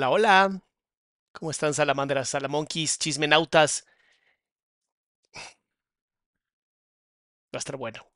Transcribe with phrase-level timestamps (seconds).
[0.00, 0.62] Hola, hola.
[1.32, 3.84] ¿Cómo están salamandras, salamonquis, chismenautas?
[7.54, 8.06] Va a estar bueno.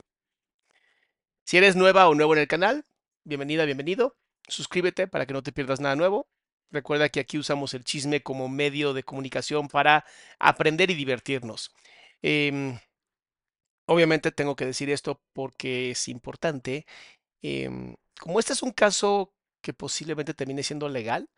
[1.43, 2.85] Si eres nueva o nuevo en el canal,
[3.23, 4.17] bienvenida, bienvenido.
[4.47, 6.27] Suscríbete para que no te pierdas nada nuevo.
[6.71, 10.05] Recuerda que aquí usamos el chisme como medio de comunicación para
[10.39, 11.71] aprender y divertirnos.
[12.23, 12.79] Em,
[13.85, 16.87] obviamente tengo que decir esto porque es importante.
[17.43, 21.29] Em, como este es un caso que posiblemente termine siendo legal,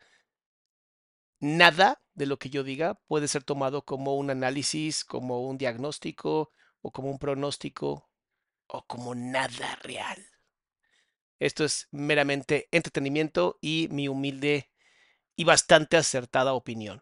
[1.40, 6.52] nada de lo que yo diga puede ser tomado como un análisis, como un diagnóstico
[6.80, 8.10] o como un pronóstico
[8.66, 10.26] o como nada real.
[11.38, 14.70] Esto es meramente entretenimiento y mi humilde
[15.36, 17.00] y bastante acertada opinión.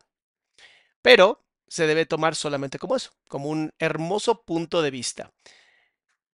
[1.02, 5.32] Pero se debe tomar solamente como eso, como un hermoso punto de vista.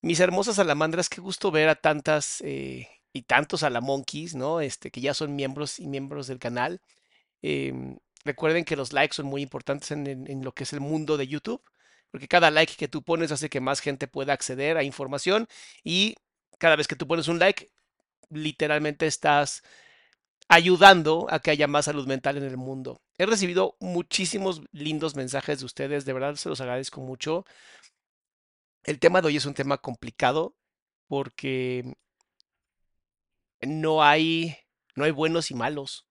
[0.02, 4.62] Mis hermosas salamandras, qué gusto ver a tantas eh, y tantos salamonquis, ¿no?
[4.62, 6.82] Este, que ya son miembros y miembros del canal.
[7.42, 11.28] Em, recuerden que los likes son muy importantes en, lo que es el mundo de
[11.28, 11.64] YouTube,
[12.12, 15.48] porque cada like que tú pones hace que más gente pueda acceder a información
[15.84, 16.16] y
[16.60, 17.70] cada vez que tú pones un like,
[18.30, 19.64] literalmente estás
[20.48, 23.02] ayudando a que haya más salud mental en el mundo.
[23.18, 27.46] He recibido muchísimos lindos mensajes de ustedes, de verdad se los agradezco mucho.
[28.84, 30.56] El tema de hoy es un tema complicado
[31.08, 31.94] porque
[33.62, 34.58] no hay,
[34.96, 36.06] no hay buenos y malos.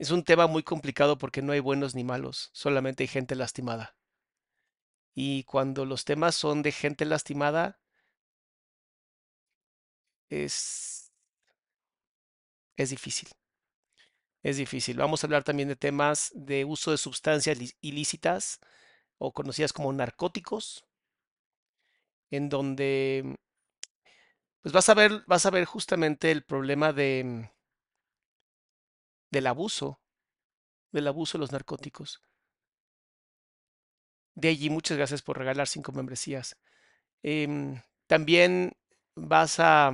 [0.00, 3.94] Es un tema muy complicado porque no hay buenos ni malos, solamente hay gente lastimada.
[5.14, 7.78] Y cuando los temas son de gente lastimada,
[10.30, 11.12] es,
[12.76, 13.28] es difícil.
[14.42, 14.98] Es difícil.
[14.98, 18.60] Vamos a hablar también de temas de uso de sustancias ilícitas
[19.18, 20.84] o conocidas como narcóticos,
[22.30, 23.36] en donde
[24.62, 27.50] pues vas a ver, vas a ver justamente el problema de,
[29.30, 30.00] del abuso,
[30.92, 32.22] del abuso de los narcóticos.
[34.34, 36.56] De allí, muchas gracias por regalar cinco membresías.
[37.22, 38.72] Em, también
[39.14, 39.92] vas a,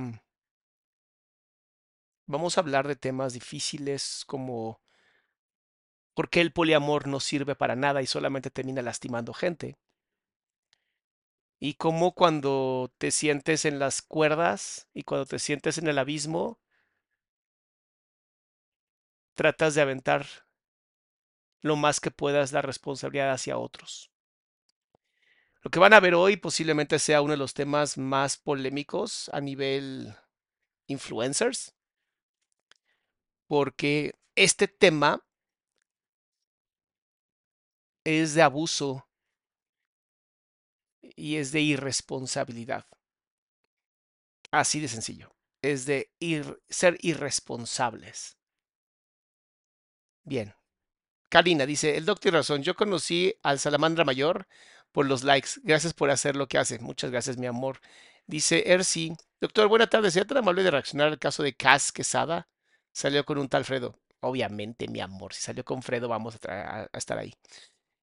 [2.25, 4.81] vamos a hablar de temas difíciles como
[6.13, 9.77] por qué el poliamor no sirve para nada y solamente termina lastimando gente.
[11.59, 16.59] Y cómo cuando te sientes en las cuerdas y cuando te sientes en el abismo,
[19.37, 20.25] tratas de aventar
[21.61, 24.11] lo más que puedas la responsabilidad hacia otros.
[25.61, 29.39] Lo que van a ver hoy posiblemente sea uno de los temas más polémicos a
[29.39, 30.15] nivel
[30.87, 31.75] influencers,
[33.47, 35.23] porque este tema
[38.03, 39.07] es de abuso
[41.01, 42.85] y es de irresponsabilidad.
[44.51, 45.35] Así de sencillo.
[45.61, 46.11] Es de
[46.69, 48.37] ser irresponsables.
[50.27, 50.53] Bien.
[51.29, 54.45] Karina dice, el doctor razón, yo conocí al salamandra mayor
[54.91, 55.51] por los likes.
[55.63, 56.79] Gracias por hacer lo que hace.
[56.79, 57.79] Muchas gracias, mi amor.
[58.25, 60.11] Dice Ersi, doctor, buena tarde.
[60.11, 62.49] ¿Sería tan amable de reaccionar al caso de Cas Quesada?
[62.91, 63.97] Salió con un tal Fredo.
[64.19, 67.33] Obviamente, mi amor, si salió con Fredo, vamos a, estar ahí.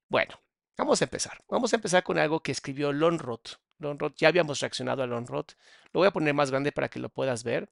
[0.09, 0.41] Bueno,
[0.79, 1.45] vamos a empezar.
[1.49, 3.61] Vamos a empezar con algo que escribió Lonrot.
[3.81, 5.57] Lonrot, ya habíamos reaccionado a Lonrot.
[5.93, 7.71] Lo voy a poner más grande para que lo puedas ver.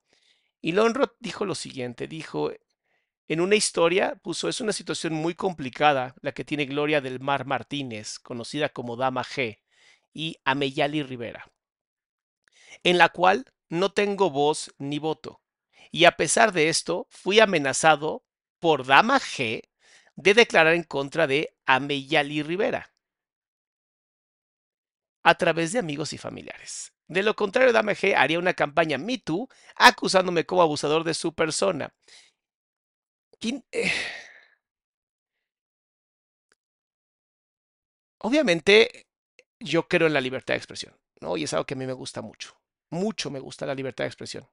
[0.61, 2.53] Y Lonrot dijo lo siguiente, dijo,
[3.33, 7.47] en una historia puso, es una situación muy complicada la que tiene Gloria del Mar
[7.47, 9.59] Martínez, conocida como Dama G,
[10.13, 11.51] y Ameyali Rivera,
[12.83, 15.41] en la cual no tengo voz ni voto.
[15.91, 18.23] Y a pesar de esto, fui amenazado
[18.59, 19.63] por Dama G
[20.15, 22.93] de declarar en contra de Ameyali Rivera
[25.23, 26.93] a través de amigos y familiares.
[27.09, 31.35] De lo contrario, Dama G haría una campaña Me Too acusándome como abusador de su
[31.35, 31.95] persona.
[33.43, 33.91] Eh,
[38.19, 39.07] obviamente,
[39.61, 41.37] yo creo en la libertad de expresión, ¿no?
[41.37, 42.57] Y es algo que a mí me gusta mucho.
[42.91, 44.49] Mucho me gusta la libertad de expresión.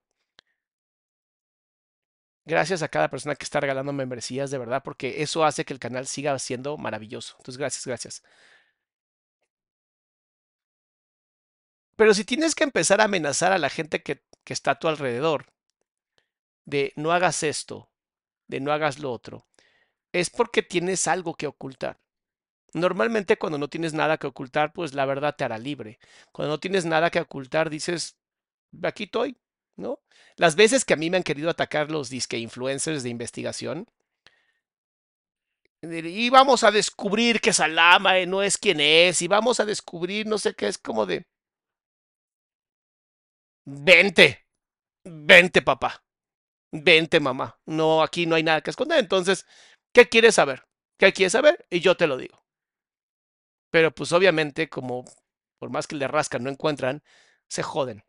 [2.46, 5.80] Gracias a cada persona que está regalando membresías, de verdad, porque eso hace que el
[5.80, 7.36] canal siga siendo maravilloso.
[7.38, 8.24] Entonces, gracias, gracias.
[11.96, 14.88] Pero si tienes que empezar a amenazar a la gente que, que está a tu
[14.88, 15.46] alrededor,
[16.66, 17.90] de no hagas esto,
[18.50, 19.48] de no hagas lo otro,
[20.12, 22.00] es porque tienes algo que ocultar.
[22.74, 26.00] Normalmente cuando no tienes nada que ocultar, pues la verdad te hará libre.
[26.32, 28.18] Cuando no tienes nada que ocultar, dices,
[28.84, 29.38] aquí estoy,
[29.76, 30.02] ¿no?
[30.36, 33.88] Las veces que a mí me han querido atacar los disque influencers de investigación,
[35.82, 40.38] y vamos a descubrir que Salama no es quien es, y vamos a descubrir no
[40.38, 41.26] sé qué, es como de...
[43.66, 44.46] Vente,
[45.06, 46.04] vente papá.
[46.72, 47.60] Vente, mamá.
[47.66, 49.00] No, aquí no hay nada que esconder.
[49.00, 49.46] Entonces,
[49.94, 50.66] ¿qué quieres saber?
[50.98, 51.66] ¿Qué quieres saber?
[51.70, 52.44] Y yo te lo digo.
[53.72, 55.06] Pero pues obviamente, como
[55.60, 57.04] por más que le rascan, no encuentran,
[57.48, 58.04] se joden.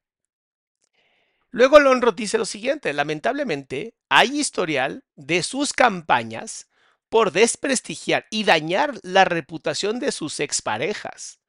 [1.51, 6.69] Luego Lonro dice lo siguiente, lamentablemente hay historial de sus campañas
[7.09, 11.41] por desprestigiar y dañar la reputación de sus exparejas,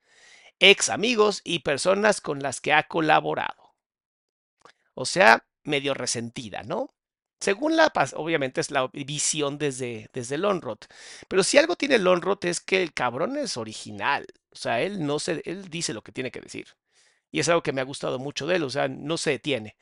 [0.60, 3.76] ex amigos y personas con las que ha colaborado.
[4.96, 6.96] O sea, medio resentida, ¿no?
[7.42, 10.38] Según la obviamente es la visión desde, desde.
[11.28, 14.26] Pero si algo tiene Lonrot es que el cabrón es original.
[14.52, 16.68] O sea, él no se, él dice lo que tiene que decir.
[17.32, 18.64] Y es algo que me ha gustado mucho de él.
[18.64, 19.76] O sea, no se detiene.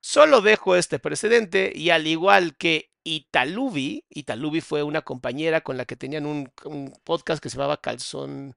[0.00, 5.86] Solo dejo este precedente y al igual que Italubi, Italubi fue una compañera con la
[5.86, 6.52] que tenían un,
[7.04, 8.56] podcast que se llamaba Calzón,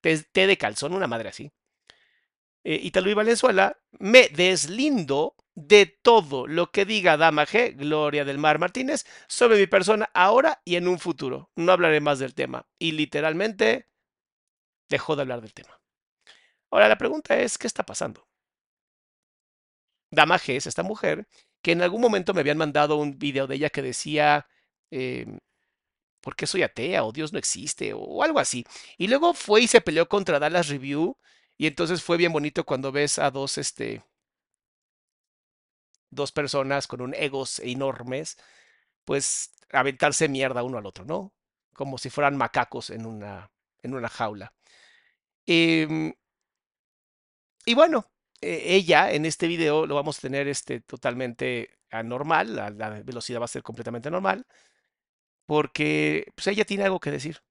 [0.00, 1.52] té, de calzón, una madre así.
[2.64, 5.36] Eh, Italubi Valenzuela, me deslindo
[5.66, 10.60] de todo lo que diga Dama G, Gloria del Mar Martínez, sobre mi persona ahora
[10.64, 11.50] y en un futuro.
[11.56, 12.66] No hablaré más del tema.
[12.78, 13.88] Y literalmente
[14.88, 15.80] dejó de hablar del tema.
[16.70, 18.26] Ahora la pregunta es, ¿qué está pasando?
[20.10, 21.26] Dama G es esta mujer
[21.62, 24.46] que en algún momento me habían mandado un video de ella que decía,
[24.90, 25.26] eh,
[26.20, 27.04] ¿por qué soy atea?
[27.04, 28.64] o Dios no existe, o algo así.
[28.98, 31.16] Y luego fue y se peleó contra Dallas Review.
[31.58, 34.02] Y entonces fue bien bonito cuando ves a dos, este,
[36.10, 38.38] dos personas con un egos enormes,
[39.04, 41.32] pues aventarse mierda uno al otro, ¿no?
[41.74, 43.50] Como si fueran macacos en una,
[43.82, 44.52] en una jaula.
[45.46, 46.12] Em,
[47.64, 48.06] y bueno,
[48.40, 53.40] e, ella en este video lo vamos a tener este, totalmente anormal, la, la, velocidad
[53.40, 54.46] va a ser completamente normal,
[55.46, 57.42] porque pues, ella tiene algo que decir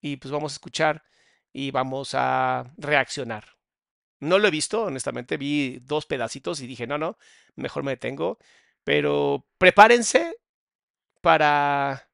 [0.00, 1.04] y pues vamos a escuchar
[1.52, 3.55] y vamos a reaccionar.
[4.20, 7.18] No lo he visto, honestamente, vi dos pedacitos y dije, no, no,
[7.54, 8.38] mejor me detengo.
[8.84, 10.36] Pero prepárense
[11.20, 12.08] para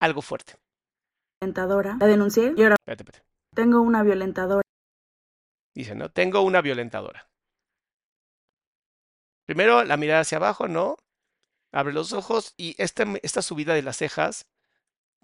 [0.00, 0.54] algo fuerte.
[1.40, 1.96] Violentadora.
[2.00, 3.26] La denuncié y ahora espérate, espérate.
[3.54, 4.62] tengo una violentadora.
[5.74, 7.28] Dice, no, tengo una violentadora.
[9.46, 10.96] Primero la mirada hacia abajo, ¿no?
[11.72, 14.46] Abre los ojos y esta, esta subida de las cejas,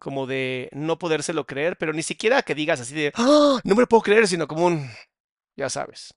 [0.00, 3.60] como de no podérselo creer, pero ni siquiera que digas así de, ¡Ah!
[3.62, 4.90] no me lo puedo creer, sino como un,
[5.56, 6.14] ya sabes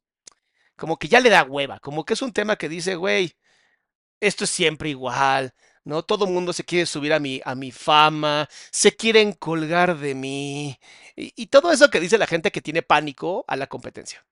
[0.75, 3.35] como que ya le da hueva, como que es un tema que dice, güey,
[4.19, 6.03] esto es siempre igual, ¿no?
[6.03, 10.79] Todo mundo se quiere subir a mi, a mi fama, se quieren colgar de mí.
[11.15, 14.25] Y, y todo eso que dice la gente que tiene pánico a la competencia.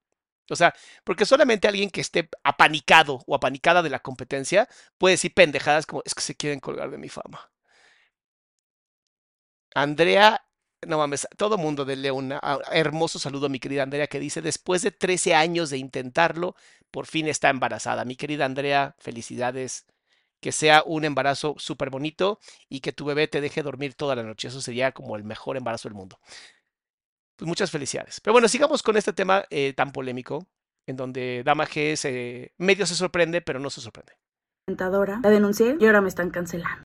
[0.49, 4.67] O sea, porque solamente alguien que esté apanicado o apanicada de la competencia
[4.97, 7.50] puede decir pendejadas como es que se quieren colgar de mi fama.
[9.73, 10.45] Andrea,
[10.85, 12.33] no mames, todo mundo denle un
[12.71, 16.55] hermoso saludo a mi querida Andrea que dice, después de 13 años de intentarlo,
[16.91, 18.05] por fin está embarazada.
[18.05, 19.85] Mi querida Andrea, felicidades.
[20.41, 24.23] Que sea un embarazo súper bonito y que tu bebé te deje dormir toda la
[24.23, 24.47] noche.
[24.47, 26.17] Eso sería como el mejor embarazo del mundo.
[27.35, 28.19] Pues muchas felicidades.
[28.21, 30.47] Pero bueno, sigamos con este tema eh, tan polémico,
[30.87, 34.13] en donde Dama G se, medio se sorprende, pero no se sorprende.
[35.21, 36.83] La denuncié y ahora me están cancelando.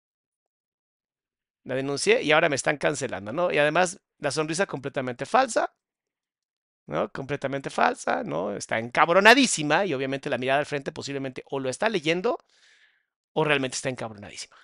[1.65, 3.53] La denuncié y ahora me están cancelando, ¿no?
[3.53, 5.73] Y además la sonrisa completamente falsa,
[6.87, 7.11] ¿no?
[7.13, 8.55] Completamente falsa, ¿no?
[8.57, 12.39] Está encabronadísima y obviamente la mirada al frente posiblemente o lo está leyendo
[13.33, 14.57] o realmente está encabronadísima.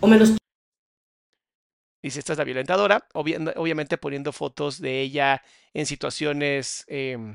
[0.00, 0.36] O me los
[2.02, 7.34] Dice, esta es la violentadora, obvi- obviamente poniendo fotos de ella en situaciones, em,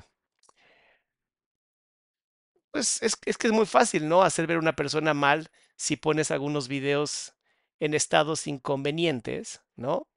[2.71, 4.21] pues es, es que es muy fácil, ¿no?
[4.21, 7.33] Hacer ver a una persona mal si pones algunos videos
[7.79, 10.07] en estados inconvenientes, ¿no?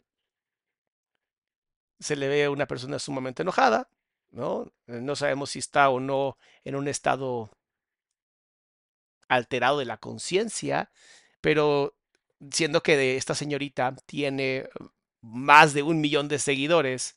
[2.00, 3.88] Se le ve a una persona sumamente enojada,
[4.31, 4.66] ¿no?
[4.88, 7.50] Eh, No sabemos si está o no en un estado
[9.28, 10.90] alterado de la conciencia,
[11.40, 11.95] pero
[12.50, 14.69] siendo que esta señorita tiene
[15.23, 17.16] más de un millón de seguidores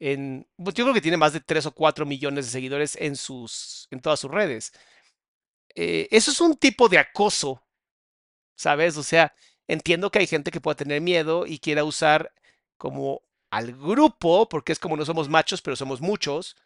[0.00, 3.16] en, pues, yo creo que tiene más de 3 o 4 millones de seguidores en
[3.16, 4.72] sus, en todas sus redes.
[5.74, 7.62] Eh, eso es un tipo de acoso,
[8.58, 8.98] ¿sabes?
[8.98, 9.32] O sea,
[9.68, 12.32] entiendo que hay gente que pueda tener miedo y quiera usar
[12.76, 16.56] como al grupo, porque es como no somos machos, pero somos muchos,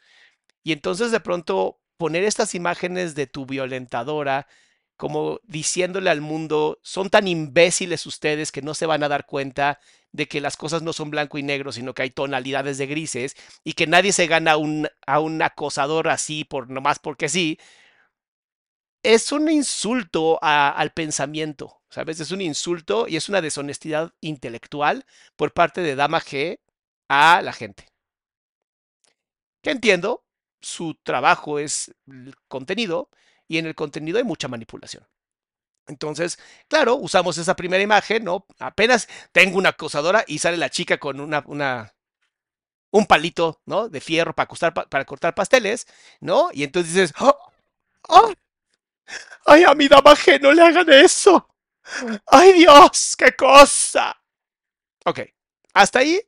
[0.65, 4.47] y entonces de pronto poner estas imágenes de tu violentadora
[4.97, 9.81] como diciéndole al mundo, son tan imbéciles ustedes que no se van a dar cuenta
[10.13, 13.37] de que las cosas no son blanco y negro, sino que hay tonalidades de grises
[13.65, 17.59] y que nadie se gana a un acosador así por nomás porque sí,
[19.03, 22.21] es un insulto al pensamiento, ¿sabes?
[22.21, 25.05] Es un insulto y es una deshonestidad intelectual
[25.37, 26.61] por parte de Dama G
[27.09, 27.87] a la gente.
[29.63, 30.25] Que entiendo,
[30.61, 33.11] su trabajo es el contenido
[33.49, 35.07] y en el contenido hay mucha manipulación.
[35.89, 38.47] Entonces, claro, usamos esa primera imagen, ¿no?
[38.59, 41.95] Apenas tengo una acosadora y sale la chica con una, una,
[42.91, 43.89] un palito, ¿no?
[43.89, 45.87] De fierro para, acostar, pa- para cortar pasteles,
[46.21, 46.51] ¿no?
[46.53, 47.37] Y entonces dices, ¡Oh!
[48.09, 48.33] ¡Oh!
[49.47, 51.49] ¡Ay, a mi dama G, no le hagan eso!
[52.27, 53.17] ¡Ay, Dios!
[53.17, 54.17] ¡Qué cosa!
[55.05, 55.21] Ok,
[55.75, 56.21] hasta ahí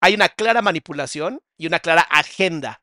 [0.00, 2.82] hay una clara manipulación y una clara agenda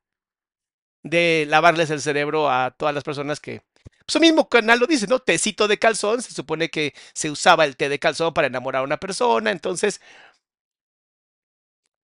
[1.04, 3.62] de lavarles el cerebro a todas las personas que...
[4.08, 5.20] Su mismo canal lo dice, ¿no?
[5.20, 8.86] Tecito de calzón, se supone que se usaba el té de calzón para enamorar a
[8.86, 10.02] una persona, entonces...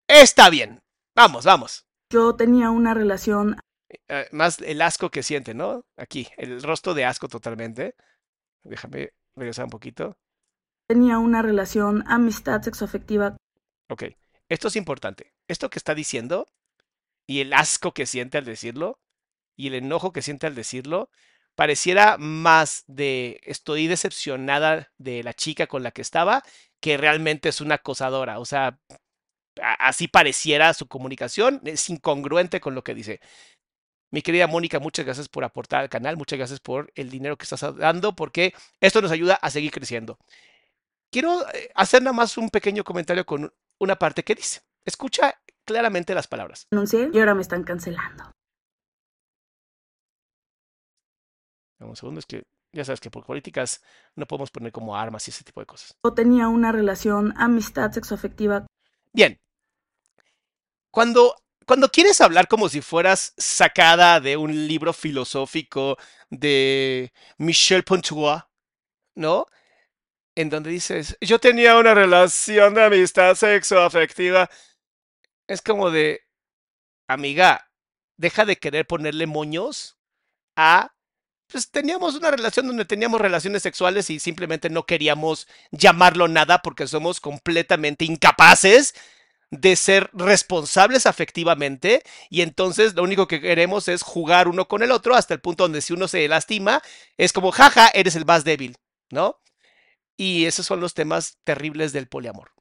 [0.08, 0.82] Está bien,
[1.16, 1.86] vamos, vamos.
[2.10, 3.58] Yo tenía una relación
[4.07, 5.86] Eh, más el asco que siente, ¿no?
[5.98, 7.95] Aquí, el rostro de asco totalmente.
[8.63, 10.17] Déjame regresar un poquito.
[10.88, 13.38] tenía una relación amistad sexoafectiva
[13.91, 14.03] Ok,
[14.48, 15.33] esto es importante.
[15.50, 16.48] Esto que está diciendo
[17.27, 19.00] y el asco que siente al decirlo
[19.57, 21.10] y el enojo que siente al decirlo,
[21.55, 26.41] pareciera más de estoy decepcionada de la chica con la que estaba
[26.79, 28.39] que realmente es una acosadora.
[28.39, 28.79] O sea,
[29.79, 33.19] así pareciera su comunicación, es incongruente con lo que dice.
[34.12, 37.44] Mi querida Mónica, muchas gracias por aportar al canal, muchas gracias por el dinero que
[37.44, 40.18] estás dando, porque esto nos ayuda a seguir creciendo.
[41.10, 44.62] Quiero eh, hacer nada más un pequeño comentario con una parte que dice.
[44.86, 46.68] Escucha claramente las palabras.
[46.72, 48.32] denuncié y ahora me están cancelando.
[51.80, 53.82] Un segundo, es que ya sabes que por políticas
[54.15, 55.98] no podemos poner como armas y ese tipo de cosas.
[56.03, 58.68] Yo tenía una relación amistad sexoafectiva
[59.13, 59.39] Bien.
[60.89, 61.36] Cuando,
[61.72, 65.98] cuando quieres hablar como si fueras sacada de un libro filosófico
[66.30, 68.42] de Michel Pontois,
[69.16, 69.46] ¿no?
[70.36, 74.50] En donde dices, yo tenía una relación de amistad sexoafectiva.
[75.48, 76.20] Es como de,
[77.08, 77.72] amiga,
[78.18, 79.98] deja de querer ponerle moños
[80.58, 80.94] a
[81.48, 86.86] pues teníamos una relación donde teníamos relaciones sexuales y simplemente no queríamos llamarlo nada porque
[86.86, 88.94] somos completamente incapaces
[89.51, 94.91] de ser responsables afectivamente y entonces lo único que queremos es jugar uno con el
[94.91, 96.81] otro hasta el punto donde si uno se lastima
[97.17, 98.77] es como jaja, eres el más débil,
[99.12, 99.39] ¿no?
[100.17, 102.51] Y esos son los temas terribles del poliamor.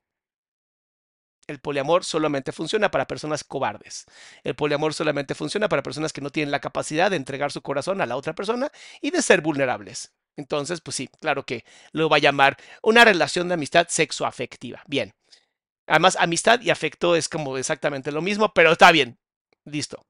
[1.46, 4.06] El poliamor solamente funciona para personas cobardes.
[4.44, 8.00] El poliamor solamente funciona para personas que no tienen la capacidad de entregar su corazón
[8.00, 8.70] a la otra persona
[9.00, 10.12] y de ser vulnerables.
[10.36, 14.82] Entonces, pues sí, claro que lo va a llamar una relación de amistad sexoafectiva.
[14.86, 15.12] Bien.
[15.90, 19.18] Además, amistad y afecto es como exactamente lo mismo, pero está bien.
[19.64, 20.06] Listo.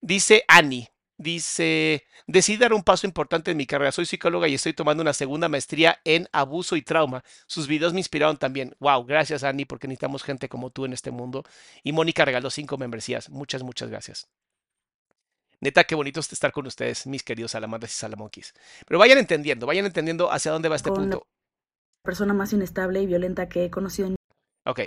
[0.00, 3.90] Dice Annie, dice, decidí dar un paso importante en mi carrera.
[3.90, 7.24] Soy psicóloga y estoy tomando una segunda maestría en abuso y trauma.
[7.48, 8.76] Sus videos me inspiraron también.
[8.78, 11.42] Wow, gracias Annie, porque necesitamos gente como tú en este mundo.
[11.82, 13.28] Y Mónica regaló cinco membresías.
[13.28, 14.28] Muchas, muchas gracias.
[15.60, 18.54] Neta, qué bonito estar con ustedes, mis queridos salamandas y salamonquis.
[18.86, 21.26] Pero vayan entendiendo, vayan entendiendo hacia dónde va este Con la punto.
[22.04, 24.14] persona más inestable y violenta que he conocido en
[24.64, 24.80] Ok.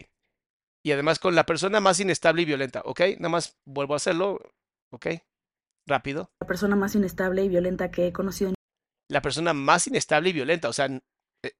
[0.84, 2.82] Y además con la persona más inestable y violenta.
[2.86, 4.40] Ok, nada más vuelvo a hacerlo.
[4.92, 5.08] Ok.
[5.88, 6.32] Rápido.
[6.40, 8.56] la persona más inestable y violenta que he conocido en
[9.10, 10.70] La persona más inestable y violenta.
[10.70, 10.86] O sea,
[11.44, 11.52] eh,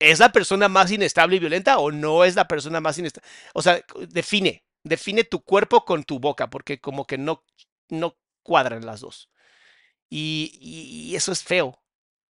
[0.00, 3.28] ¿es la persona más inestable y violenta o no es la persona más inestable?
[3.54, 4.64] O sea, define.
[4.84, 7.44] Define tu cuerpo con tu boca, porque como que no,
[7.88, 9.30] no cuadran las dos.
[10.10, 11.80] Y, y- y eso es feo.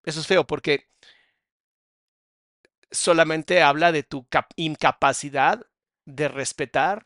[0.04, 0.88] Eso es feo porque
[2.90, 5.64] solamente habla de tu cap- incapacidad
[6.08, 7.04] de respetar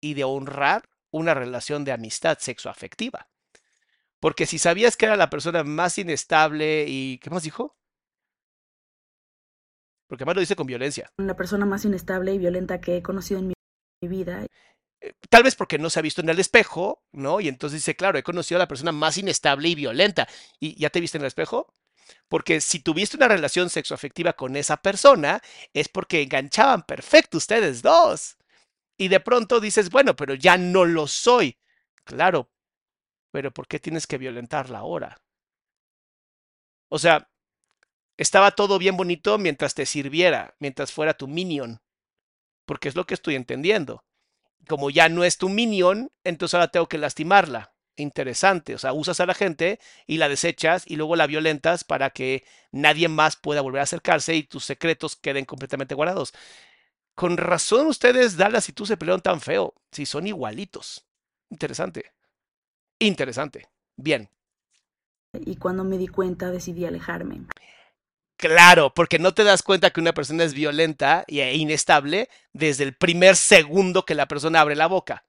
[0.00, 3.28] y de honrar una relación de amistad sexoafectiva.
[4.18, 7.18] Porque si sabías que era la persona más inestable y...
[7.18, 7.76] ¿Qué más dijo?
[10.08, 11.12] Porque además lo dice con violencia.
[11.16, 13.54] la persona más inestable y violenta que he conocido en mi,
[14.02, 14.44] mi vida.
[15.00, 17.40] Eh, Tal vez porque no se ha visto en el espejo, ¿no?
[17.40, 20.28] Y entonces dice, claro, he conocido a la persona más inestable y violenta.
[20.58, 21.72] ¿Y ya te viste en el espejo?
[22.28, 25.40] Porque si tuviste una relación sexoafectiva con esa persona,
[25.72, 28.36] es porque enganchaban perfecto ustedes dos.
[29.00, 31.56] Y de pronto dices, bueno, pero ya no lo soy.
[32.04, 32.50] Claro,
[33.30, 35.22] pero ¿por qué tienes que violentarla ahora?
[36.90, 37.30] O sea,
[38.18, 41.80] estaba todo bien bonito mientras te sirviera, mientras fuera tu minion.
[42.66, 44.04] Porque es lo que estoy entendiendo.
[44.68, 47.72] Como ya no es tu minion, entonces ahora tengo que lastimarla.
[47.96, 48.74] Interesante.
[48.74, 52.44] O sea, usas a la gente y la desechas y luego la violentas para que
[52.70, 56.34] nadie más pueda volver a acercarse y tus secretos queden completamente guardados.
[57.20, 59.74] Con razón ustedes, Dallas y tú se pelearon tan feo.
[59.92, 61.04] Si son igualitos.
[61.50, 62.14] Interesante.
[62.98, 63.68] Interesante.
[63.94, 64.30] Bien.
[65.34, 67.42] Y cuando me di cuenta decidí alejarme.
[68.38, 72.94] Claro, porque no te das cuenta que una persona es violenta e inestable desde el
[72.94, 75.26] primer segundo que la persona abre la boca,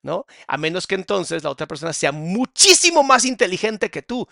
[0.00, 0.24] ¿no?
[0.48, 4.26] A menos que entonces la otra persona sea muchísimo más inteligente que tú.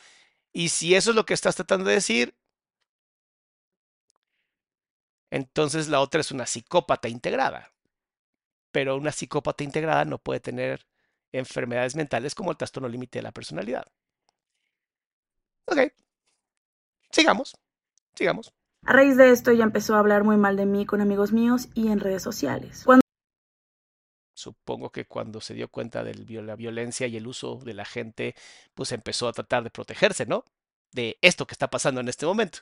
[0.50, 2.34] Y si eso es lo que estás tratando de decir,
[5.32, 7.72] entonces la otra es una psicópata integrada.
[8.70, 10.86] Pero una psicópata integrada no puede tener
[11.32, 13.86] enfermedades mentales como el trastorno límite de la personalidad.
[15.64, 15.78] Ok.
[17.10, 17.56] Sigamos.
[18.14, 18.52] Sigamos.
[18.84, 21.68] A raíz de esto ella empezó a hablar muy mal de mí con amigos míos
[21.72, 22.82] y en redes sociales.
[22.84, 23.00] Cuando
[24.34, 28.34] Supongo que cuando se dio cuenta de la violencia y el uso de la gente,
[28.74, 30.44] pues empezó a tratar de protegerse, ¿no?
[30.90, 32.58] De esto que está pasando en este momento.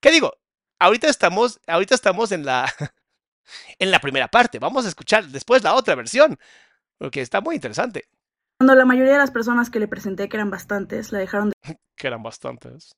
[0.00, 0.38] ¿Qué digo?
[0.78, 2.72] Ahorita estamos, ahorita estamos en la,
[3.78, 4.58] en la primera parte.
[4.58, 6.38] Vamos a escuchar después la otra versión,
[6.98, 8.08] porque está muy interesante.
[8.58, 11.54] Cuando la mayoría de las personas que le presenté, que eran bastantes, la dejaron de
[11.96, 12.94] Que eran bastantes.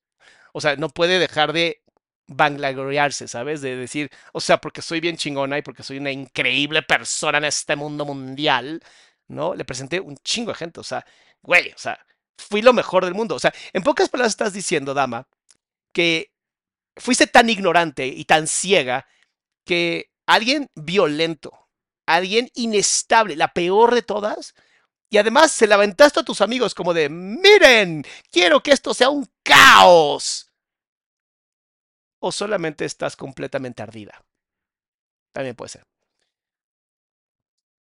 [0.53, 1.83] O sea, no puede dejar de
[2.27, 3.61] vangloriarse, ¿sabes?
[3.61, 7.45] De decir, o sea, porque soy bien chingona y porque soy una increíble persona en
[7.45, 8.81] este mundo mundial,
[9.29, 9.55] ¿no?
[9.55, 11.05] Le presenté un chingo de gente, o sea,
[11.43, 11.99] güey, o sea,
[12.39, 13.35] fui lo mejor del mundo.
[13.35, 15.27] O sea, en pocas palabras estás diciendo, dama,
[15.93, 16.30] que
[16.97, 19.07] fuiste tan ignorante y tan ciega
[19.65, 21.69] que alguien violento,
[22.07, 24.55] alguien inestable, la peor de todas,
[25.11, 29.11] y además se la aventaste a tus amigos como de, miren, quiero que esto sea
[29.11, 30.53] un caos.
[32.21, 34.23] O solamente estás completamente ardida.
[35.33, 35.83] También puede ser.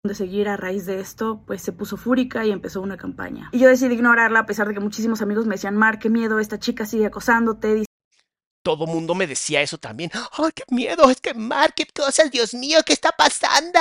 [0.04, 3.50] de seguir a raíz de esto, pues se puso fúrica y empezó una campaña.
[3.52, 6.40] Y yo decidí ignorarla a pesar de que muchísimos amigos me decían, Mar, qué miedo,
[6.40, 7.84] esta chica sigue acosándote,
[8.70, 10.12] Todo mundo me decía eso también.
[10.14, 11.10] ¡Ay, qué miedo!
[11.10, 13.80] Es que, Mar, qué cosas, Dios mío, ¿qué está pasando?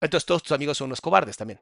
[0.00, 1.60] Entonces todos tus amigos son unos cobardes también.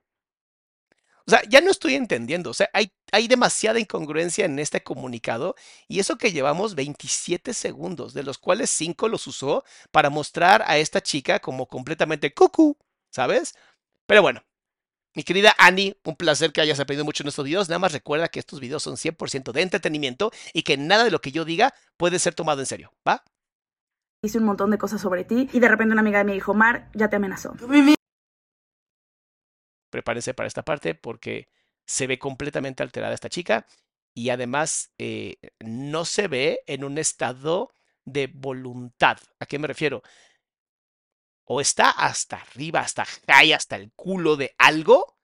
[1.26, 2.48] O sea, ya no estoy entendiendo.
[2.48, 5.56] O sea, hay, hay demasiada incongruencia en este comunicado
[5.88, 10.78] y eso que llevamos 27 segundos, de los cuales 5 los usó para mostrar a
[10.78, 12.78] esta chica como completamente cucú,
[13.10, 13.54] ¿sabes?
[14.06, 14.42] Pero bueno,
[15.20, 17.68] mi querida Annie, un placer que hayas aprendido mucho en estos videos.
[17.68, 21.20] Nada más recuerda que estos videos son 100% de entretenimiento y que nada de lo
[21.20, 23.22] que yo diga puede ser tomado en serio, ¿va?
[24.22, 26.90] hice un montón de cosas sobre ti y de repente una amiga me dijo, Mar,
[26.94, 27.54] ya te amenazó.
[29.90, 31.48] prepárense para esta parte porque
[31.86, 33.66] se ve completamente alterada esta chica
[34.14, 37.74] y además eh, no se ve en un estado
[38.06, 39.18] de voluntad.
[39.38, 40.02] ¿A qué me refiero?
[41.52, 45.16] O está hasta arriba, hasta high, hasta el culo de algo,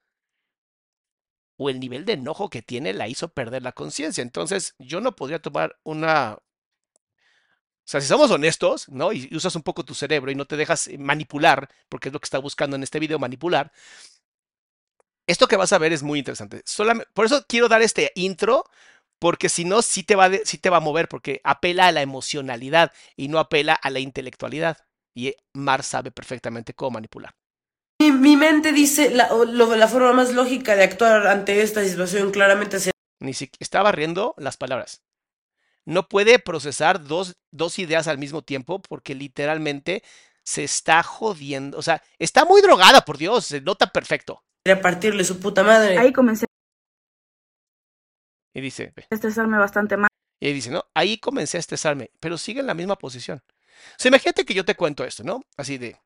[1.56, 4.22] o el nivel de enojo que tiene la hizo perder la conciencia.
[4.22, 6.32] Entonces, yo no podría tomar una...
[6.32, 6.42] O
[7.84, 9.12] sea, si somos honestos, ¿no?
[9.12, 12.26] Y usas un poco tu cerebro y no te dejas manipular, porque es lo que
[12.26, 13.70] está buscando en este video, manipular.
[15.28, 16.64] Esto que vas a ver es muy interesante.
[17.14, 18.64] por eso quiero dar este intro,
[19.20, 22.02] porque si no, sí te, va sí te va a mover, porque apela a la
[22.02, 24.78] emocionalidad y no apela a la intelectualidad.
[25.16, 27.34] Y Mar sabe perfectamente cómo manipular.
[27.98, 32.90] Mi, mente dice la, la, forma más lógica de actuar ante esta situación claramente se...
[33.20, 35.02] Ni siquiera estaba riendo las palabras.
[35.86, 40.02] No puede procesar dos, dos ideas al mismo tiempo porque literalmente
[40.42, 41.78] se está jodiendo.
[41.78, 44.44] O sea, está muy drogada, por Dios, se nota perfecto.
[44.70, 45.96] A partirle su puta madre.
[45.96, 46.44] Ahí comencé.
[48.52, 48.92] Y dice.
[49.08, 50.08] Estresarme bastante más.
[50.40, 53.42] Y dice, no, ahí comencé a estresarme, pero sigue en la misma posición.
[54.02, 55.42] O imagínate que yo te cuento esto, ¿no?
[55.56, 55.96] Así de,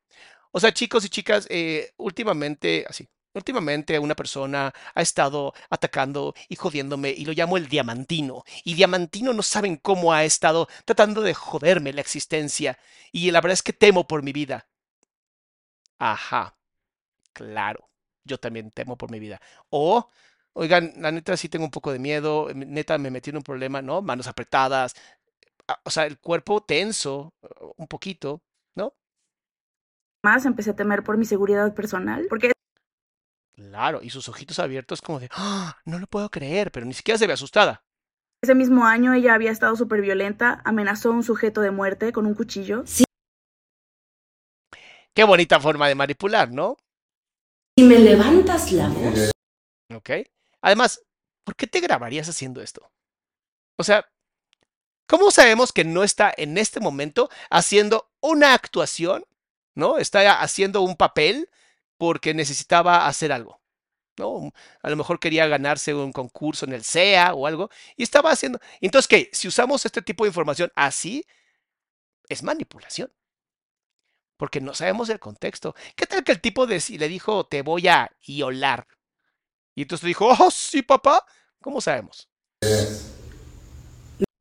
[0.51, 6.55] o sea, chicos y chicas, eh, últimamente, así, últimamente una persona ha estado atacando y
[6.55, 8.43] jodiéndome y lo llamo el diamantino.
[8.63, 12.77] Y diamantino no saben cómo ha estado tratando de joderme la existencia.
[13.11, 14.67] Y la verdad es que temo por mi vida.
[15.99, 16.57] Ajá,
[17.33, 17.89] claro,
[18.25, 19.41] yo también temo por mi vida.
[19.69, 20.09] O,
[20.53, 23.81] oigan, la neta sí tengo un poco de miedo, neta me metí en un problema,
[23.81, 24.01] ¿no?
[24.01, 24.95] Manos apretadas,
[25.83, 27.33] o sea, el cuerpo tenso,
[27.77, 28.41] un poquito,
[28.75, 28.93] ¿no?
[30.23, 32.51] Más empecé a temer por mi seguridad personal, porque...
[33.53, 35.77] Claro, y sus ojitos abiertos como de, ¡Ah!
[35.85, 37.83] no lo puedo creer, pero ni siquiera se ve asustada.
[38.43, 42.25] Ese mismo año ella había estado súper violenta, amenazó a un sujeto de muerte con
[42.25, 42.83] un cuchillo.
[42.87, 43.03] Sí.
[45.13, 46.77] Qué bonita forma de manipular, ¿no?
[47.77, 49.31] Si me levantas la voz.
[49.93, 50.09] Ok.
[50.61, 51.03] Además,
[51.43, 52.91] ¿por qué te grabarías haciendo esto?
[53.77, 54.05] O sea,
[55.11, 59.25] ¿Cómo sabemos que no está en este momento haciendo una actuación?
[59.75, 59.97] ¿No?
[59.97, 61.49] Está haciendo un papel
[61.97, 63.59] porque necesitaba hacer algo.
[64.15, 64.53] ¿no?
[64.81, 68.61] A lo mejor quería ganarse un concurso en el SEA o algo y estaba haciendo.
[68.79, 69.29] Entonces, ¿qué?
[69.33, 71.25] Si usamos este tipo de información así,
[72.29, 73.11] es manipulación.
[74.37, 75.75] Porque no sabemos el contexto.
[75.97, 78.87] ¿Qué tal que el tipo le dijo, te voy a violar?
[79.75, 81.25] Y entonces dijo, oh, sí, papá.
[81.59, 82.29] ¿Cómo sabemos?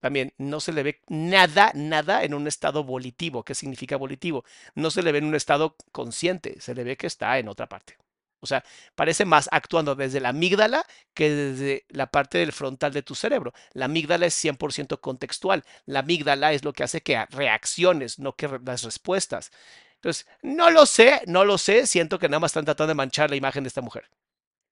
[0.00, 3.44] También no se le ve nada, nada en un estado volitivo.
[3.44, 4.44] ¿Qué significa volitivo?
[4.74, 7.68] No se le ve en un estado consciente, se le ve que está en otra
[7.68, 7.96] parte.
[8.40, 13.02] O sea, parece más actuando desde la amígdala que desde la parte del frontal de
[13.02, 13.52] tu cerebro.
[13.74, 15.64] La amígdala es 100% contextual.
[15.84, 19.52] La amígdala es lo que hace que reacciones, no que las respuestas.
[19.96, 21.86] Entonces, no lo sé, no lo sé.
[21.86, 24.08] Siento que nada más están tratando de manchar la imagen de esta mujer.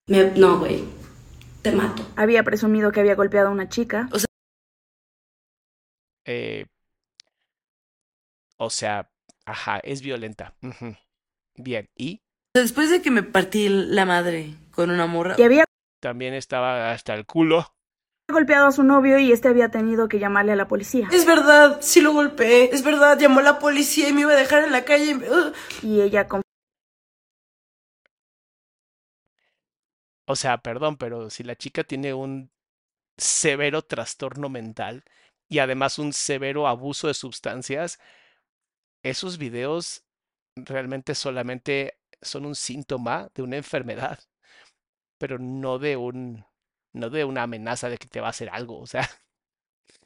[0.06, 0.84] no, güey.
[1.60, 2.06] Te mato.
[2.16, 4.08] Había presumido que había golpeado a una chica.
[4.12, 4.27] O sea,
[6.28, 6.66] eh,
[8.58, 9.10] o sea,
[9.46, 10.54] ajá, es violenta.
[11.56, 12.20] Bien, ¿y?
[12.54, 15.36] Después de que me partí la madre con una morra.
[15.38, 15.64] Y había
[16.00, 17.66] también estaba hasta el culo.
[18.30, 21.08] golpeado a su novio y este había tenido que llamarle a la policía.
[21.10, 22.68] Es verdad, sí lo golpeé.
[22.74, 25.18] Es verdad, llamó a la policía y me iba a dejar en la calle.
[25.82, 26.26] Y ella
[30.26, 32.50] O sea, perdón, pero si la chica tiene un
[33.16, 35.04] severo trastorno mental,
[35.48, 37.98] y además un severo abuso de sustancias,
[39.02, 40.04] esos videos
[40.56, 44.18] realmente solamente son un síntoma de una enfermedad,
[45.18, 46.44] pero no de un
[46.92, 49.08] no de una amenaza de que te va a hacer algo, o sea,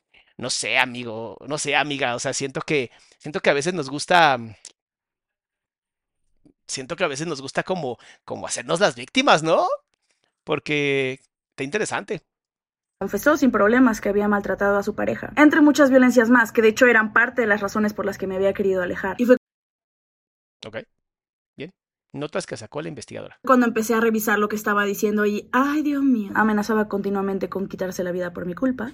[0.36, 3.90] no sé, amigo, no sé, amiga, o sea, siento que siento que a veces nos
[3.90, 4.38] gusta
[6.66, 9.66] siento que a veces nos gusta como como hacernos las víctimas, ¿no?
[10.44, 11.20] Porque
[11.52, 12.22] está interesante.
[13.02, 16.68] Confesó sin problemas que había maltratado a su pareja, entre muchas violencias más, que de
[16.68, 19.16] hecho eran parte de las razones por las que me había querido alejar.
[19.18, 19.38] Y fue
[20.64, 20.76] Ok,
[21.56, 21.72] bien.
[22.12, 23.40] Notas que sacó la investigadora.
[23.44, 27.66] Cuando empecé a revisar lo que estaba diciendo y, ay Dios mío, amenazaba continuamente con
[27.66, 28.92] quitarse la vida por mi culpa.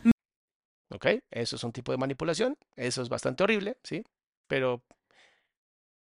[0.91, 4.05] Ok, eso es un tipo de manipulación, eso es bastante horrible, ¿sí?
[4.47, 4.83] Pero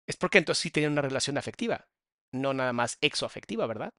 [0.07, 1.87] es porque entonces sí tenía una relación afectiva,
[2.31, 3.91] no nada más exoafectiva, ¿verdad?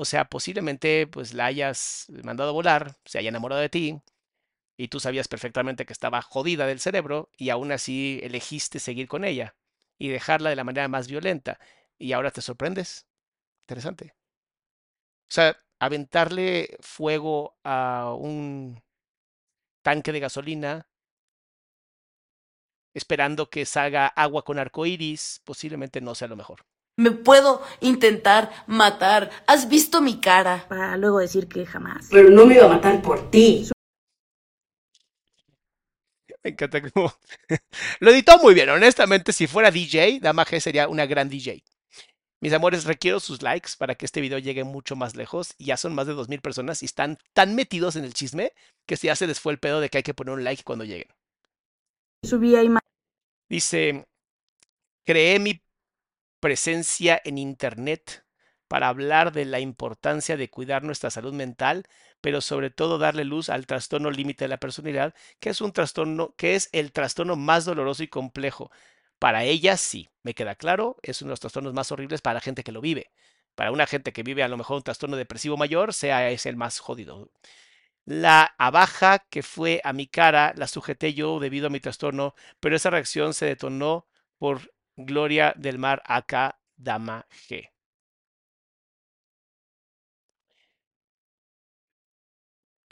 [0.00, 4.00] O sea, posiblemente pues la hayas mandado a volar, se haya enamorado de ti
[4.76, 9.24] y tú sabías perfectamente que estaba jodida del cerebro y aún así elegiste seguir con
[9.24, 9.56] ella
[9.98, 11.60] y dejarla de la manera más violenta
[11.98, 13.06] y ahora te sorprendes.
[13.64, 14.14] Interesante.
[15.30, 18.82] O sea, aventarle fuego a un
[19.82, 20.86] tanque de gasolina
[22.94, 26.64] esperando que salga agua con arcoíris, posiblemente no sea lo mejor.
[27.00, 29.30] Me puedo intentar matar.
[29.46, 30.66] ¿Has visto mi cara?
[30.68, 32.08] Para luego decir que jamás.
[32.10, 33.70] Pero no me iba a matar por ti.
[36.44, 37.10] Me encanta cómo...
[38.00, 38.68] Lo editó muy bien.
[38.68, 41.64] Honestamente, si fuera DJ, Dama G sería una gran DJ.
[42.42, 45.54] Mis amores, requiero sus likes para que este video llegue mucho más lejos.
[45.58, 48.52] Ya son más de 2.000 personas y están tan metidos en el chisme
[48.84, 50.84] que ya se les fue el pedo de que hay que poner un like cuando
[50.84, 51.08] lleguen.
[52.22, 52.92] Subía imágenes.
[53.48, 54.06] Dice,
[55.06, 55.62] creé mi
[56.40, 58.24] presencia en Internet
[58.68, 61.86] para hablar de la importancia de cuidar nuestra salud mental,
[62.20, 66.34] pero sobre todo darle luz al trastorno límite de la personalidad, que es un trastorno,
[66.36, 68.70] que es el trastorno más doloroso y complejo.
[69.18, 72.40] Para ella sí, me queda claro, es uno de los trastornos más horribles para la
[72.40, 73.10] gente que lo vive.
[73.56, 76.56] Para una gente que vive a lo mejor un trastorno depresivo mayor, sea es el
[76.56, 77.30] más jodido.
[78.04, 82.76] La abaja que fue a mi cara la sujeté yo debido a mi trastorno, pero
[82.76, 84.06] esa reacción se detonó
[84.38, 84.72] por
[85.06, 87.70] Gloria del Mar acá Dama G.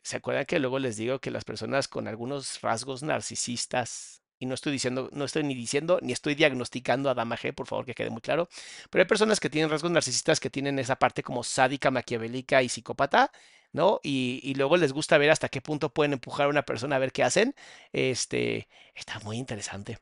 [0.02, 4.54] ¿Se acuerdan que luego les digo que las personas con algunos rasgos narcisistas y no
[4.54, 7.94] estoy diciendo, no estoy ni diciendo, ni estoy diagnosticando a Dama G, por favor, que
[7.94, 8.48] quede muy claro.
[8.90, 12.68] Pero hay personas que tienen rasgos narcisistas que tienen esa parte como sádica, maquiavélica y
[12.68, 13.32] psicópata,
[13.72, 14.00] ¿no?
[14.02, 17.12] Y, luego les gusta ver hasta qué punto pueden empujar a una persona a ver
[17.12, 17.54] qué hacen.
[17.92, 19.98] Este, está muy interesante.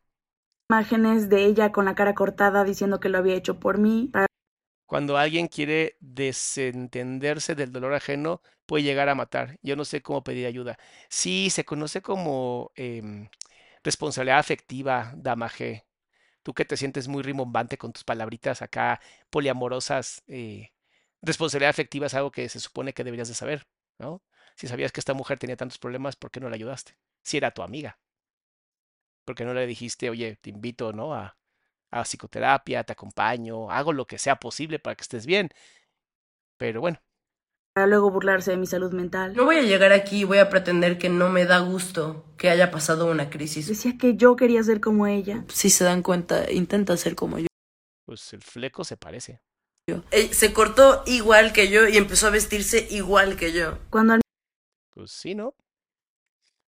[0.69, 4.11] Imágenes de ella con la cara cortada diciendo que lo había hecho por mí.
[4.87, 9.59] Cuando alguien quiere desentenderse del dolor ajeno, puede llegar a matar.
[9.63, 10.77] Yo no sé cómo pedir ayuda.
[11.09, 13.29] Sí, se conoce como eh,
[13.85, 15.85] responsabilidad afectiva, Dama G.
[16.43, 19.01] Tú que te sientes muy rimbombante con tus palabritas acá
[19.31, 20.71] poliamorosas, eh,
[21.23, 23.67] responsabilidad afectiva es algo que se supone que deberías de saber,
[23.99, 24.23] ¿no?
[24.57, 26.97] Si sabías que esta mujer tenía tantos problemas, ¿por qué no la ayudaste?
[27.23, 27.99] Si era tu amiga.
[29.27, 31.15] ¿Por qué no le dijiste, oye, te invito, ¿no?
[31.15, 31.37] A,
[31.91, 35.51] a psicoterapia, te acompaño, hago lo que sea posible para que estés bien.
[36.57, 36.99] Pero bueno,
[37.77, 39.35] para luego burlarse de mi salud mental.
[39.37, 42.49] No voy a llegar aquí y voy a pretender que no me da gusto que
[42.49, 43.67] haya pasado una crisis.
[43.67, 45.45] Decía que yo quería ser como ella.
[45.49, 47.49] Si se dan cuenta, intenta ser como yo.
[48.07, 49.43] Pues el fleco se parece.
[50.11, 53.79] Él se cortó igual que yo y empezó a vestirse igual que yo.
[53.91, 54.23] Cuando al...
[54.95, 55.55] Pues sí, ¿no?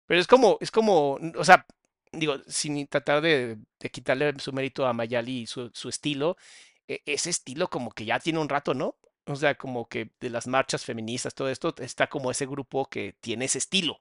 [0.06, 1.66] Pero es como, es como, o sea,
[2.12, 6.36] digo, sin tratar de, de quitarle su mérito a Mayali y su, su estilo,
[6.86, 8.96] e, ese estilo como que ya tiene un rato, ¿no?
[9.26, 13.16] O sea, como que de las marchas feministas, todo esto, está como ese grupo que
[13.20, 14.00] tiene ese estilo.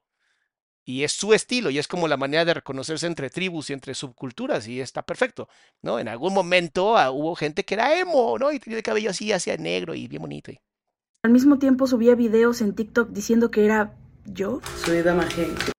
[0.84, 3.94] Y es su estilo, y es como la manera de reconocerse entre tribus y entre
[3.94, 5.48] subculturas, y está perfecto,
[5.80, 6.00] ¿no?
[6.00, 8.50] En algún momento uh, hubo gente que era emo, ¿no?
[8.50, 10.50] Y tenía el cabello así, hacia negro y bien bonito.
[10.50, 10.58] Y...
[11.22, 13.94] Al mismo tiempo subía videos en TikTok diciendo que era
[14.24, 14.60] yo.
[14.84, 15.71] Soy Dama G.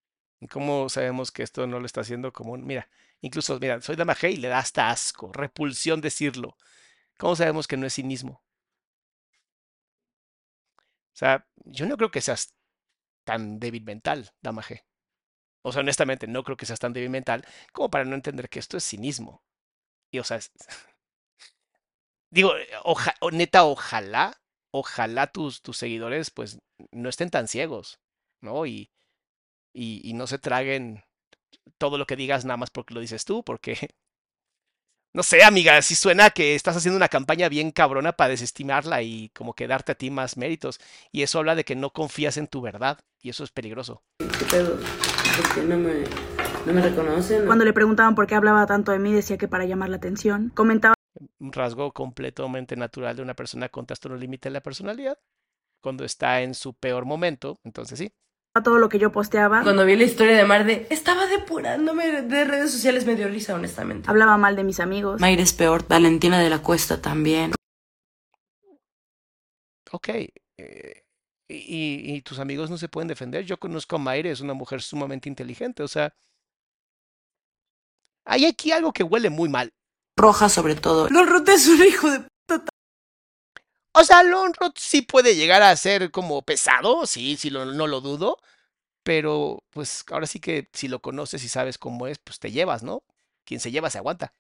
[0.51, 2.65] ¿Cómo sabemos que esto no lo está haciendo como un...
[2.65, 2.89] Mira,
[3.21, 6.57] incluso, mira, soy Dama G y le da hasta asco, repulsión decirlo.
[7.17, 8.43] ¿Cómo sabemos que no es cinismo?
[11.13, 12.53] O sea, yo no creo que seas
[13.23, 14.83] tan débil mental, Dama G.
[15.63, 18.59] O sea, honestamente, no creo que seas tan débil mental como para no entender que
[18.59, 19.43] esto es cinismo.
[20.11, 20.51] Y, o sea, es...
[22.29, 22.53] digo,
[23.31, 26.59] neta, ojalá, ojalá tus, tus seguidores, pues,
[26.91, 27.99] no estén tan ciegos,
[28.41, 28.65] ¿no?
[28.65, 28.91] Y,
[29.73, 31.03] y, y no se traguen
[31.77, 33.75] todo lo que digas nada más porque lo dices tú, porque
[35.13, 39.29] no sé, amiga, si suena que estás haciendo una campaña bien cabrona para desestimarla y
[39.29, 40.79] como que darte a ti más méritos.
[41.11, 44.01] Y eso habla de que no confías en tu verdad y eso es peligroso.
[44.17, 44.77] ¿Qué pedo?
[44.77, 46.03] ¿Por qué no me,
[46.65, 47.45] no me reconocen?
[47.45, 50.51] Cuando le preguntaban por qué hablaba tanto de mí, decía que para llamar la atención.
[50.55, 50.95] Comentaba.
[51.39, 55.19] Un rasgo completamente natural de una persona con trastorno límite de la personalidad.
[55.79, 58.13] Cuando está en su peor momento, entonces sí
[58.61, 59.63] todo lo que yo posteaba.
[59.63, 64.07] Cuando vi la historia de Marde, estaba depurándome de redes sociales, me dio risa, honestamente.
[64.09, 65.19] Hablaba mal de mis amigos.
[65.19, 67.53] Mayra es peor, Valentina de la Cuesta también.
[69.91, 70.09] Ok.
[70.09, 71.03] Eh,
[71.47, 73.43] y, y, tus amigos no se pueden defender.
[73.43, 76.13] Yo conozco a Mayra, es una mujer sumamente inteligente, o sea...
[78.25, 79.73] Hay aquí algo que huele muy mal.
[80.15, 81.09] Roja sobre todo.
[81.09, 82.27] Lonrot es un hijo de.
[83.93, 88.01] O sea, Lonrot sí puede llegar a ser como pesado, sí, sí, lo, no lo
[88.01, 88.37] dudo.
[89.03, 92.83] Pero, pues, ahora sí que si lo conoces y sabes cómo es, pues te llevas,
[92.83, 93.03] ¿no?
[93.45, 94.33] Quien se lleva se aguanta.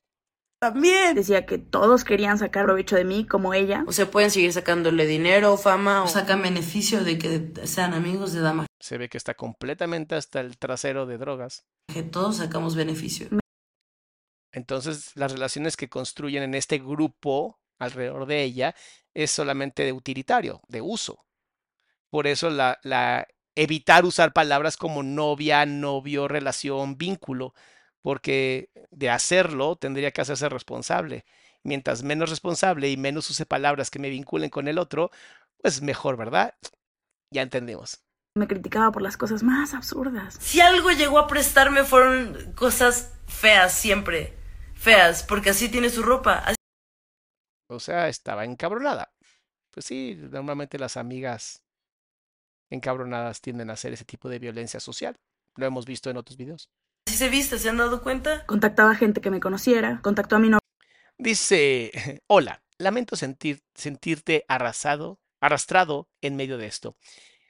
[0.59, 1.15] También.
[1.15, 3.83] Decía que todos querían sacar provecho de mí, como ella.
[3.85, 6.03] O sea, pueden seguir sacándole dinero, fama.
[6.03, 8.65] O sacan beneficio de que sean amigos de Dama.
[8.79, 11.65] Se ve que está completamente hasta el trasero de drogas.
[11.93, 13.27] Que todos sacamos beneficio.
[14.53, 18.75] Entonces, las relaciones que construyen en este grupo alrededor de ella
[19.13, 21.25] es solamente de utilitario, de uso.
[22.09, 27.53] Por eso la, la evitar usar palabras como novia, novio, relación, vínculo,
[28.01, 31.25] porque de hacerlo tendría que hacerse responsable.
[31.63, 35.11] Mientras menos responsable y menos use palabras que me vinculen con el otro,
[35.61, 36.55] pues mejor, ¿verdad?
[37.31, 38.03] Ya entendemos.
[38.35, 40.37] Me criticaba por las cosas más absurdas.
[40.41, 44.35] Si algo llegó a prestarme fueron cosas feas siempre.
[44.73, 46.43] Feas, porque así tiene su ropa.
[47.75, 49.13] O sea, estaba encabronada.
[49.71, 51.63] Pues sí, normalmente las amigas
[52.69, 55.15] encabronadas tienden a hacer ese tipo de violencia social.
[55.55, 56.69] Lo hemos visto en otros videos.
[57.07, 57.59] ¿Sí se viste?
[57.59, 58.45] ¿Se han dado cuenta?
[58.45, 60.59] Contactaba gente que me conociera, contactó a mi novio
[61.17, 61.91] Dice,
[62.27, 66.97] hola, lamento sentir, sentirte arrasado, arrastrado en medio de esto.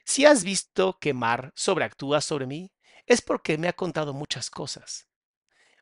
[0.04, 2.72] Si has visto que Mar sobreactúa sobre mí,
[3.06, 5.08] es porque me ha contado muchas cosas.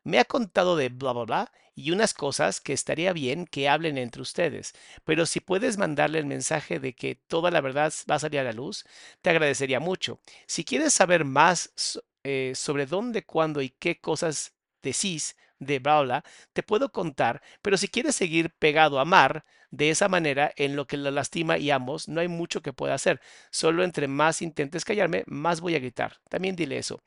[0.03, 3.97] Me ha contado de bla bla bla y unas cosas que estaría bien que hablen
[3.97, 8.19] entre ustedes, pero si puedes mandarle el mensaje de que toda la verdad va a
[8.19, 8.85] salir a la luz,
[9.21, 10.19] te agradecería mucho.
[10.47, 16.63] Si quieres saber más eh, sobre dónde, cuándo y qué cosas decís de bla, te
[16.63, 20.97] puedo contar, pero si quieres seguir pegado a Mar de esa manera en lo que
[20.97, 23.21] la lastima y ambos, no hay mucho que pueda hacer.
[23.49, 26.17] Solo entre más intentes callarme, más voy a gritar.
[26.29, 27.01] También dile eso.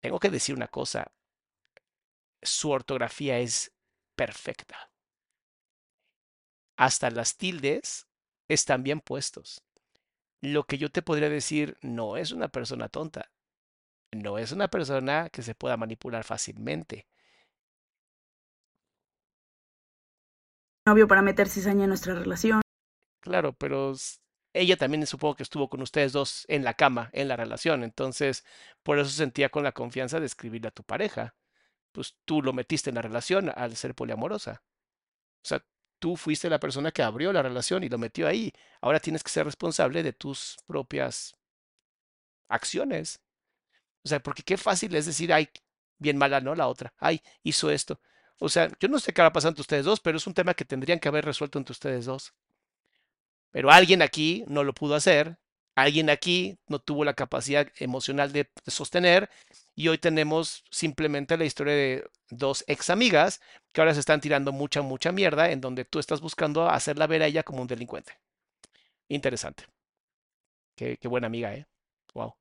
[0.00, 1.10] Tengo que decir una cosa.
[2.44, 3.72] Su ortografía es
[4.14, 4.90] perfecta.
[6.76, 8.06] Hasta las tildes
[8.48, 9.62] están bien puestos.
[10.40, 13.30] Lo que yo te podría decir no es una persona tonta.
[14.12, 17.06] No es una persona que se pueda manipular fácilmente.
[20.86, 22.60] novio para meter cizaña en nuestra relación.
[23.20, 23.94] Claro, pero
[24.52, 27.82] ella también supongo que estuvo con ustedes dos en la cama, en la relación.
[27.82, 28.44] Entonces,
[28.82, 31.34] por eso se sentía con la confianza de escribirle a tu pareja.
[31.94, 34.64] Pues tú lo metiste en la relación al ser poliamorosa.
[35.44, 35.64] O sea,
[36.00, 38.52] tú fuiste la persona que abrió la relación y lo metió ahí.
[38.80, 41.36] Ahora tienes que ser responsable de tus propias
[42.48, 43.20] acciones.
[44.02, 45.48] O sea, porque qué fácil es decir, ay,
[45.98, 46.56] bien mala, ¿no?
[46.56, 48.00] La otra, ay, hizo esto.
[48.40, 50.54] O sea, yo no sé qué va pasando entre ustedes dos, pero es un tema
[50.54, 52.34] que tendrían que haber resuelto entre ustedes dos.
[53.52, 55.38] Pero alguien aquí no lo pudo hacer,
[55.74, 59.30] alguien aquí no tuvo la capacidad emocional de, de sostener,
[59.74, 63.40] y hoy tenemos simplemente la historia de dos ex amigas
[63.72, 67.22] que ahora se están tirando mucha, mucha mierda, en donde tú estás buscando hacerla ver
[67.22, 68.12] a ella como un delincuente.
[69.08, 69.64] Interesante.
[70.76, 71.66] Qué, qué buena amiga, ¿eh?
[72.14, 72.34] Wow.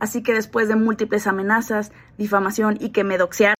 [0.00, 3.56] Así que después de múltiples amenazas, difamación y que me doxearan,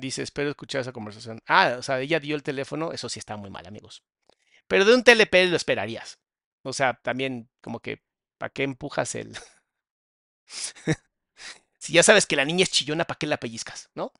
[0.00, 1.40] Dice, espero escuchar esa conversación.
[1.46, 4.02] Ah, o sea, ella dio el teléfono, eso sí está muy mal, amigos.
[4.66, 6.18] Pero de un TLP lo esperarías.
[6.62, 8.02] O sea, también como que,
[8.38, 9.36] ¿para qué empujas el...?
[11.78, 13.90] si ya sabes que la niña es chillona, ¿para qué la pellizcas?
[13.94, 14.12] ¿No?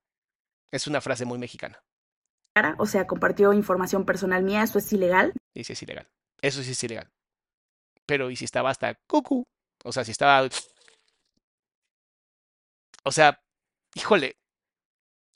[0.71, 1.83] Es una frase muy mexicana.
[2.79, 5.33] o sea, compartió información personal mía, eso es ilegal.
[5.55, 6.09] Y sí es ilegal.
[6.41, 7.11] Eso sí es ilegal.
[8.07, 9.47] Pero, ¿y si estaba hasta cucu?
[9.85, 10.49] O sea, si estaba...
[13.03, 13.43] O sea,
[13.95, 14.37] híjole.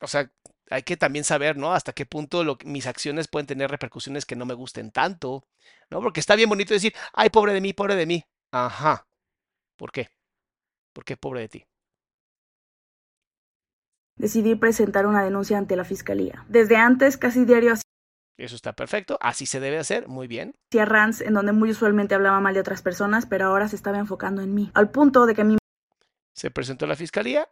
[0.01, 0.31] O sea,
[0.71, 1.73] hay que también saber, ¿no?
[1.73, 5.47] Hasta qué punto lo, mis acciones pueden tener repercusiones que no me gusten tanto,
[5.91, 6.01] ¿no?
[6.01, 8.25] Porque está bien bonito decir, ay, pobre de mí, pobre de mí.
[8.51, 9.07] Ajá.
[9.77, 10.09] ¿Por qué?
[10.93, 11.67] ¿Por qué pobre de ti?
[14.17, 16.45] Decidí presentar una denuncia ante la fiscalía.
[16.49, 17.75] Desde antes, casi diario
[18.39, 20.55] Eso está perfecto, así se debe hacer, muy bien.
[20.71, 23.99] hacía rants en donde muy usualmente hablaba mal de otras personas, pero ahora se estaba
[23.99, 24.71] enfocando en mí.
[24.75, 25.57] Al punto de que mi
[26.33, 27.49] Se presentó a la fiscalía,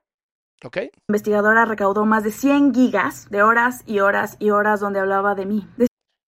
[0.64, 0.78] ¿ok?
[1.08, 5.46] investigadora recaudó más de 100 gigas de horas y horas y horas donde hablaba de
[5.46, 5.68] mí.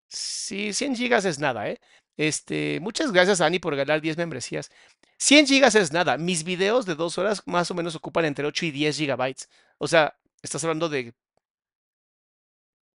[0.07, 1.79] Sí, 100 gigas es nada, ¿eh?
[2.17, 4.71] Este, muchas gracias, Ani, por ganar 10 membresías.
[5.17, 6.17] 100 gigas es nada.
[6.17, 9.49] Mis videos de dos horas más o menos ocupan entre 8 y 10 gigabytes.
[9.77, 11.13] O sea, estás hablando de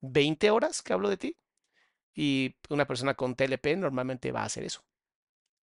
[0.01, 1.37] 20 horas que hablo de ti.
[2.13, 4.81] Y una persona con TLP normalmente va a hacer eso.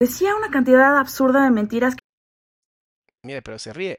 [0.01, 2.03] Decía una cantidad absurda de mentiras que
[3.23, 3.99] Mire, pero se ríe.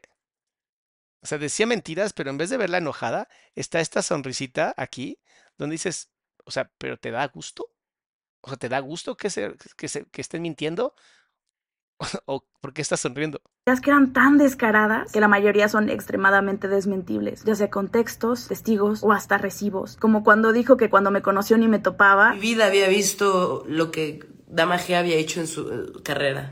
[1.21, 5.19] O sea, decía mentiras, pero en vez de verla enojada, está esta sonrisita aquí,
[5.58, 6.10] donde dices,
[6.45, 7.71] o sea, pero ¿te da gusto?
[8.41, 10.95] O sea, ¿te da gusto que, se, que, se, que estén mintiendo?
[12.25, 13.41] ¿O por qué estás sonriendo?
[13.82, 19.03] que eran tan descaradas que la mayoría son extremadamente desmentibles, ya sea con textos, testigos
[19.03, 19.97] o hasta recibos.
[19.97, 22.34] Como cuando dijo que cuando me conoció ni me topaba.
[22.34, 26.51] Mi vida había visto lo que Dama G había hecho en su eh, carrera.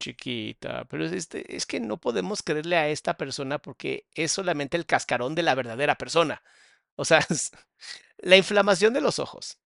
[0.00, 4.76] Chiquita, pero es, este, es que no podemos creerle a esta persona porque es solamente
[4.76, 6.42] el cascarón de la verdadera persona.
[6.96, 7.20] O sea,
[8.18, 9.58] la inflamación de los ojos.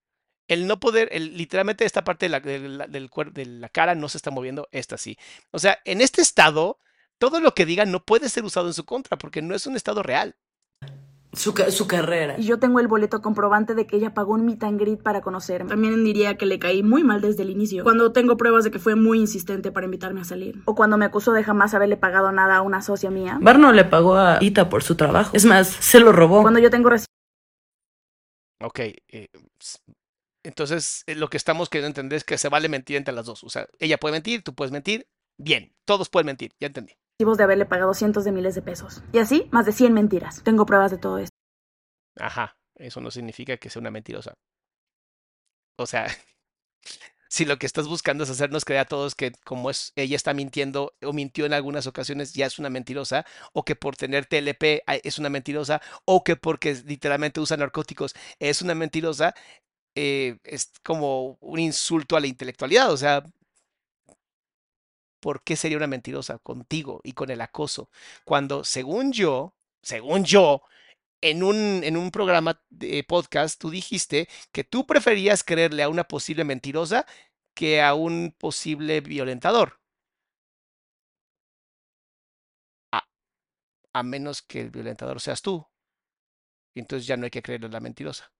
[0.48, 3.68] El no poder, el, literalmente esta parte de la, de, la, del cuer- de la
[3.70, 5.18] cara no se está moviendo, esta sí.
[5.52, 6.78] O sea, en este estado,
[7.18, 9.76] todo lo que diga no puede ser usado en su contra porque no es un
[9.76, 10.36] estado real.
[11.34, 12.34] Su, su carrera.
[12.38, 15.22] Y yo tengo el boleto comprobante de que ella pagó un meet and greet para
[15.22, 15.70] conocerme.
[15.70, 17.84] También diría que le caí muy mal desde el inicio.
[17.84, 20.60] Cuando tengo pruebas de que fue muy insistente para invitarme a salir.
[20.66, 23.38] O cuando me acusó de jamás haberle pagado nada a una socia mía.
[23.40, 25.30] Barno le pagó a Ita por su trabajo.
[25.34, 26.42] Es más, se lo robó.
[26.42, 26.90] Cuando yo tengo
[28.60, 29.28] Ok, eh,
[30.44, 33.42] entonces eh, lo que estamos queriendo entender es que se vale mentir entre las dos.
[33.44, 35.08] O sea, ella puede mentir, tú puedes mentir.
[35.38, 36.94] Bien, todos pueden mentir, ya entendí.
[37.18, 39.02] De haberle pagado cientos de miles de pesos.
[39.12, 40.42] Y así, más de 100 mentiras.
[40.42, 41.34] Tengo pruebas de todo esto.
[42.18, 42.56] Ajá.
[42.74, 44.34] eso no significa que sea una mentirosa.
[45.78, 46.06] O sea,
[47.28, 50.34] si lo que estás buscando es hacernos creer a todos que como es, ella está
[50.34, 54.82] mintiendo o mintió en algunas ocasiones, ya es una mentirosa, o que por tener TLP
[55.04, 59.34] es una mentirosa, o que porque literalmente usa narcóticos es una mentirosa,
[59.94, 62.92] eh, es como un insulto a la intelectualidad.
[62.92, 63.24] O sea,
[65.22, 67.90] ¿por qué sería una mentirosa contigo y con el acoso?
[68.24, 70.62] Cuando, según yo, según yo,
[71.22, 76.04] en un, en un programa de podcast, tú dijiste que tú preferías creerle a una
[76.04, 77.06] posible mentirosa
[77.54, 79.80] que a un posible violentador.
[82.92, 83.00] A,
[83.94, 85.66] a menos que el violentador seas tú.
[86.74, 88.30] Entonces ya no hay que creerle a la mentirosa.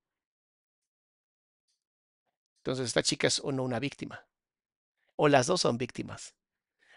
[2.61, 4.27] Entonces, esta chica es o no una víctima.
[5.17, 6.35] O las dos son víctimas.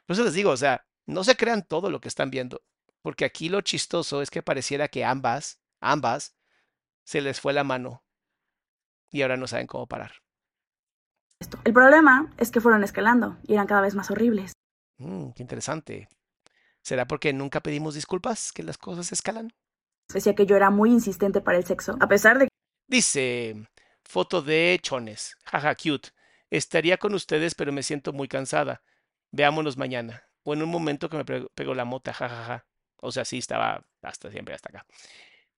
[0.06, 2.64] Por eso les digo, o sea, no se crean todo lo que están viendo.
[3.02, 6.36] Porque aquí lo chistoso es que pareciera que ambas, ambas,
[7.04, 8.04] se les fue la mano.
[9.12, 10.14] Y ahora no saben cómo parar.
[11.40, 11.60] Esto.
[11.64, 14.54] El problema es que fueron escalando y eran cada vez más horribles.
[14.98, 16.08] Mm, qué interesante.
[16.82, 19.54] ¿Será porque nunca pedimos disculpas que las cosas escalan?
[20.14, 22.56] Decía que yo era muy insistente para el sexo, a pesar de que
[22.88, 23.68] Dice,
[24.04, 25.36] foto de chones.
[25.46, 26.10] Jaja, cute.
[26.52, 28.84] Estaría con ustedes, pero me siento muy cansada.
[29.36, 30.24] Veámonos mañana.
[30.44, 32.66] O en un momento que me pe- pegó la mota, jajaja.
[33.02, 34.86] O sea, sí, estaba hasta siempre hasta acá.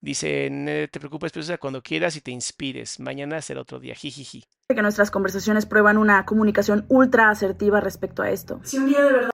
[0.01, 2.99] Dice, "Ne- te preocupes, preciosa, cuando quieras y te inspires.
[2.99, 3.93] Mañana será otro día.
[3.95, 4.43] Jijiji.
[4.69, 8.59] que nuestras conversaciones prueban una comunicación ultra asertiva respecto a esto.
[8.63, 9.29] Si un día de verdad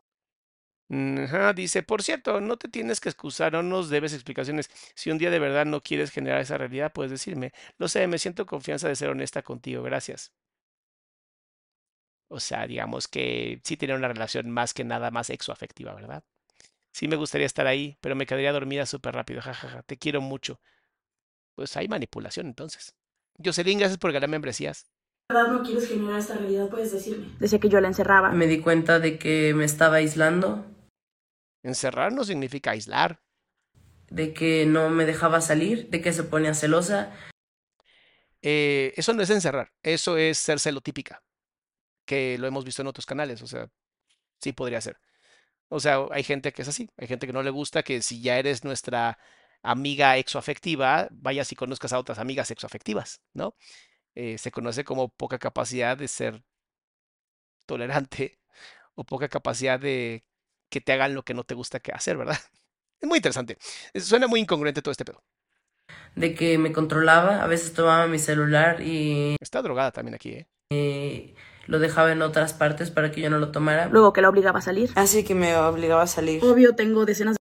[0.90, 4.70] Ajá, dice, por cierto, no te tienes que excusar, no nos debes explicaciones.
[4.94, 7.52] Si un día de verdad no quieres generar esa realidad, puedes decirme.
[7.80, 10.32] Lo sé, me siento confianza de ser honesta contigo, gracias.
[12.34, 16.24] O sea, digamos que sí tiene una relación más que nada más exoafectiva, ¿verdad?
[16.92, 20.60] Sí me gustaría estar ahí, pero me quedaría dormida súper rápido, jajaja, te quiero mucho.
[21.54, 22.96] Pues hay manipulación entonces.
[23.44, 24.88] Jocelyn, gracias por ganar membresías.
[25.30, 27.28] no quieres generar esta realidad, puedes decirme.
[27.40, 28.32] Decía que yo la encerraba.
[28.32, 30.66] Me di cuenta de que me estaba aislando,
[31.62, 33.22] Encerrar no significa aislar.
[34.10, 37.14] de que no me dejaba salir, de que se ponía celosa.
[38.42, 41.24] Eh, eso no es encerrar, eso es ser celotípica,
[42.06, 43.70] que lo hemos visto en otros canales, o sea,
[44.42, 44.98] sí podría ser.
[45.70, 48.22] O sea, hay gente que es así, hay gente que no le gusta que si
[48.22, 49.18] ya eres nuestra
[49.64, 53.56] amiga exoafectiva, vayas y conozcas a otras amigas exoafectivas, ¿no?
[54.16, 56.44] Eh, se conoce como poca capacidad de ser
[57.66, 58.40] tolerante
[58.96, 60.24] o poca capacidad de
[60.70, 62.38] que te hagan lo que no te gusta que hacer, ¿verdad?
[63.02, 63.58] Es muy interesante.
[63.94, 65.24] Es- Suena muy incongruente todo este pedo.
[66.16, 70.48] de que me controlaba, a veces tomaba mi celular y Está drogada también aquí, ¿eh?
[70.72, 71.36] eh,
[71.66, 73.88] lo dejaba en otras partes para que yo no lo tomara.
[73.88, 74.92] Luego que la obligaba a salir.
[74.96, 76.44] Así que me obligaba a salir.
[76.44, 77.38] Obvio, tengo decenas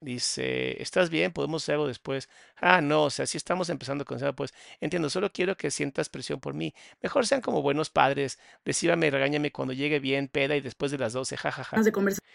[0.00, 1.32] Dice, ¿estás bien?
[1.32, 2.28] ¿Podemos hacer algo después?
[2.56, 6.10] Ah, no, o sea, si estamos empezando con eso, pues entiendo, solo quiero que sientas
[6.10, 6.74] presión por mí.
[7.02, 8.38] Mejor sean como buenos padres.
[8.64, 11.82] Recíbame y regáñame cuando llegue bien, peda y después de las 12, jajaja.
[11.82, 12.30] de conversación.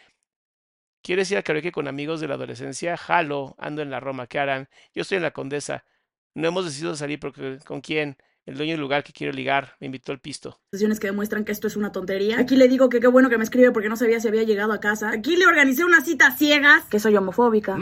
[1.03, 2.97] ¿Quieres ir a karaoke con amigos de la adolescencia?
[2.97, 4.67] Jalo, ando en la Roma, ¿qué harán?
[4.93, 5.85] Yo estoy en la Condesa.
[6.33, 8.17] No hemos decidido salir porque ¿con quién?
[8.51, 10.59] El dueño del lugar que quiero ligar me invitó al pisto.
[10.71, 12.37] que demuestran que esto es una tontería.
[12.37, 14.73] Aquí le digo que qué bueno que me escribe porque no sabía si había llegado
[14.73, 15.09] a casa.
[15.09, 16.83] Aquí le organicé una cita ciegas.
[16.89, 17.77] Que soy homofóbica.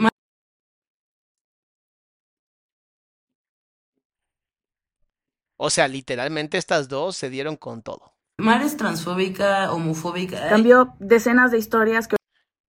[5.56, 8.14] O sea, literalmente estas dos se dieron con todo.
[8.38, 10.44] Mar es transfóbica, homofóbica.
[10.44, 12.14] Ay, Cambió decenas de historias que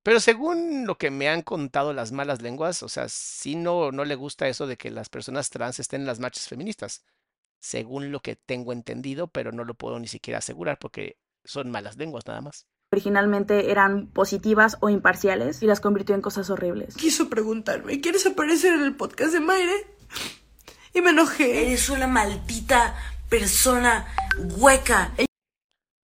[0.02, 4.06] Pero según lo que me han contado las malas lenguas, o sea, sí no, no
[4.06, 7.04] le gusta eso de que las personas trans estén en las marchas feministas.
[7.62, 11.95] Según lo que tengo entendido, pero no lo puedo ni siquiera asegurar porque son malas
[11.95, 12.66] lenguas nada más.
[12.91, 16.95] originalmente eran positivas o imparciales y las convirtió en cosas horribles.
[16.95, 19.88] Quiso preguntarme, ¿quieres aparecer en el podcast de Mayre?
[20.93, 21.68] Y me enojé.
[21.68, 22.95] Eres una maldita
[23.30, 24.07] persona
[24.57, 25.14] hueca.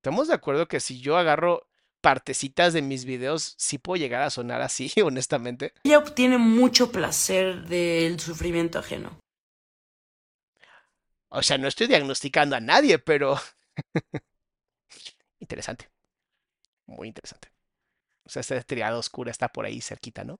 [0.02, 1.68] ¿Estamos de acuerdo que si yo agarro
[2.00, 5.74] partecitas de mis videos, sí puedo llegar a sonar así, honestamente?
[5.84, 9.20] Ella obtiene mucho placer del sufrimiento ajeno.
[11.30, 13.38] O sea, no estoy diagnosticando a nadie, pero...
[15.40, 15.90] interesante.
[16.86, 17.50] Muy interesante.
[18.26, 20.40] O sea, esta triada oscura está por ahí cerquita, ¿no?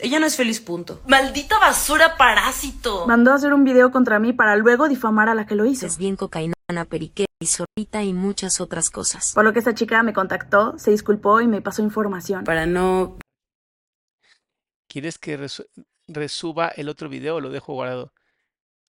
[0.00, 1.02] Ella no es feliz, punto.
[1.06, 3.06] Maldita basura parásito.
[3.06, 5.86] Mandó a hacer un video contra mí para luego difamar a la que lo hizo.
[5.86, 6.54] Es bien cocaína,
[6.88, 9.32] perique y zorrita y muchas otras cosas.
[9.34, 12.44] Por lo que esta chica me contactó, se disculpó y me pasó información.
[12.44, 13.18] Para no
[14.88, 15.66] ¿Quieres que resu-
[16.08, 18.12] resuba el otro video o lo dejo guardado?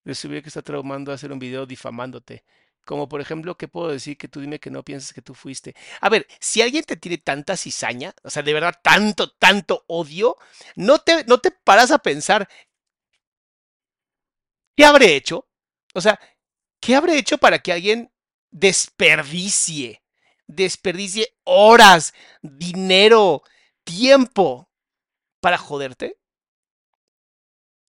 [0.06, 2.46] Resubir que está traumando hacer un video difamándote.
[2.86, 5.76] Como por ejemplo, ¿qué puedo decir que tú dime que no piensas que tú fuiste?
[6.02, 10.38] A ver, si alguien te tiene tanta cizaña, o sea, de verdad tanto, tanto odio,
[10.76, 12.48] no te, no te paras a pensar,
[14.76, 15.48] ¿qué habré hecho?
[15.96, 16.20] O sea,
[16.80, 18.12] ¿qué habré hecho para que alguien
[18.52, 20.04] desperdicie,
[20.48, 23.42] desperdicie horas, dinero,
[23.84, 24.70] tiempo
[25.40, 26.20] para joderte?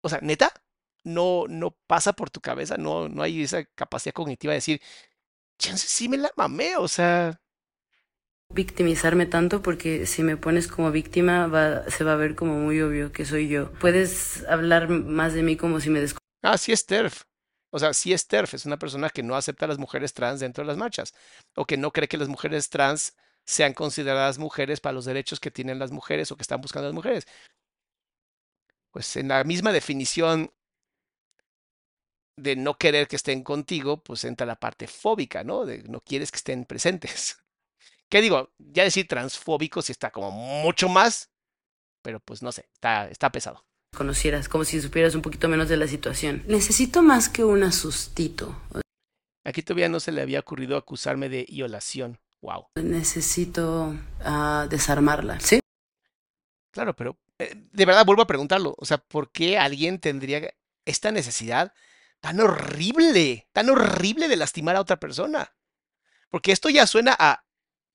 [0.01, 0.53] O sea, neta,
[1.07, 4.81] no, no pasa por tu cabeza, no, no hay esa capacidad cognitiva de decir,
[5.59, 7.41] chance sí me la mamé, o sea,
[8.49, 12.81] victimizarme tanto porque si me pones como víctima va, se va a ver como muy
[12.81, 13.73] obvio que soy yo.
[13.75, 16.15] Puedes hablar más de mí como si me des...
[16.43, 17.23] Ah, sí es TERF.
[17.71, 20.41] O sea, sí es TERF, es una persona que no acepta a las mujeres trans
[20.41, 21.13] dentro de las marchas
[21.55, 25.51] o que no cree que las mujeres trans sean consideradas mujeres para los derechos que
[25.51, 27.27] tienen las mujeres o que están buscando las mujeres.
[28.91, 30.51] Pues en la misma definición
[32.37, 35.65] de no querer que estén contigo, pues entra la parte fóbica, ¿no?
[35.65, 37.39] De no quieres que estén presentes.
[38.09, 38.53] ¿Qué digo?
[38.59, 41.31] Ya decir transfóbico sí está como mucho más,
[42.03, 43.65] pero pues no sé, está, está pesado.
[43.97, 46.45] Conocieras, como si supieras un poquito menos de la situación.
[46.47, 48.55] Necesito más que un asustito.
[49.45, 52.21] Aquí todavía no se le había ocurrido acusarme de violación.
[52.43, 52.67] Wow.
[52.77, 55.41] Necesito uh, desarmarla.
[55.41, 55.61] ¿Sí?
[56.73, 58.75] Claro, pero eh, de verdad vuelvo a preguntarlo.
[58.79, 60.53] O sea, ¿por qué alguien tendría
[60.85, 61.73] esta necesidad
[62.21, 65.53] tan horrible, tan horrible de lastimar a otra persona?
[66.31, 67.45] Porque esto ya suena a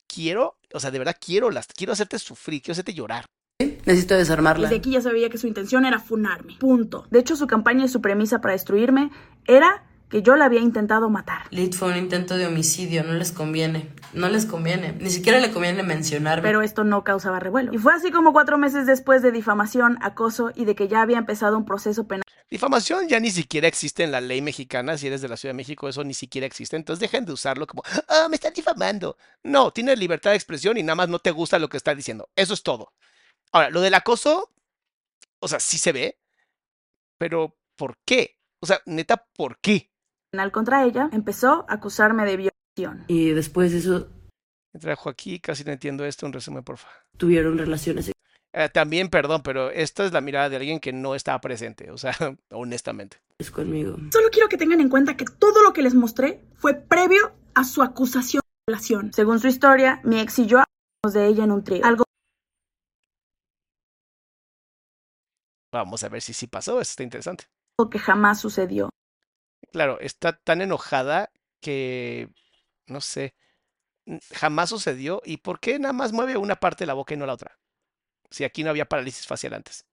[0.08, 3.26] quiero, o sea, de verdad quiero, las, quiero hacerte sufrir, quiero hacerte llorar.
[3.60, 4.68] Necesito desarmarla.
[4.68, 6.58] Desde aquí ya sabía que su intención era funarme.
[6.60, 7.06] Punto.
[7.10, 9.12] De hecho, su campaña y su premisa para destruirme
[9.46, 11.48] era que yo la había intentado matar.
[11.52, 13.90] Lid fue un intento de homicidio, no les conviene.
[14.14, 14.92] No les conviene.
[15.00, 16.44] Ni siquiera le conviene mencionarme.
[16.44, 17.74] Pero esto no causaba revuelo.
[17.74, 21.18] Y fue así como cuatro meses después de difamación, acoso y de que ya había
[21.18, 22.24] empezado un proceso penal.
[22.50, 24.98] Difamación ya ni siquiera existe en la ley mexicana.
[24.98, 26.76] Si eres de la Ciudad de México, eso ni siquiera existe.
[26.76, 29.16] Entonces dejen de usarlo como, ah, me están difamando.
[29.44, 32.30] No, tienes libertad de expresión y nada más no te gusta lo que está diciendo.
[32.36, 32.92] Eso es todo.
[33.54, 34.52] Ahora, lo del acoso,
[35.40, 36.20] o sea, sí se ve,
[37.18, 38.38] pero ¿por qué?
[38.60, 39.91] O sea, neta, ¿por qué?
[40.32, 43.06] Penal contra ella, empezó a acusarme de violación.
[43.08, 44.10] Y después de eso...
[44.74, 46.88] Me trajo aquí, casi no entiendo esto, un resumen, porfa.
[47.18, 48.12] Tuvieron relaciones
[48.54, 51.98] eh, también, perdón, pero esta es la mirada de alguien que no estaba presente, o
[51.98, 52.12] sea,
[52.52, 53.18] honestamente.
[53.40, 53.96] Es conmigo.
[54.12, 57.64] Solo quiero que tengan en cuenta que todo lo que les mostré fue previo a
[57.64, 59.14] su acusación de violación.
[59.14, 61.86] Según su historia, mi ex y yo hablamos de ella en un trío.
[61.86, 62.04] Algo
[65.74, 67.46] Vamos a ver si sí pasó, esto está interesante.
[67.90, 68.90] que jamás sucedió.
[69.72, 72.30] Claro, está tan enojada que,
[72.88, 73.36] no sé,
[74.34, 75.22] jamás sucedió.
[75.26, 77.58] ¿Y por qué nada más mueve una parte de la boca y no la otra?
[78.30, 79.86] Si aquí no había parálisis facial antes.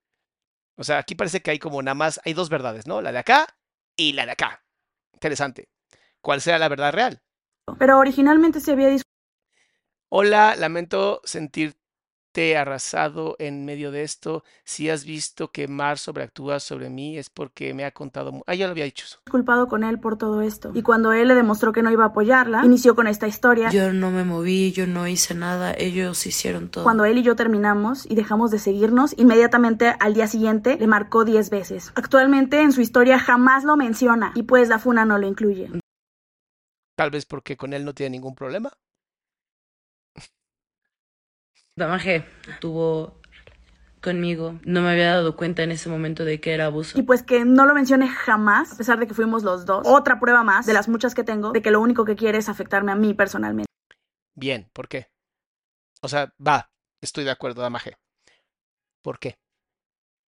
[0.77, 3.03] O sea, aquí parece que hay como nada más, hay dos verdades, ¿no?
[3.03, 3.57] La de acá
[3.97, 4.65] y la de acá.
[5.13, 5.69] Interesante.
[6.21, 7.23] ¿Cuál será la verdad real?
[7.79, 8.97] Pero originalmente se había
[10.11, 11.78] Hola, lamento sentir
[12.57, 14.45] arrasado en medio de esto.
[14.65, 18.43] Si has visto que Mar sobreactúa sobre mí es porque me ha contado...
[18.47, 19.19] Ah, ya lo había dicho eso.
[19.31, 20.71] Culpado con él por todo esto.
[20.75, 23.71] Y cuando él le demostró que no iba a apoyarla, inició con esta historia.
[23.71, 26.85] Yo no me moví, yo no hice nada, ellos hicieron todo.
[26.85, 31.25] Cuando él y yo terminamos y dejamos de seguirnos, inmediatamente al día siguiente le marcó
[31.25, 31.93] 10 veces.
[31.95, 35.71] Actualmente en su historia jamás lo menciona y pues la funa no lo incluye.
[36.97, 38.73] Tal vez porque con él no tiene ningún problema.
[41.79, 42.25] Damaje
[42.61, 43.19] tuvo
[44.03, 44.59] conmigo.
[44.65, 46.99] No me había dado cuenta en ese momento de que era abuso.
[46.99, 49.87] Y pues que no lo mencione jamás, a pesar de que fuimos los dos.
[49.87, 52.49] Otra prueba más de las muchas que tengo de que lo único que quiere es
[52.49, 53.69] afectarme a mí personalmente.
[54.35, 55.09] Bien, ¿por qué?
[56.03, 56.71] O sea, va,
[57.01, 57.97] estoy de acuerdo, Damaje.
[59.03, 59.39] ¿Por qué?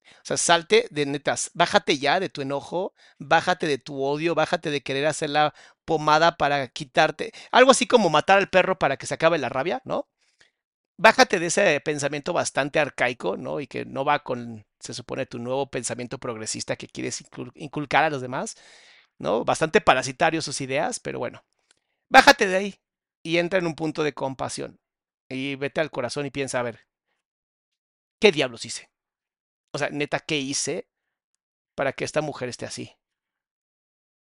[0.05, 4.71] O sea, salte de netas, bájate ya de tu enojo, bájate de tu odio, bájate
[4.71, 7.33] de querer hacer la pomada para quitarte.
[7.51, 10.07] Algo así como matar al perro para que se acabe la rabia, ¿no?
[10.97, 13.59] Bájate de ese pensamiento bastante arcaico, ¿no?
[13.59, 17.23] Y que no va con, se supone, tu nuevo pensamiento progresista que quieres
[17.55, 18.55] inculcar a los demás,
[19.19, 19.45] ¿no?
[19.45, 21.45] Bastante parasitario sus ideas, pero bueno,
[22.09, 22.75] bájate de ahí
[23.23, 24.79] y entra en un punto de compasión
[25.29, 26.87] y vete al corazón y piensa, a ver,
[28.19, 28.89] ¿qué diablos hice?
[29.73, 30.87] O sea, neta, ¿qué hice
[31.75, 32.95] para que esta mujer esté así?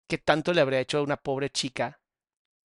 [0.09, 2.01] ¿Qué tanto le habría hecho a una pobre chica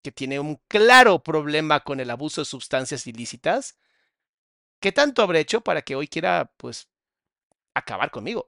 [0.04, 3.81] que tiene un claro problema con el abuso de sustancias ilícitas
[4.82, 6.90] ¿qué tanto habré hecho para que hoy quiera, pues,
[7.74, 8.46] acabar conmigo?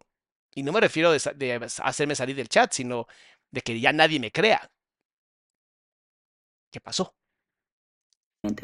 [0.53, 3.07] Y no me refiero de, de hacerme salir del chat, sino
[3.51, 4.69] de que ya nadie me crea.
[6.71, 7.15] ¿Qué pasó?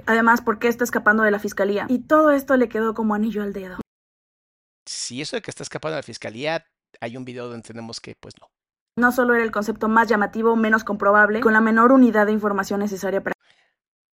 [0.07, 1.85] Además, ¿por qué está escapando de la fiscalía?
[1.87, 3.77] Y todo esto le quedó como anillo al dedo.
[4.85, 6.65] Si eso de que está escapando de la fiscalía,
[6.99, 8.49] hay un video donde tenemos que, pues no.
[8.97, 12.81] No solo era el concepto más llamativo, menos comprobable, con la menor unidad de información
[12.81, 13.33] necesaria para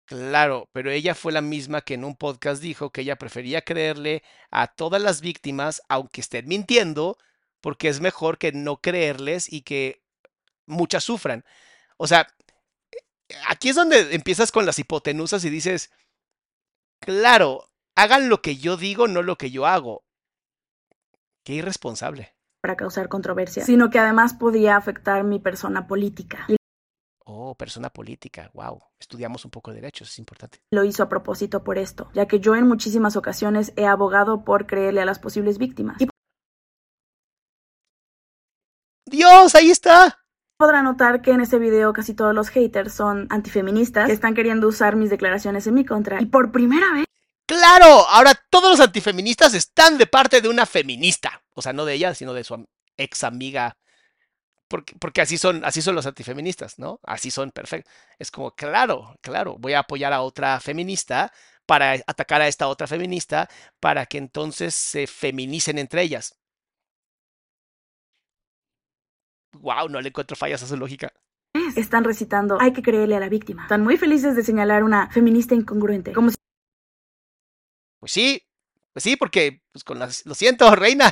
[0.06, 4.24] Claro, pero ella fue la misma que en un podcast dijo que ella prefería creerle
[4.52, 7.18] a todas las víctimas, aunque estén mintiendo,
[7.60, 10.04] porque es mejor que no creerles y que
[10.68, 11.44] muchas sufran.
[11.98, 12.28] O sea,
[13.48, 15.92] aquí es donde empiezas con las hipotenusas y dices,
[17.00, 20.04] claro, hagan lo que yo digo, no lo que yo hago.
[21.44, 22.36] Qué irresponsable.
[22.62, 26.48] Para causar controversia, sino que además podía afectar mi persona política.
[27.28, 28.82] Oh, persona política, wow.
[29.00, 30.62] Estudiamos un poco de derechos, es importante.
[30.72, 34.68] Lo hizo a propósito por esto, ya que yo en muchísimas ocasiones he abogado por
[34.68, 36.00] creerle a las posibles víctimas.
[36.00, 36.08] Y
[39.08, 40.20] Dios, ahí está.
[40.58, 44.68] Podrá notar que en este video casi todos los haters son antifeministas que están queriendo
[44.68, 46.22] usar mis declaraciones en mi contra.
[46.22, 47.06] Y por primera vez
[47.48, 51.44] Claro, ahora todos los antifeministas están de parte de una feminista.
[51.54, 52.66] O sea, no de ella, sino de su
[52.98, 53.78] ex amiga.
[54.68, 57.00] Porque, porque así son, así son los antifeministas, ¿no?
[57.04, 57.90] Así son, perfecto.
[58.18, 61.32] Es como, claro, claro, voy a apoyar a otra feminista
[61.66, 63.50] para atacar a esta otra feminista
[63.80, 66.40] para que entonces se feminicen entre ellas.
[69.54, 71.14] Wow, no le encuentro fallas a su lógica.
[71.76, 73.64] están recitando hay que creerle a la víctima.
[73.64, 76.36] Están muy felices de señalar una feminista incongruente, como si
[78.00, 78.42] Pues sí,
[78.94, 81.12] pues sí, porque pues con las, lo siento, reina.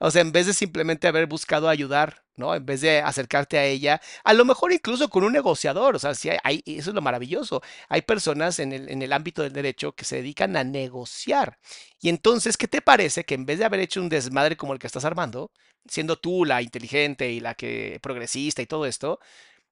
[0.00, 2.54] O sea, en vez de simplemente haber buscado ayudar, ¿no?
[2.54, 5.96] En vez de acercarte a ella, a lo mejor incluso con un negociador.
[5.96, 7.62] O sea, sí hay, eso es lo maravilloso.
[7.88, 11.58] Hay personas en el, en el ámbito del derecho que se dedican a negociar.
[12.00, 14.78] Y entonces, ¿qué te parece que en vez de haber hecho un desmadre como el
[14.78, 15.50] que estás armando,
[15.88, 19.18] siendo tú la inteligente y la que progresista y todo esto,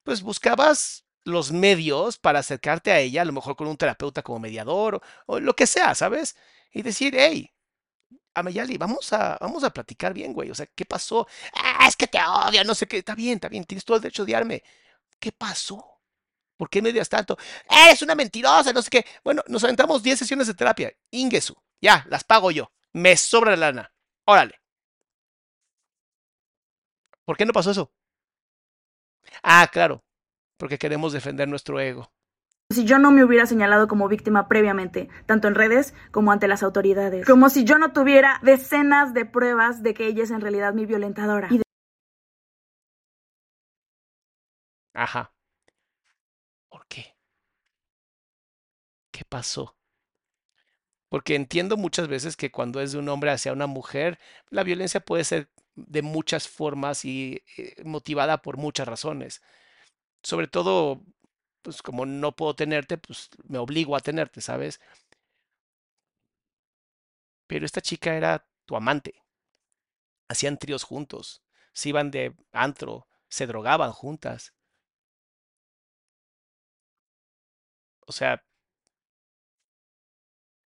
[0.02, 4.40] pues buscabas los medios para acercarte a ella, a lo mejor con un terapeuta como
[4.40, 6.36] mediador o, o lo que sea, ¿sabes?
[6.72, 7.52] Y decir, hey,
[8.34, 10.50] Ameyali, vamos a, vamos a platicar bien, güey.
[10.50, 11.26] O sea, ¿qué pasó?
[11.54, 12.98] Ah, es que te odio, no sé qué.
[12.98, 14.62] Está bien, está bien, tienes todo el derecho a odiarme.
[15.18, 16.00] ¿Qué pasó?
[16.56, 17.38] ¿Por qué me odias tanto?
[17.68, 19.06] Eres una mentirosa, no sé qué.
[19.24, 20.92] Bueno, nos aventamos 10 sesiones de terapia.
[21.10, 21.56] Ingesu.
[21.80, 22.70] Ya, las pago yo.
[22.92, 23.92] Me sobra la lana.
[24.26, 24.60] Órale.
[27.24, 27.92] ¿Por qué no pasó eso?
[29.42, 30.04] Ah, claro.
[30.56, 32.12] Porque queremos defender nuestro ego.
[32.70, 36.62] Si yo no me hubiera señalado como víctima previamente, tanto en redes como ante las
[36.62, 37.26] autoridades.
[37.26, 40.86] Como si yo no tuviera decenas de pruebas de que ella es en realidad mi
[40.86, 41.48] violentadora.
[41.50, 41.64] Y de-
[44.94, 45.32] Ajá.
[46.68, 47.16] ¿Por qué?
[49.10, 49.76] ¿Qué pasó?
[51.08, 55.00] Porque entiendo muchas veces que cuando es de un hombre hacia una mujer, la violencia
[55.00, 59.42] puede ser de muchas formas y eh, motivada por muchas razones.
[60.22, 61.02] Sobre todo,
[61.62, 64.80] pues como no puedo tenerte, pues me obligo a tenerte, ¿sabes?
[67.46, 69.22] Pero esta chica era tu amante.
[70.28, 71.42] Hacían tríos juntos,
[71.72, 74.54] se iban de antro, se drogaban juntas.
[78.06, 78.42] O sea,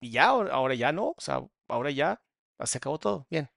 [0.02, 2.22] y ya, ahora ya no, o sea, ahora ya
[2.66, 3.28] se acabó todo.
[3.30, 3.50] Bien.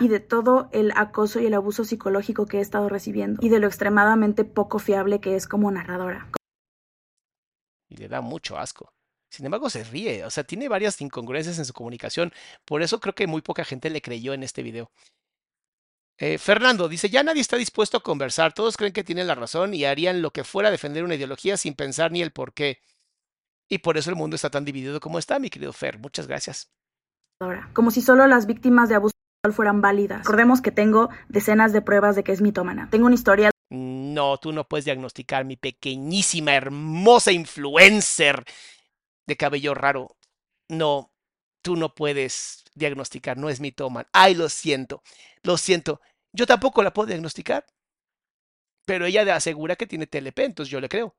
[0.00, 3.60] y de todo el acoso y el abuso psicológico que he estado recibiendo y de
[3.60, 6.28] lo extremadamente poco fiable que es como narradora.
[7.90, 8.94] Y le da mucho asco.
[9.28, 12.32] Sin embargo, se ríe, o sea, tiene varias incongruencias en su comunicación,
[12.64, 14.90] por eso creo que muy poca gente le creyó en este video.
[16.18, 19.72] Eh, Fernando dice, ya nadie está dispuesto a conversar, todos creen que tienen la razón
[19.72, 22.80] y harían lo que fuera defender una ideología sin pensar ni el por qué.
[23.68, 25.98] Y por eso el mundo está tan dividido como está, mi querido Fer.
[25.98, 26.72] Muchas gracias.
[27.72, 30.18] Como si solo las víctimas de abuso sexual fueran válidas.
[30.18, 32.88] Recordemos que tengo decenas de pruebas de que es mitómana.
[32.90, 38.44] Tengo un historial No, tú no puedes diagnosticar mi pequeñísima, hermosa influencer
[39.26, 40.16] de cabello raro.
[40.68, 41.12] No,
[41.62, 44.08] tú no puedes diagnosticar, no es mitómana.
[44.12, 45.02] Ay, lo siento,
[45.42, 46.00] lo siento.
[46.32, 47.66] Yo tampoco la puedo diagnosticar.
[48.84, 51.16] Pero ella asegura que tiene TLP, entonces yo le creo.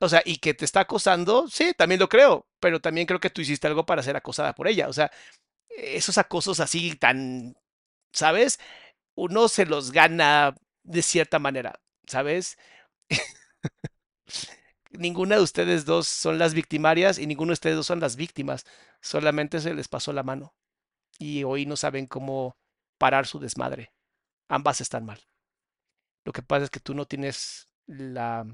[0.00, 3.28] O sea, y que te está acosando, sí, también lo creo, pero también creo que
[3.30, 4.88] tú hiciste algo para ser acosada por ella.
[4.88, 5.10] O sea,
[5.70, 7.56] esos acosos así tan,
[8.12, 8.60] ¿sabes?
[9.16, 12.58] Uno se los gana de cierta manera, ¿sabes?
[14.90, 18.66] Ninguna de ustedes dos son las victimarias y ninguno de ustedes dos son las víctimas.
[19.00, 20.54] Solamente se les pasó la mano.
[21.18, 22.56] Y hoy no saben cómo
[22.98, 23.92] parar su desmadre.
[24.48, 25.20] Ambas están mal.
[26.24, 28.44] Lo que pasa es que tú no tienes la,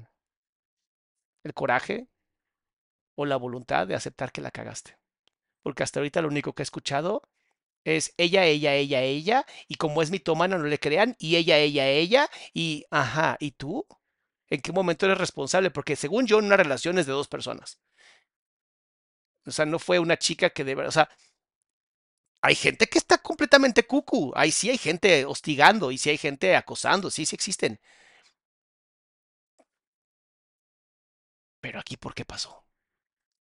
[1.43, 2.07] el coraje
[3.15, 4.97] o la voluntad de aceptar que la cagaste.
[5.63, 7.23] Porque hasta ahorita lo único que he escuchado
[7.95, 11.87] es ella, ella, ella, ella, y como es mitómana no le crean, y ella, ella,
[11.89, 13.85] ella, y ajá, ¿y tú?
[14.49, 15.71] ¿En qué momento eres responsable?
[15.71, 17.79] Porque según yo, una relación es de dos personas.
[19.47, 21.09] O sea, no fue una chica que de verdad, o sea,
[22.41, 26.55] hay gente que está completamente cucu, ahí sí hay gente hostigando, y sí hay gente
[26.55, 27.79] acosando, sí, sí existen.
[31.61, 32.66] Pero aquí, ¿por qué pasó?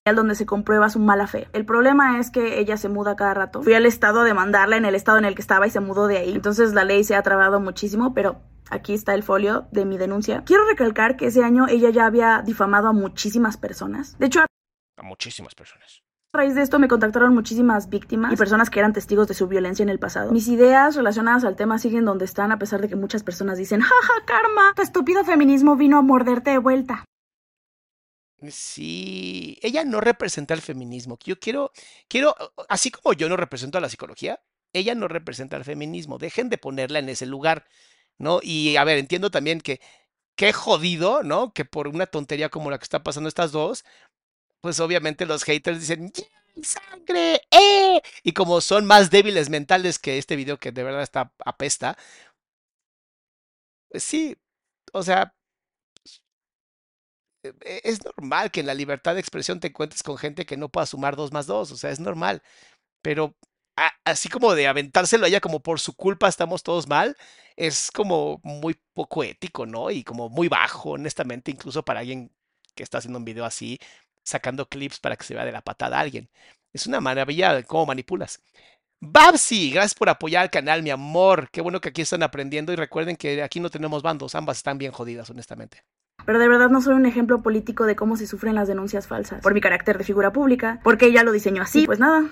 [0.06, 1.48] Donde se comprueba su mala fe.
[1.54, 3.62] El problema es que ella se muda cada rato.
[3.62, 6.08] Fui al estado a demandarla en el estado en el que estaba y se mudó
[6.08, 6.34] de ahí.
[6.34, 8.42] Entonces la ley se ha trabado muchísimo, pero
[8.72, 10.44] Aquí está el folio de mi denuncia.
[10.46, 14.18] Quiero recalcar que ese año ella ya había difamado a muchísimas personas.
[14.18, 16.02] De hecho, a muchísimas personas.
[16.34, 19.50] A raíz de esto me contactaron muchísimas víctimas y personas que eran testigos de su
[19.50, 20.32] violencia en el pasado.
[20.32, 23.82] Mis ideas relacionadas al tema siguen donde están a pesar de que muchas personas dicen,
[23.82, 27.04] jaja, karma, tu estúpido feminismo vino a morderte de vuelta.
[28.50, 31.18] Sí, ella no representa el feminismo.
[31.24, 31.72] Yo quiero,
[32.08, 32.36] quiero,
[32.70, 34.42] así como yo no represento a la psicología,
[34.74, 36.18] ella no representa al feminismo.
[36.18, 37.66] Dejen de ponerla en ese lugar,
[38.18, 38.40] ¿no?
[38.42, 39.80] Y a ver, entiendo también que
[40.36, 41.54] qué jodido, ¿no?
[41.54, 43.86] Que por una tontería como la que está pasando estas dos,
[44.62, 46.12] pues obviamente los haters dicen,
[46.64, 47.42] sangre!
[47.52, 48.02] ¡Eh!
[48.24, 51.98] Y como son más débiles mentales que este video que de verdad está apesta,
[53.90, 54.36] pues sí,
[54.94, 55.36] o sea,
[57.62, 60.86] es normal que en la libertad de expresión te encuentres con gente que no pueda
[60.86, 62.42] sumar dos más dos, o sea, es normal.
[63.02, 63.36] Pero
[64.06, 67.18] así como de aventárselo a ella como por su culpa estamos todos mal,
[67.56, 69.92] es como muy poco ético, ¿no?
[69.92, 72.32] Y como muy bajo, honestamente, incluso para alguien
[72.76, 73.80] que está haciendo un video así,
[74.24, 76.30] sacando clips para que se vea de la patada a alguien.
[76.74, 78.42] Es una maravilla de cómo manipulas.
[79.02, 81.50] Babsi, gracias por apoyar al canal, mi amor.
[81.52, 84.78] Qué bueno que aquí están aprendiendo y recuerden que aquí no tenemos bandos, ambas están
[84.78, 85.84] bien jodidas, honestamente.
[86.26, 89.42] Pero de verdad no soy un ejemplo político de cómo se sufren las denuncias falsas.
[89.42, 91.86] Por mi carácter de figura pública, porque ella lo diseñó así.
[91.86, 92.30] Pues nada.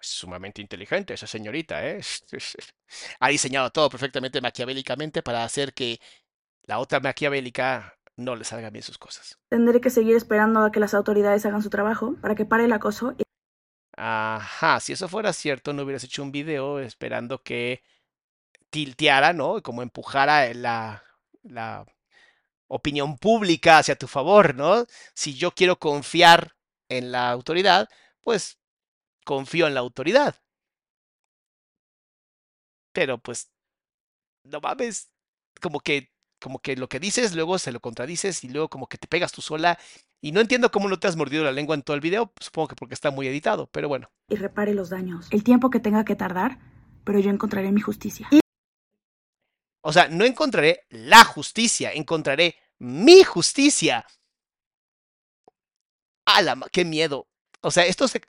[0.00, 2.00] Es sumamente inteligente esa señorita, ¿eh?
[3.20, 6.00] Ha diseñado todo perfectamente maquiavélicamente para hacer que
[6.62, 9.38] la otra maquiavélica no le salgan bien sus cosas.
[9.48, 12.72] Tendré que seguir esperando a que las autoridades hagan su trabajo para que pare el
[12.72, 13.14] acoso.
[13.96, 17.82] Ajá, si eso fuera cierto, no hubieras hecho un video esperando que
[18.70, 19.62] tilteara, ¿no?
[19.62, 21.02] Como empujara la,
[21.42, 21.86] la
[22.68, 24.86] opinión pública hacia tu favor, ¿no?
[25.14, 26.56] Si yo quiero confiar
[26.88, 27.88] en la autoridad,
[28.20, 28.58] pues
[29.24, 30.36] confío en la autoridad.
[32.92, 33.52] Pero pues,
[34.44, 35.10] no mames,
[35.60, 38.98] como que, como que lo que dices, luego se lo contradices y luego como que
[38.98, 39.78] te pegas tú sola.
[40.20, 42.68] Y no entiendo cómo no te has mordido la lengua en todo el video, supongo
[42.68, 44.10] que porque está muy editado, pero bueno.
[44.28, 46.58] Y repare los daños, el tiempo que tenga que tardar,
[47.04, 48.28] pero yo encontraré mi justicia.
[49.82, 54.06] O sea, no encontraré la justicia, encontraré mi justicia.
[56.26, 56.58] ¡Ala!
[56.72, 57.28] ¡Qué miedo!
[57.62, 58.22] O sea, esto se...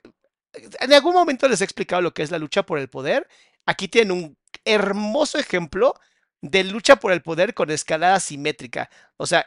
[0.80, 3.28] En algún momento les he explicado lo que es la lucha por el poder.
[3.66, 5.94] Aquí tienen un hermoso ejemplo
[6.42, 8.90] de lucha por el poder con escalada simétrica.
[9.16, 9.46] O sea,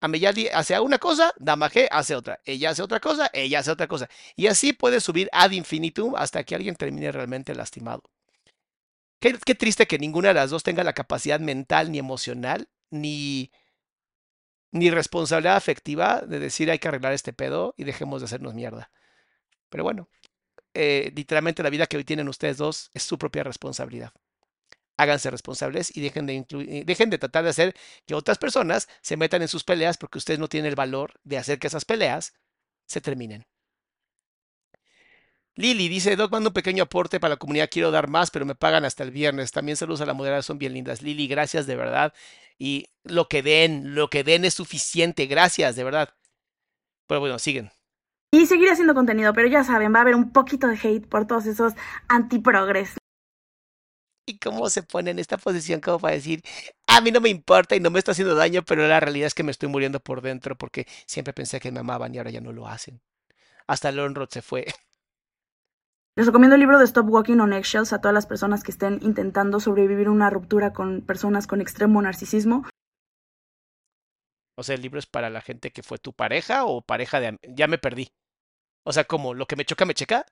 [0.00, 2.40] Ameyali hace una cosa, Damage hace otra.
[2.44, 4.08] Ella hace otra cosa, ella hace otra cosa.
[4.36, 8.02] Y así puede subir ad infinitum hasta que alguien termine realmente lastimado.
[9.20, 13.50] Qué, triste que ninguna de las dos tenga la capacidad mental ni emocional, ni,
[14.70, 18.90] ni responsabilidad afectiva de decir hay que arreglar este pedo y dejemos de hacernos mierda.
[19.70, 20.08] Pero bueno,
[20.74, 24.12] eh, literalmente la vida que hoy tienen ustedes dos es su propia responsabilidad.
[24.96, 27.74] Háganse responsables y dejen de, eh, dejen de tratar de hacer
[28.06, 31.38] que otras personas se metan en sus peleas porque ustedes no tienen el valor de
[31.38, 32.34] hacer que esas peleas
[32.86, 33.46] se terminen.
[35.58, 38.54] Lili dice, Doc, mando un pequeño aporte para la comunidad, quiero dar más, pero me
[38.54, 39.50] pagan hasta el viernes.
[39.50, 41.02] También saludos a la moderada, son bien lindas.
[41.02, 42.14] Lili, gracias de verdad.
[42.58, 46.14] Y lo que den, lo que den es suficiente, gracias, de verdad.
[47.08, 47.72] Pero bueno, siguen.
[48.30, 51.26] Y seguiré haciendo contenido, pero ya saben, va a haber un poquito de hate por
[51.26, 51.72] todos esos
[52.06, 52.96] antiprogres.
[54.26, 56.40] ¿Y cómo se pone en esta posición como para decir,
[56.86, 59.34] a mí no me importa y no me está haciendo daño, pero la realidad es
[59.34, 62.40] que me estoy muriendo por dentro porque siempre pensé que me amaban y ahora ya
[62.40, 63.00] no lo hacen?
[63.66, 64.64] Hasta Lonrod se fue.
[66.18, 68.98] Les recomiendo el libro de Stop Walking on Eggshells a todas las personas que estén
[69.02, 72.66] intentando sobrevivir una ruptura con personas con extremo narcisismo.
[74.56, 77.38] O sea, el libro es para la gente que fue tu pareja o pareja de...
[77.44, 78.10] Ya me perdí.
[78.82, 80.26] O sea, como lo que me choca, me checa.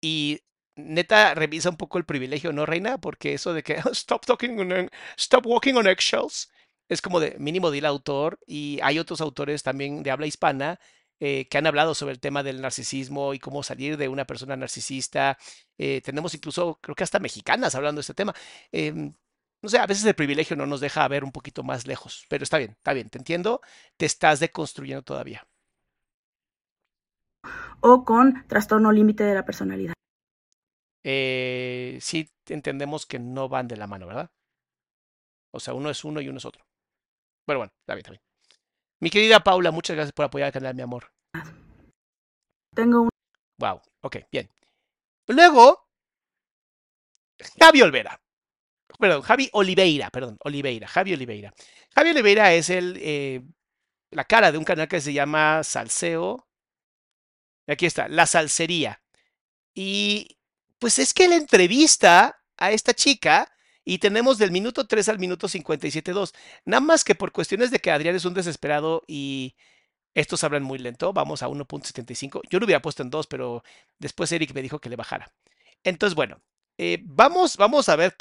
[0.00, 0.40] Y
[0.74, 2.98] neta, revisa un poco el privilegio, ¿no, Reina?
[2.98, 6.50] Porque eso de que stop, talking stop walking on eggshells
[6.88, 8.40] es como de mínimo del autor.
[8.48, 10.80] Y hay otros autores también de habla hispana
[11.20, 14.56] eh, que han hablado sobre el tema del narcisismo y cómo salir de una persona
[14.56, 15.38] narcisista.
[15.78, 18.34] Eh, tenemos incluso, creo que hasta mexicanas hablando de este tema.
[18.72, 19.12] Em,
[19.62, 22.44] no sé, a veces el privilegio no nos deja ver un poquito más lejos, pero
[22.44, 23.60] está bien, está bien, te entiendo,
[23.98, 25.46] te estás deconstruyendo todavía.
[27.80, 29.94] O con trastorno límite de la personalidad.
[31.04, 34.30] Eh, sí, entendemos que no van de la mano, ¿verdad?
[35.52, 36.64] O sea, uno es uno y uno es otro.
[37.46, 38.29] Pero bueno, está bien, está bien.
[39.00, 41.10] Mi querida Paula, muchas gracias por apoyar el canal, mi amor.
[42.74, 43.08] Tengo un...
[43.58, 44.50] Wow, ok, bien.
[45.26, 45.88] Luego,
[47.58, 48.20] Javi Olvera.
[48.98, 51.54] Perdón, Javi Oliveira, perdón, Oliveira, Javi Oliveira.
[51.94, 53.42] Javi Oliveira es el, eh,
[54.10, 56.46] la cara de un canal que se llama Salseo.
[57.66, 59.02] Aquí está, La Salsería.
[59.74, 60.38] Y
[60.78, 63.50] pues es que la entrevista a esta chica
[63.90, 66.32] Y tenemos del minuto 3 al minuto 57.2.
[66.64, 69.56] Nada más que por cuestiones de que Adrián es un desesperado y
[70.14, 72.42] estos hablan muy lento, vamos a 1.75.
[72.48, 73.64] Yo lo hubiera puesto en 2, pero
[73.98, 75.32] después Eric me dijo que le bajara.
[75.82, 76.40] Entonces, bueno,
[76.78, 78.14] eh, vamos, vamos a ver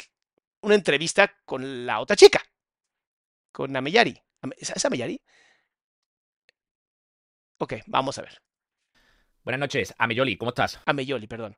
[0.62, 2.42] una entrevista con la otra chica,
[3.52, 4.20] con Ameyari.
[4.58, 5.22] ¿Es Ameyari?
[7.60, 8.42] Ok, vamos a ver.
[9.44, 10.80] Buenas noches, Ameyoli, ¿cómo estás?
[10.88, 11.56] Ameyoli, perdón.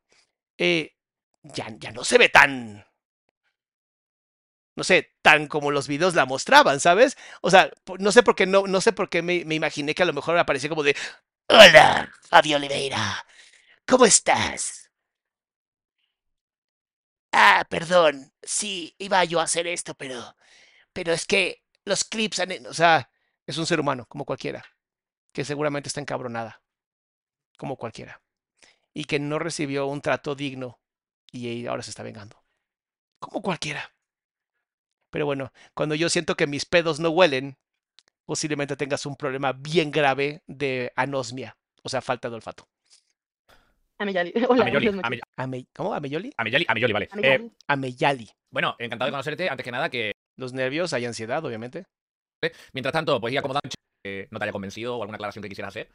[0.58, 0.98] Eh,
[1.44, 2.91] ya, ya no se ve tan.
[4.76, 7.18] No sé, tan como los videos la mostraban, ¿sabes?
[7.42, 10.04] O sea, no sé por qué no, no sé por qué me, me imaginé que
[10.04, 10.96] a lo mejor aparecía como de
[11.50, 13.26] Hola, Fabio Oliveira.
[13.88, 14.92] ¿Cómo estás?
[17.32, 18.32] Ah, perdón.
[18.44, 20.36] Sí, iba yo a hacer esto, pero.
[20.94, 22.68] Pero es que los clips han.
[22.68, 23.12] O sea,
[23.48, 24.66] es un ser humano, como cualquiera.
[25.34, 26.62] Que seguramente está encabronada.
[27.58, 28.22] Como cualquiera.
[28.94, 30.80] Y que no recibió un trato digno.
[31.32, 32.44] Y ahora se está vengando.
[33.20, 33.92] Como cualquiera.
[35.12, 37.58] Pero bueno, cuando yo siento que mis pedos no huelen,
[38.26, 41.56] posiblemente tengas un problema bien grave de anosmia.
[41.84, 42.68] O sea, falta de olfato.
[44.00, 44.34] Ameyali.
[44.50, 45.00] Hola, Ameyoli.
[45.38, 45.94] Ame- ¿Cómo?
[45.94, 46.34] ¿Ameyoli?
[46.38, 47.10] Ameyoli, Ameyoli, vale.
[47.12, 47.46] Ameyoli.
[47.46, 48.30] Eh, Ameyali.
[48.50, 49.50] bueno, encantado de conocerte.
[49.50, 51.86] Antes que nada, que Los nervios, hay ansiedad, obviamente.
[52.74, 53.70] mientras tanto, pues ir acomodando,
[54.06, 55.90] eh, no te haya convencido o alguna aclaración que quisieras hacer.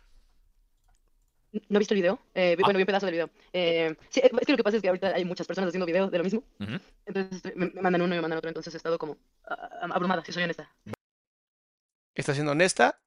[1.68, 2.20] ¿No he visto el video?
[2.34, 2.66] Eh, vi- Ah.
[2.66, 3.30] Bueno, vi un pedazo del video.
[3.52, 6.10] Eh, sí, es que lo que pasa es que ahorita hay muchas personas haciendo videos
[6.10, 6.42] de lo mismo.
[7.06, 8.48] Entonces me, me mandan uno y me mandan otro.
[8.50, 9.16] Entonces he estado como
[9.48, 10.70] ah, ah, abrumada, si soy honesta.
[12.14, 13.00] ¿Está siendo honesta?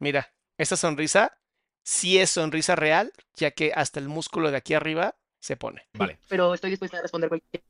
[0.00, 1.38] Mira, esta sonrisa
[1.84, 5.86] sí es sonrisa real, ya que hasta el músculo de aquí arriba se pone.
[5.94, 6.18] Vale.
[6.28, 7.62] Pero estoy dispuesta a responder cualquier.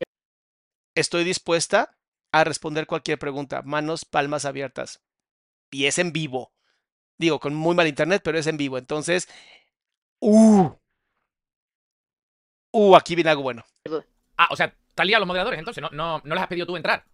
[0.95, 1.97] Estoy dispuesta
[2.33, 3.63] a responder cualquier pregunta.
[3.63, 5.03] Manos, palmas abiertas.
[5.71, 6.53] Y es en vivo.
[7.19, 8.79] Digo, con muy mal internet, pero es en vivo.
[8.79, 9.29] Entonces,
[10.23, 10.71] uh.
[12.73, 13.65] Uh, aquí viene algo bueno.
[14.37, 16.49] Ah, o sea, te has liado a los moderadores entonces, no, no, no les has
[16.49, 17.05] pedido tú entrar.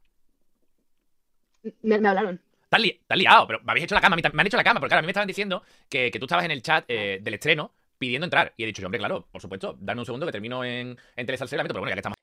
[1.82, 2.40] Me, me hablaron.
[2.68, 4.56] Te has, li- te has liado, pero me habéis hecho la cama, me han hecho
[4.56, 6.62] la cama, porque claro, a mí me estaban diciendo que, que tú estabas en el
[6.62, 8.52] chat eh, del estreno pidiendo entrar.
[8.56, 11.26] Y he dicho, yo, hombre, claro, por supuesto, dame un segundo que termino en, en
[11.26, 12.16] meto, pero bueno, ya que estamos.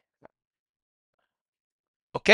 [2.14, 2.30] Ok,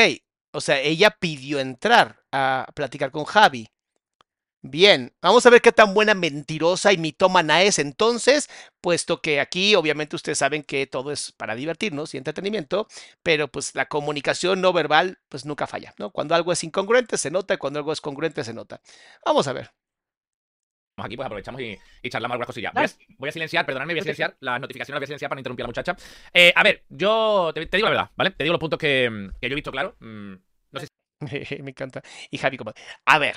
[0.53, 3.67] o sea, ella pidió entrar a platicar con Javi.
[4.63, 8.49] Bien, vamos a ver qué tan buena mentirosa y mitómana es entonces,
[8.81, 12.87] puesto que aquí obviamente ustedes saben que todo es para divertirnos y entretenimiento,
[13.23, 16.11] pero pues la comunicación no verbal pues nunca falla, ¿no?
[16.11, 18.81] Cuando algo es incongruente se nota y cuando algo es congruente se nota.
[19.25, 19.71] Vamos a ver.
[20.97, 22.73] aquí, pues aprovechamos y, y charlamos algunas cosillas.
[22.73, 25.29] Voy a, voy a silenciar, perdonadme, voy a silenciar las notificaciones, las voy a silenciar
[25.29, 25.95] para no interrumpir a la muchacha.
[26.33, 28.31] Eh, a ver, yo te, te digo la verdad, ¿vale?
[28.31, 29.95] Te digo los puntos que, que yo he visto claro.
[29.99, 30.33] Mm,
[30.71, 30.87] no sé
[31.63, 32.01] Me encanta.
[32.31, 32.73] Y Javi como,
[33.05, 33.35] a ver,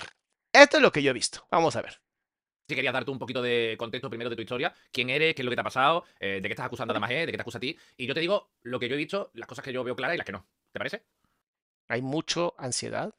[0.52, 1.46] esto es lo que yo he visto.
[1.50, 2.00] Vamos a ver.
[2.68, 4.72] si querías dar tú un poquito de contexto primero de tu historia.
[4.92, 5.34] ¿Quién eres?
[5.34, 6.04] ¿Qué es lo que te ha pasado?
[6.20, 7.26] eh, ¿De qué estás acusando a Damaje?
[7.26, 7.76] ¿De qué te acusa a ti?
[7.96, 10.14] Y yo te digo lo que yo he visto, las cosas que yo veo claras
[10.14, 10.46] y las que no.
[10.72, 11.02] ¿Te parece?
[11.88, 13.14] Hay mucho ansiedad,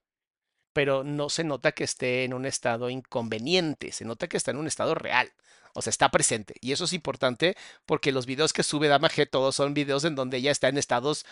[0.74, 4.58] pero no se nota que esté en un estado inconveniente, se nota que está en
[4.58, 5.34] un estado real.
[5.76, 6.56] O sea, está presente.
[6.62, 7.56] Y eso es importante
[7.86, 10.78] porque los videos que sube Dama G todos son videos en donde ella está en
[10.78, 11.26] estados,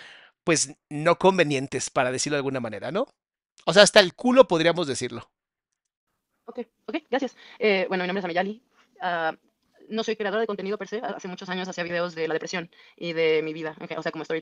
[0.45, 3.07] pues, no convenientes, para decirlo de alguna manera, ¿no?
[3.65, 5.31] O sea, hasta el culo podríamos decirlo.
[6.49, 7.37] Ok, ok, gracias.
[7.59, 8.61] Eh, bueno, mi nombre es Ameyali.
[9.01, 9.35] Ah,
[9.87, 10.97] no soy creadora de contenido per se.
[10.99, 13.75] Hace muchos años hacía videos de la depresión y de mi vida.
[13.79, 14.41] ok, O sea, como story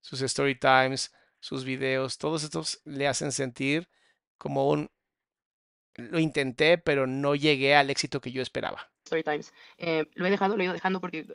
[0.00, 3.88] Sus story times, sus videos, todos estos le hacen sentir
[4.38, 4.88] como un...
[5.96, 8.90] Lo intenté, pero no llegué al éxito que yo esperaba.
[9.04, 9.52] story times.
[9.78, 11.26] Eh, lo he dejado, lo he ido dejando porque,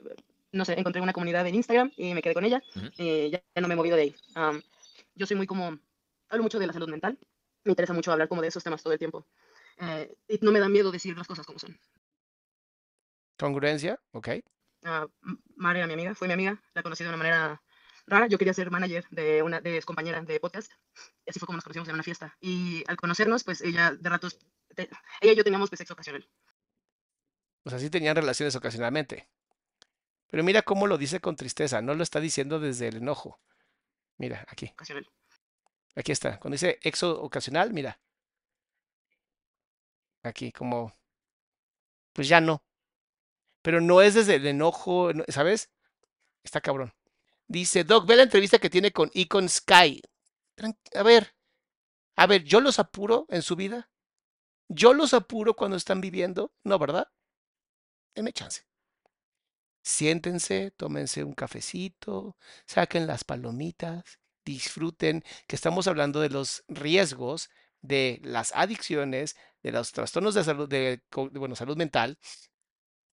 [0.52, 2.62] no sé, encontré una comunidad en Instagram y me quedé con ella.
[2.76, 2.90] Ujú.
[2.98, 4.16] y ya, ya no me he movido de ahí.
[4.36, 4.62] Am,
[5.16, 5.78] yo soy muy como,
[6.30, 7.18] hablo mucho de la salud mental.
[7.64, 9.26] Me interesa mucho hablar como de esos temas todo el tiempo.
[9.78, 11.78] Eh, y no me da miedo decir las cosas como son.
[13.38, 14.30] Congruencia, ok.
[15.56, 17.62] Mara era mi amiga, fue mi amiga, la conocí de una manera
[18.06, 18.28] rara.
[18.28, 20.72] Yo quería ser manager de una de ex compañera de podcast.
[21.26, 22.38] Y así fue como nos conocimos en una fiesta.
[22.42, 24.40] Y al conocernos, pues ella de ratos,
[24.76, 24.90] te-
[25.22, 26.28] ella y yo teníamos pues sexo ocasional.
[27.64, 29.30] O sea, sí tenían relaciones ocasionalmente.
[30.30, 33.40] Pero mira cómo lo dice con tristeza, no lo está diciendo desde el enojo.
[34.18, 35.10] Mira, aquí, ocasional.
[35.96, 36.40] Aquí está.
[36.40, 38.00] Cuando dice exo ocasional, mira.
[40.24, 40.92] Aquí, como,
[42.14, 42.64] pues ya no.
[43.62, 45.72] Pero no es desde el enojo, no- ¿sabes?
[46.44, 46.94] Está cabrón.
[47.48, 50.02] Dice, Doc, ve la entrevista que tiene con Icon Sky.
[50.96, 51.36] A ver,
[52.18, 53.92] a ver, ¿yo los apuro en su vida?
[54.70, 56.54] ¿Yo los apuro cuando están viviendo?
[56.64, 57.10] No, ¿verdad?
[58.16, 58.64] Deme chance.
[59.84, 67.50] Siéntense, tómense un cafecito, saquen las palomitas, disfruten, que estamos hablando de los riesgos
[67.82, 72.18] de las adicciones, de los trastornos de salud, de, de, bueno, salud mental,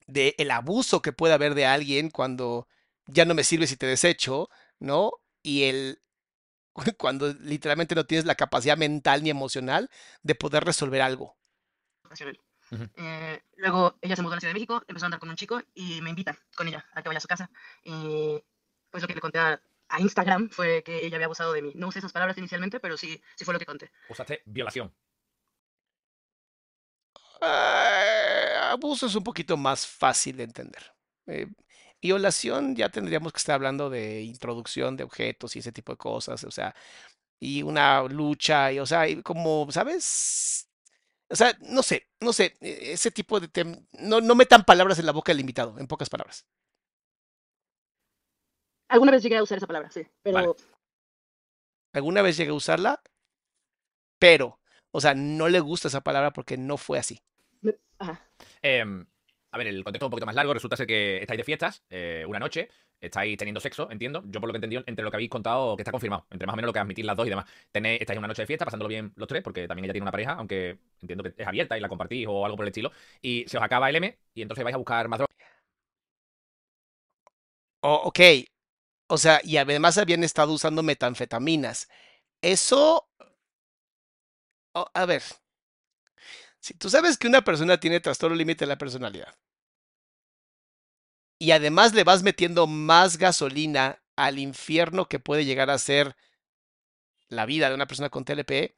[0.06, 2.68] de el abuso que puede haber de alguien cuando
[3.06, 5.12] ya no me sirves y te desecho, ¿no?
[5.42, 6.02] Y el
[6.98, 9.90] cuando literalmente no tienes la capacidad mental ni emocional
[10.22, 11.36] de poder resolver algo.
[12.96, 15.36] Eh, luego ella se mudó a la Ciudad de México, empezó a andar con un
[15.36, 17.50] chico y me invita con ella a que vaya a su casa.
[17.84, 18.42] Y
[18.90, 19.60] pues lo que le conté a,
[19.98, 21.72] Instagram fue que ella había abusado de mí.
[21.74, 23.90] No usé esas palabras inicialmente, pero sí, sí fue lo que conté.
[24.08, 24.94] Usaste violación.
[27.40, 30.94] Eh, abuso es un poquito más fácil de entender.
[31.26, 31.46] Eh,
[32.00, 36.44] violación ya tendríamos que estar hablando de introducción de objetos y ese tipo de cosas,
[36.44, 36.74] o sea,
[37.38, 40.68] y una lucha, y o sea, como, ¿sabes?
[41.28, 43.48] O sea, no sé, no sé, e, ese tipo de
[43.92, 46.46] no, no metan palabras en la boca del invitado, en pocas palabras.
[48.90, 50.56] Alguna vez llegué a usar esa palabra, sí, pero...
[51.92, 53.00] Alguna vez llegué a usarla,
[54.18, 54.60] pero,
[54.90, 57.20] o sea, no le gusta esa palabra porque no fue así.
[57.98, 58.20] Ajá.
[58.62, 59.06] Em,
[59.52, 60.54] a ver, el contexto es un poquito más largo.
[60.54, 62.68] Resulta ser que estáis de fiestas eh, una noche,
[63.00, 64.22] estáis teniendo sexo, entiendo.
[64.26, 66.46] Yo por lo que he entendido, entre lo que habéis contado, que está confirmado, entre
[66.46, 67.46] más o menos lo que admitís las dos y demás.
[67.70, 70.04] Tenéis, estáis en una noche de fiesta, pasándolo bien los tres, porque también ella tiene
[70.04, 72.92] una pareja, aunque entiendo que es abierta y la compartís o algo por el estilo.
[73.20, 75.30] Y se os acaba el M y entonces vais a buscar más drogas.
[77.82, 78.20] Oh, ok.
[79.10, 81.88] O sea, y además habían estado usando metanfetaminas.
[82.42, 83.08] Eso...
[84.94, 85.24] A ver,
[86.60, 89.34] si tú sabes que una persona tiene trastorno límite de la personalidad
[91.40, 96.14] y además le vas metiendo más gasolina al infierno que puede llegar a ser
[97.28, 98.76] la vida de una persona con TLP,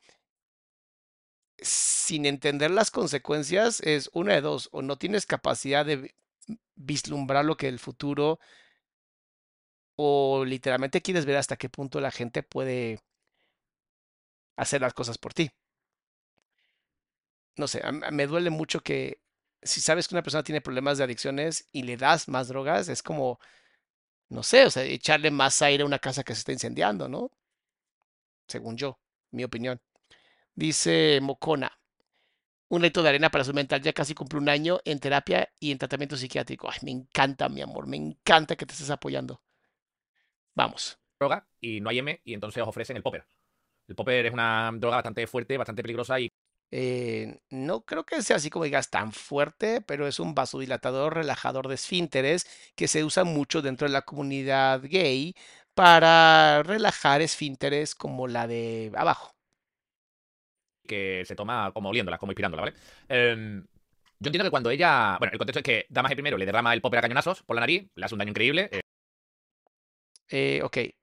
[1.59, 6.14] sin entender las consecuencias, es una de dos, o no tienes capacidad de
[6.74, 8.39] vislumbrar lo que el futuro,
[10.05, 12.98] o literalmente quieres ver hasta qué punto la gente puede
[14.57, 15.50] hacer las cosas por ti
[17.57, 17.82] no sé,
[18.12, 19.20] me duele mucho que
[19.62, 23.03] si sabes que una persona tiene problemas de adicciones y le das más drogas, es
[23.03, 23.38] como,
[24.30, 27.30] no sé, o sea, echarle más aire a una casa que se está incendiando, ¿no?
[28.46, 28.98] Según yo,
[29.32, 29.80] mi opinión.
[30.55, 31.72] Dice Mocona,
[32.68, 35.70] un leito de arena para su mental ya casi cumple un año en terapia y
[35.72, 36.70] en tratamiento psiquiátrico.
[36.70, 39.42] Ay, me encanta, mi amor, me encanta que te estés apoyando.
[40.55, 40.98] Vamos.
[41.18, 43.24] Droga y no hay M y entonces os ofrecen el popper.
[43.88, 46.28] El popper es una droga bastante fuerte, bastante peligrosa y
[46.74, 51.68] eh, no creo que sea así como digas tan fuerte, pero es un vasodilatador relajador
[51.68, 55.34] de esfínteres que se usa mucho dentro de la comunidad gay
[55.74, 59.32] para relajar esfínteres como la de abajo.
[60.88, 62.74] Que se toma como oliéndola, como inspirándola, ¿vale?
[63.09, 63.62] Em,
[64.18, 65.16] yo entiendo que cuando ella.
[65.18, 67.61] Bueno, el contexto es que Damaje primero le derrama el popper a cañonazos por la
[67.61, 68.68] nariz, le hace un daño increíble.
[68.72, 68.82] Eh,
[70.33, 70.97] eh ok, e,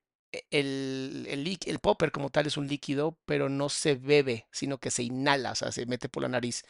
[0.52, 1.28] el,
[1.66, 5.52] el, popper como tal es un líquido, pero no se bebe, sino que se inhala,
[5.54, 6.64] o sea, se mete por la nariz.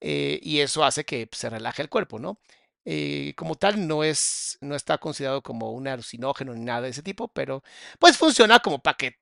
[0.00, 2.40] Eh, y eso hace que se relaje el cuerpo, ¿no?
[2.84, 7.02] Eh, como tal, no, es, no está considerado como un alucinógeno ni nada de ese
[7.02, 7.62] tipo, pero
[7.98, 9.18] pues funciona como para que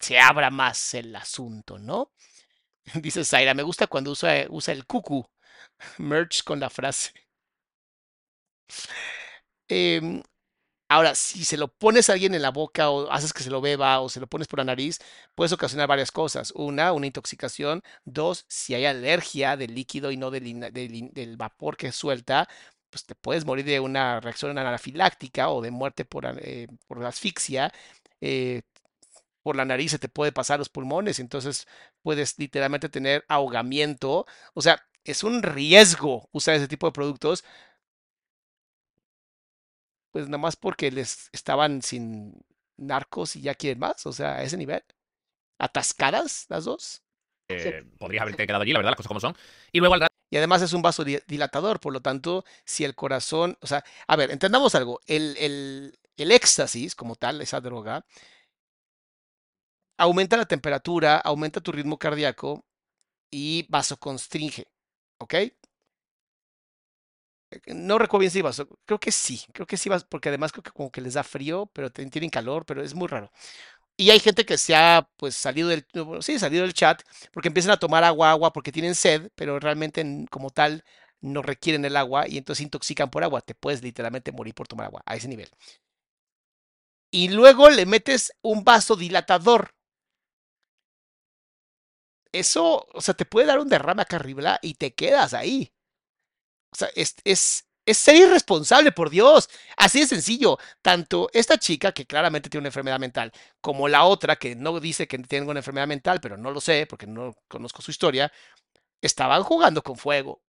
[0.00, 2.12] se abra más el asunto, ¿no?
[3.02, 5.26] Dice Zaira, me gusta cuando usa, usa el cucu,
[5.98, 7.12] merch con la frase.
[9.68, 10.22] Eh,
[10.90, 13.60] Ahora, si se lo pones a alguien en la boca o haces que se lo
[13.60, 14.98] beba o se lo pones por la nariz,
[15.36, 16.52] puedes ocasionar varias cosas.
[16.56, 17.82] Una, una intoxicación.
[18.04, 22.48] Dos, si hay alergia del líquido y no del, vapor que suelta,
[22.90, 26.66] pues te puedes morir de una reacción anafiláctica o de muerte por, eh,
[27.06, 27.72] asfixia.
[28.20, 28.62] Eh,
[29.42, 31.68] por la nariz se te puede pasar los pulmones, entonces
[32.02, 34.26] puedes literalmente tener ahogamiento.
[34.54, 37.44] O sea, es un riesgo usar ese tipo de productos
[40.10, 42.34] pues nada más porque les estaban sin
[42.76, 44.82] narcos y ya quieren más, o sea, a ese nivel.
[45.58, 47.02] Atascadas las dos.
[47.48, 49.36] Eh, podrías haberte quedado allí, la verdad, las cosas como son.
[49.72, 53.58] Y luego al Y además es un vaso dilatador, por lo tanto, si el corazón,
[53.60, 58.04] o sea, a ver, entendamos algo, el, el, el éxtasis como tal, esa droga,
[59.98, 62.64] aumenta la temperatura, aumenta tu ritmo cardíaco
[63.30, 64.66] y vasoconstringe,
[65.18, 65.34] ¿ok?
[67.66, 70.62] No recuerdo bien si vas, creo que sí, creo que sí vas, porque además creo
[70.62, 73.32] que como que les da frío, pero tienen calor, pero es muy raro.
[73.96, 75.86] Y hay gente que se ha pues salido del,
[76.22, 80.04] sí, salido del chat porque empiezan a tomar agua, agua porque tienen sed, pero realmente
[80.30, 80.84] como tal
[81.20, 83.42] no requieren el agua y entonces intoxican por agua.
[83.42, 85.50] Te puedes literalmente morir por tomar agua a ese nivel.
[87.12, 89.76] Y luego le metes un vaso dilatador.
[92.32, 95.72] Eso, o sea, te puede dar un derrame acá arriba y te quedas ahí.
[96.72, 99.48] O sea, es, es, es ser irresponsable, por Dios.
[99.76, 100.58] Así de sencillo.
[100.82, 105.08] Tanto esta chica, que claramente tiene una enfermedad mental, como la otra, que no dice
[105.08, 108.32] que tiene una enfermedad mental, pero no lo sé porque no conozco su historia,
[109.00, 110.42] estaban jugando con fuego.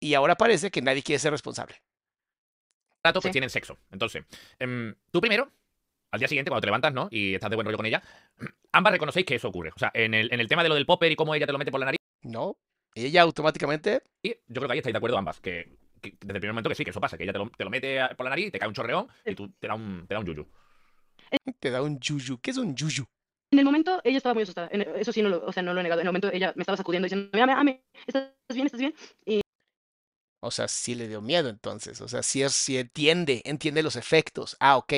[0.00, 1.76] Y ahora parece que nadie quiere ser responsable.
[3.04, 3.78] Rato, pues tienen sexo.
[3.90, 4.24] Entonces,
[4.58, 5.50] em, tú primero
[6.12, 7.08] al día siguiente, cuando te levantas, ¿no?
[7.10, 8.02] Y estás de buen rollo con ella,
[8.70, 9.70] ambas reconocéis que eso ocurre.
[9.74, 11.52] O sea, en el, en el tema de lo del popper y cómo ella te
[11.52, 11.98] lo mete por la nariz.
[12.20, 12.58] No.
[12.94, 14.02] Ella automáticamente.
[14.22, 15.40] Y yo creo que ahí estáis de acuerdo ambas.
[15.40, 17.16] Que, que desde el primer momento que sí, que eso pasa.
[17.16, 19.34] Que ella te lo, te lo mete por la nariz, te cae un chorreón y
[19.34, 20.46] tú te da un, te da un yuyu.
[21.60, 22.38] Te da un yuyu.
[22.40, 23.04] ¿Qué es un yuyu?
[23.52, 24.68] En el momento ella estaba muy asustada.
[24.68, 26.00] Eso sí, no lo, o sea, no lo he negado.
[26.00, 28.66] En el momento ella me estaba sacudiendo diciendo, ame, ame, ¿estás bien?
[28.66, 28.94] ¿Estás bien?
[29.26, 29.40] Y
[30.40, 32.00] O sea, sí le dio miedo entonces.
[32.00, 34.56] O sea, sí, sí entiende, entiende los efectos.
[34.58, 34.92] Ah, ok.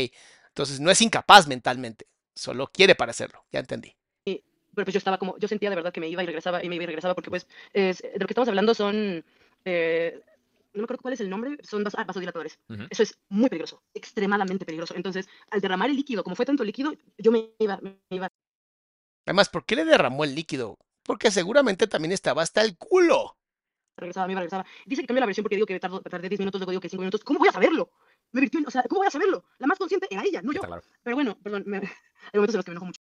[0.48, 2.06] Entonces no es incapaz mentalmente.
[2.34, 3.44] Solo quiere para hacerlo.
[3.50, 3.96] Ya entendí.
[4.74, 6.68] Pero pues yo estaba como, yo sentía de verdad que me iba y regresaba y
[6.68, 9.24] me iba y regresaba porque pues es- de lo que estamos hablando son,
[9.64, 10.20] eh,
[10.72, 12.58] no me acuerdo cuál es el nombre, son vas- ah, vasodilatadores.
[12.90, 14.94] Eso es muy peligroso, extremadamente peligroso.
[14.96, 18.28] Entonces, al derramar el líquido, como fue tanto líquido, yo me iba, me iba.
[19.26, 20.76] Además, ¿por qué le derramó el líquido?
[21.02, 23.36] Porque seguramente también estaba hasta el culo.
[23.96, 24.66] regresaba, me iba, regresaba.
[24.86, 26.88] Dice que cambió la versión porque digo que tardo, tardé 10 minutos, luego digo que
[26.88, 27.22] 5 minutos.
[27.22, 27.90] ¿Cómo voy a saberlo?
[28.32, 29.44] Me virtió, o sea, ¿cómo voy a saberlo?
[29.58, 30.60] La más consciente era ella, no yo.
[31.04, 31.90] Pero bueno, perdón, me, hay
[32.34, 33.00] momentos en los que me enojo mucho.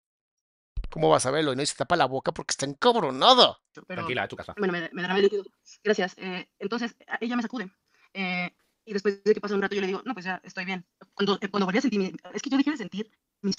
[0.93, 1.53] ¿Cómo vas a verlo?
[1.53, 3.57] Y no y se tapa la boca porque está encabronado.
[3.73, 4.53] Pero, Tranquila, es tu casa.
[4.59, 5.43] Bueno, me, me derramé el líquido.
[5.83, 6.13] Gracias.
[6.19, 7.67] Eh, entonces, a- ella me sacude.
[8.13, 8.51] Eh,
[8.85, 10.85] y después de que pasa un rato, yo le digo, no, pues ya estoy bien.
[11.15, 13.09] Cuando, eh, cuando volví a sentir, mi- es que yo dejé de sentir
[13.41, 13.55] mis,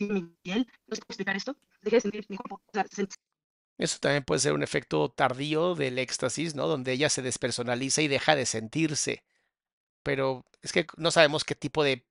[0.00, 2.60] mi piel, no sé cómo explicar esto, dejé de sentir mi cuerpo.
[2.66, 3.14] O sea, sent-
[3.78, 6.66] Eso también puede ser un efecto tardío del éxtasis, ¿no?
[6.66, 9.22] Donde ella se despersonaliza y deja de sentirse.
[10.02, 12.04] Pero es que no sabemos qué tipo de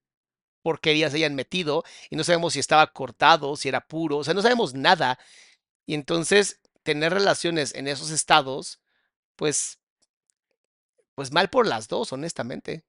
[0.63, 4.41] porquerías hayan metido y no sabemos si estaba cortado, si era puro, o sea, no
[4.41, 5.19] sabemos nada.
[5.87, 8.81] Y entonces tener relaciones en esos estados,
[9.37, 9.79] pues,
[11.15, 12.85] pues mal por las dos, honestamente.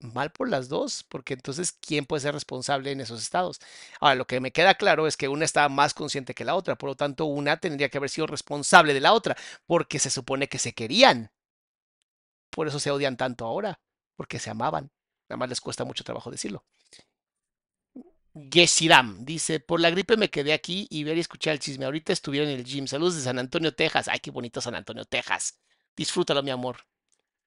[0.00, 3.60] Mal por las dos, porque entonces, ¿quién puede ser responsable en esos estados?
[4.00, 6.76] Ahora, lo que me queda claro es que una estaba más consciente que la otra,
[6.76, 10.48] por lo tanto, una tendría que haber sido responsable de la otra, porque se supone
[10.48, 11.32] que se querían.
[12.50, 13.80] Por eso se odian tanto ahora,
[14.16, 14.90] porque se amaban.
[15.28, 16.64] Nada más les cuesta mucho trabajo decirlo.
[18.34, 21.84] Gesiram dice, por la gripe me quedé aquí y ver y escuchar el chisme.
[21.84, 22.86] Ahorita estuvieron en el gym.
[22.86, 24.08] Saludos de San Antonio, Texas.
[24.08, 25.60] Ay, qué bonito San Antonio, Texas.
[25.96, 26.78] Disfrútalo, mi amor.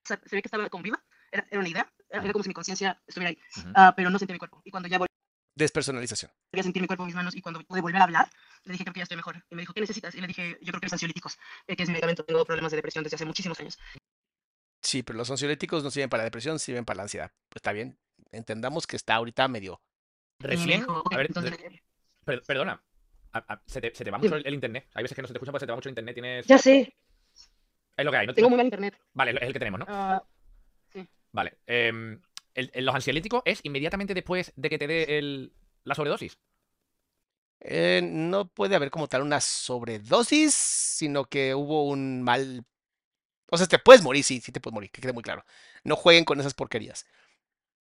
[0.03, 1.03] se ve que estaba como viva.
[1.31, 1.91] Era, era una idea.
[2.09, 3.39] Era, era como si mi conciencia estuviera ahí.
[3.73, 4.61] Ah, pero no sentía mi cuerpo.
[4.63, 5.09] Y cuando ya volví
[5.55, 6.31] Despersonalización.
[6.51, 8.29] a sentir mi cuerpo en mis manos y cuando pude volver a hablar,
[8.63, 9.43] le dije, creo que ya estoy mejor.
[9.49, 10.13] Y me dijo, ¿qué necesitas?
[10.13, 12.25] Y le dije, yo creo que es ansiolíticos, eh, que es mi medicamento.
[12.25, 13.79] Tengo problemas de depresión desde hace muchísimos años.
[14.81, 17.31] Sí, pero los ansiolíticos no sirven para la depresión, sirven para la ansiedad.
[17.49, 17.97] Pues está bien.
[18.31, 19.81] Entendamos que está ahorita medio.
[20.43, 21.57] Ok, A ver, entonces,
[22.23, 22.81] per- perdona.
[23.33, 24.87] A- a- se, te, se te va mucho el, el internet.
[24.93, 26.13] Hay veces que no se te escucha porque se te va mucho el internet.
[26.15, 26.45] Tienes.
[26.47, 26.93] ya sé,
[27.97, 28.27] Es lo que hay.
[28.27, 28.97] No, tengo muy mal internet.
[29.13, 29.85] Vale, es el que tenemos, ¿no?
[29.89, 30.23] Ah,
[31.31, 31.57] Vale.
[31.67, 32.21] em,
[32.53, 36.37] el- el- los ansiolíticos es inmediatamente después de que te dé el- la sobredosis.
[37.59, 42.63] Eh, no puede haber como tal una sobredosis, sino que hubo un mal.
[43.51, 45.45] O sea, te puedes morir, sí, sí te puedes morir, que quede muy claro.
[45.83, 47.05] No jueguen con esas porquerías.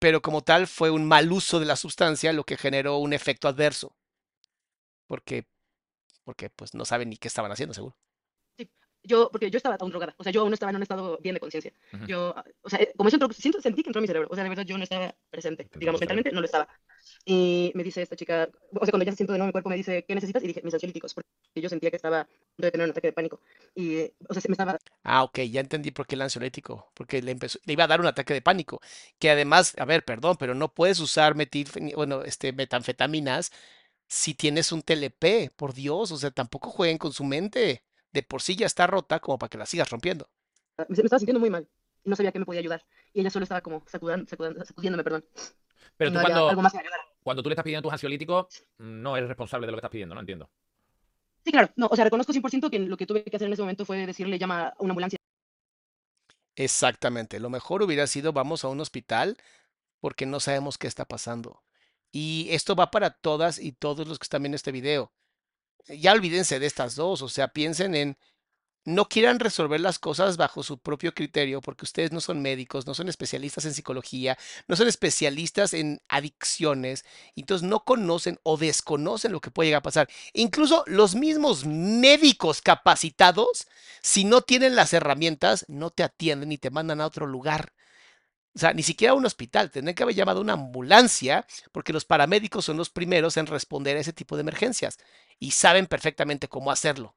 [0.05, 3.49] Pero como tal fue un mal uso de la sustancia lo que generó un efecto
[3.49, 3.97] adverso.
[5.07, 5.47] Porque,
[6.25, 7.97] porque pues no saben ni qué estaban haciendo, seguro.
[9.05, 11.19] Yo, porque yo estaba aún drogada, o sea, yo aún no estaba en un estado
[11.23, 11.73] bien de conciencia.
[11.93, 12.05] Ujú.
[12.07, 14.29] Yo, ah, o sea, eh, como eso entró, siento, sentí que entró a mi cerebro,
[14.31, 16.69] o sea, de verdad yo no estaba presente, digamos, mentalmente no lo estaba.
[17.25, 19.71] Y me dice esta chica, o sea, cuando ya se siento de nuevo mi cuerpo,
[19.71, 20.43] me dice, ¿qué necesitas?
[20.45, 22.29] Y dije, mis ansiolíticos, porque yo sentía que estaba,
[22.59, 23.41] de tener un ataque de pánico.
[23.75, 27.21] Y, o sea, se me estaba Ah, ok, ya entendí por qué el ansiolítico, porque
[27.21, 28.81] le empezó, le iba a dar un ataque de pánico,
[29.19, 33.53] que además, a ver, perdón, pero no puedes usar metilfeni- bueno, este, metanfetaminas
[34.09, 37.85] si tienes un TLP, por Dios, o sea, tampoco jueguen con su mente,
[38.15, 40.31] de por sí ya está rota como para que la sigas rompiendo.
[40.79, 41.68] me, me estaba sintiendo muy mal
[42.05, 42.84] y no sabía qué me podía ayudar.
[43.13, 45.25] Y ella solo estaba como sacudan, sacudan- sacudiéndome, perdón.
[45.97, 46.80] Pero tú cuando, algo más que
[47.22, 50.14] cuando tú le estás pidiendo tus ansiolíticos, no eres responsable de lo que estás pidiendo,
[50.14, 50.21] ¿no?
[50.21, 50.51] Entiendo.
[51.45, 53.63] Sí, claro, no, o sea, reconozco 100% que lo que tuve que hacer en ese
[53.63, 55.18] momento fue decirle llama a una ambulancia.
[56.57, 59.37] Exactamente, lo mejor hubiera sido vamos a un hospital
[60.01, 61.63] porque no sabemos qué está pasando.
[62.13, 65.13] Y esto va para todas y todos los que están viendo este video.
[65.89, 68.17] Ya olvídense de estas dos, o sea, piensen en
[68.85, 72.95] no quieran resolver las cosas bajo su propio criterio, porque ustedes no son médicos, no
[72.95, 74.37] son especialistas en psicología,
[74.69, 77.05] no son especialistas en adicciones,
[77.35, 80.09] entonces no conocen o desconocen lo que puede llegar a pasar.
[80.35, 83.67] Incluso los mismos médicos capacitados,
[84.03, 87.73] si no tienen las herramientas, no te atienden y te mandan a otro lugar.
[88.55, 91.93] O sea, ni siquiera a un hospital, tendrían que haber llamado a una ambulancia, porque
[91.93, 94.99] los paramédicos son los primeros en responder a ese tipo de emergencias
[95.39, 97.17] y saben perfectamente cómo hacerlo.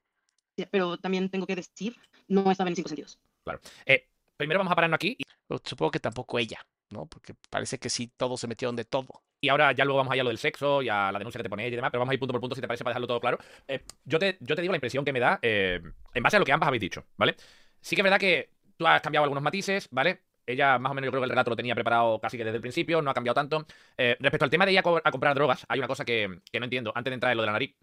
[0.72, 1.96] Pero también tengo que decir,
[2.28, 3.20] no estaba en cinco sentidos.
[3.44, 3.60] Claro.
[3.86, 7.06] Eh, primero vamos a pararnos aquí y, Pero supongo que tampoco ella, ¿no?
[7.06, 9.24] Porque parece que sí, todos se metieron de todo.
[9.40, 11.42] y ahora ya luego vamos a ir a lo del sexo y a la denuncia
[11.42, 12.84] que te ella y demás, pero vamos a ir punto por punto si te parece
[12.84, 13.38] para dejarlo todo claro.
[13.68, 15.80] Eh, yo, te, yo te digo la impresión que me da eh,
[16.14, 17.36] en base a lo que ambas habéis dicho, ¿vale?
[17.82, 20.24] Sí que es verdad que tú has cambiado algunos matices, ¿vale?
[20.46, 22.56] ella más o menos yo creo que el relato lo tenía preparado casi que desde
[22.56, 23.66] el principio, no ha cambiado tanto.
[23.98, 26.40] Eh, respecto al tema de ir a, co- a comprar drogas, hay una cosa que,
[26.50, 27.76] que no entiendo antes de entrar en lo de la nariz.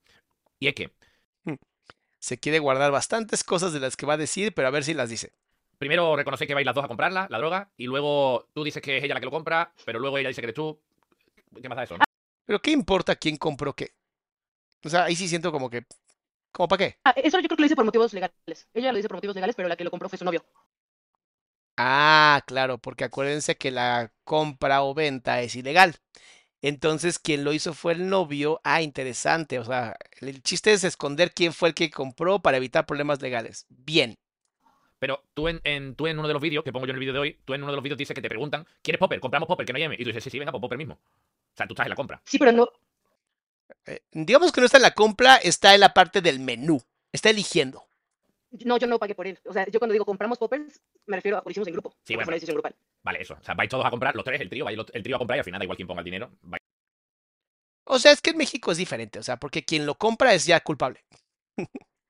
[0.65, 0.91] Y es que,
[2.19, 4.95] Se quiere guardar bastantes cosas de las que va a decir, pero a ver si
[4.95, 5.35] las dice.
[5.79, 8.97] primero reconocéis que vais las dos a comprarla, la droga, y luego tú dices que
[8.97, 10.81] es ella la que lo compra, pero luego ella dice que eres tú.
[11.61, 11.99] ¿Qué pasa eso?
[11.99, 12.05] no?
[12.47, 13.93] Pero ¿qué importa quién compró qué?
[14.85, 15.87] O sea, ahí sí siento como que...
[16.53, 16.99] ¿Cómo para qué?
[17.05, 18.69] Ah, eso yo creo que lo dice por motivos legales.
[18.75, 20.45] Ella lo dice por motivos legales, pero la que lo compró fue su novio.
[21.77, 25.97] Ah, claro, porque acuérdense que la compra o venta es ilegal.
[26.67, 28.59] Entonces, quien lo hizo fue el novio.
[28.65, 29.59] Ah, interesante.
[29.59, 33.67] O sea, el chiste es esconder quién fue el que compró para evitar problemas legales.
[33.69, 34.17] Bien.
[34.99, 37.01] Pero tú en, en- tú en uno de los vídeos, que pongo yo en el
[37.01, 39.21] vídeo de hoy, tú en uno de los vídeos dices que te preguntan, ¿quieres popper?
[39.21, 39.97] Compramos popper, que no llame.
[39.97, 40.95] Y tú dices, sí, sí, venga, pues popper mismo.
[40.95, 42.23] O sea, tú estás en la compra.
[42.25, 42.67] Sí, pero no.
[43.87, 46.83] Eh, digamos que no está en la compra, está en la parte del menú.
[47.13, 47.85] Está eligiendo.
[48.65, 49.39] No, yo no pagué por él.
[49.47, 51.95] O sea, yo cuando digo compramos poppers, me refiero a por hicimos en grupo.
[52.05, 52.25] Sí, bueno.
[52.27, 52.75] Fue una decisión grupal.
[53.03, 53.35] Vale, eso.
[53.41, 55.37] O sea, vais todos a comprar, los tres, el trío, vais el trío a comprar
[55.39, 56.31] y al final da igual quién ponga el dinero.
[56.43, 56.59] vais-
[57.87, 59.19] O sea, es que en México es diferente.
[59.19, 61.05] O sea, porque quien lo compra es ya culpable.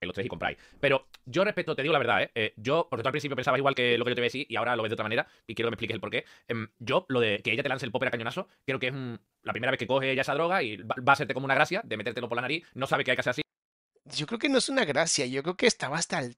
[0.02, 0.58] los tres y compráis.
[0.80, 2.30] Pero yo respeto, te digo la verdad, ¿eh?
[2.34, 4.30] Eh, yo, porque tú al principio pensabas igual que lo que yo te voy a
[4.32, 6.26] decir y ahora lo ves de otra manera y quiero que me expliques el porqué.
[6.46, 8.92] Em, yo, lo de que ella te lance el popper a cañonazo, creo que es
[8.92, 11.46] un- la primera vez que coge ella esa droga y va, va a hacerte como
[11.46, 13.42] una gracia de metértelo por la nariz, no sabe que hay que hacer así.
[14.04, 15.26] Yo creo que no es una gracia.
[15.26, 16.36] Yo creo que estaba hasta el...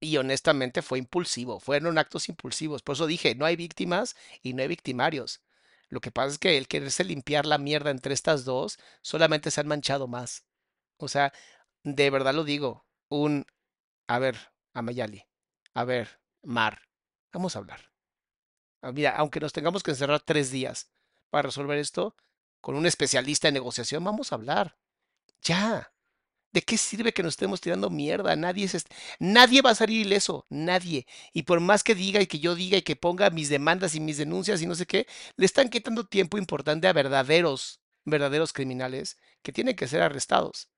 [0.00, 1.58] Y honestamente fue impulsivo.
[1.58, 2.82] Fueron actos impulsivos.
[2.82, 5.40] Por eso dije, no hay víctimas y no hay victimarios.
[5.88, 9.60] Lo que pasa es que el quererse limpiar la mierda entre estas dos, solamente se
[9.60, 10.44] han manchado más.
[10.98, 11.32] O sea,
[11.82, 12.86] de verdad lo digo.
[13.08, 13.46] Un...
[14.08, 14.36] A ver,
[14.74, 15.24] Amayali.
[15.74, 16.82] A ver, Mar.
[17.32, 17.90] Vamos a hablar.
[18.82, 20.90] Ah, Mira, aunque nos tengamos que encerrar tres días
[21.30, 22.16] para resolver esto,
[22.60, 24.76] con un especialista en negociación, vamos a hablar.
[25.42, 25.92] Ya.
[26.56, 28.34] ¿De qué sirve que nos estemos tirando mierda?
[28.34, 31.06] Nadie es est- nadie va a salir ileso, nadie.
[31.34, 34.00] Y por más que diga y que yo diga y que ponga mis demandas y
[34.00, 35.06] mis denuncias y no sé qué,
[35.36, 40.70] le están quitando tiempo importante a verdaderos, verdaderos criminales que tienen que ser arrestados.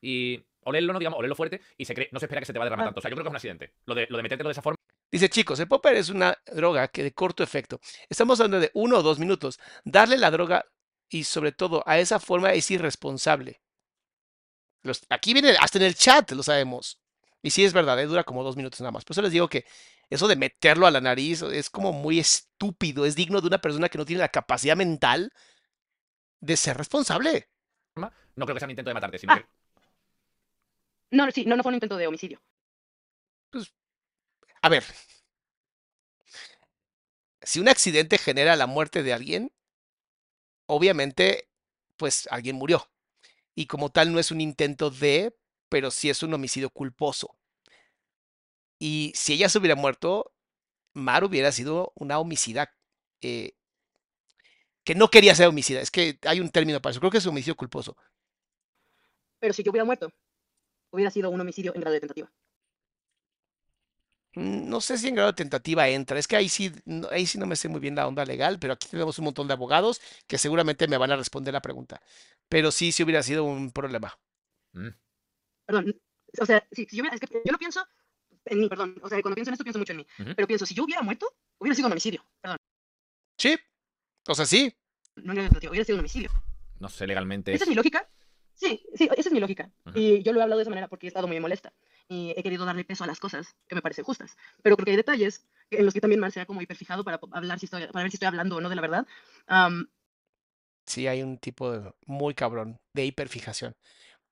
[0.00, 2.58] y olerlo, no digamos, olerlo fuerte y se cree, no se espera que se te
[2.58, 2.98] va a derramar tanto.
[2.98, 3.72] O sea, yo creo que es un accidente.
[3.86, 4.76] Lo de, lo de metértelo de esa forma.
[5.10, 7.80] Dice, chicos, el popper es una droga que de corto efecto.
[8.08, 9.58] Estamos hablando de uno o dos minutos.
[9.84, 10.64] Darle la droga
[11.08, 13.60] y sobre todo a esa forma es irresponsable.
[14.86, 16.98] Los- aquí viene, hasta en el chat lo sabemos.
[17.42, 19.04] Y sí es verdad, eh, dura como dos minutos nada más.
[19.04, 19.64] Por eso les digo que
[20.10, 23.04] eso de meterlo a la nariz es como muy estúpido.
[23.06, 25.32] Es digno de una persona que no tiene la capacidad mental
[26.40, 27.48] de ser responsable.
[28.36, 29.46] No creo que sea un intento de matarte, sino que.
[31.10, 32.40] No, sí, no, no fue un intento de homicidio.
[34.62, 34.84] A ver,
[37.40, 39.50] si un accidente genera la muerte de alguien,
[40.66, 41.48] obviamente,
[41.96, 42.88] pues alguien murió.
[43.56, 45.36] Y como tal no es un intento de,
[45.68, 47.36] pero sí es un homicidio culposo.
[48.78, 50.32] Y si ella se hubiera muerto,
[50.94, 52.74] Mar hubiera sido una homicida
[53.22, 53.54] eh,
[54.84, 55.80] que no quería ser homicida.
[55.80, 57.00] Es que hay un término para eso.
[57.00, 57.96] Creo que es homicidio culposo.
[59.40, 60.10] Pero si yo hubiera muerto,
[60.92, 62.32] hubiera sido un homicidio en grado de tentativa.
[64.34, 66.18] Mm, No sé si en grado de tentativa entra.
[66.18, 68.58] Es que ahí sí, no- ahí sí no me sé muy bien la onda legal,
[68.58, 72.00] pero aquí tenemos un montón de abogados que seguramente me van a responder la pregunta.
[72.48, 74.18] Pero sí, sí hubiera sido un problema.
[75.66, 76.00] Perdón,
[76.38, 77.86] o sea, si, si yo hubiera, es que yo lo pienso
[78.44, 78.96] en mí, perdón.
[79.02, 80.06] O sea, cuando pienso en esto pienso mucho en mí.
[80.20, 80.32] Ujú.
[80.36, 82.24] Pero pienso, si yo hubiera muerto, hubiera sido un homicidio.
[82.40, 82.58] Perdón,
[83.38, 83.58] Sí,
[84.28, 84.74] o sea, sí.
[85.16, 86.30] no grado de tentativa, hubiera sido un homicidio.
[86.78, 87.52] No sé legalmente.
[87.52, 88.08] ¿Esa es mi lógica?
[88.54, 89.70] Sí, sí, esa es mi lógica.
[89.94, 91.74] Y yo lo he hablado de esa manera porque he estado muy molesta.
[92.08, 94.36] Y he querido darle peso a las cosas que me parecen justas.
[94.62, 97.20] Pero creo que hay detalles en los que también Mar se ha como hiperfijado para
[97.32, 99.06] hablar si estoy, para ver si estoy hablando o no de la verdad.
[99.46, 99.90] Am,
[100.86, 103.76] Sí, hay un tipo de- muy cabrón de hiperfijación.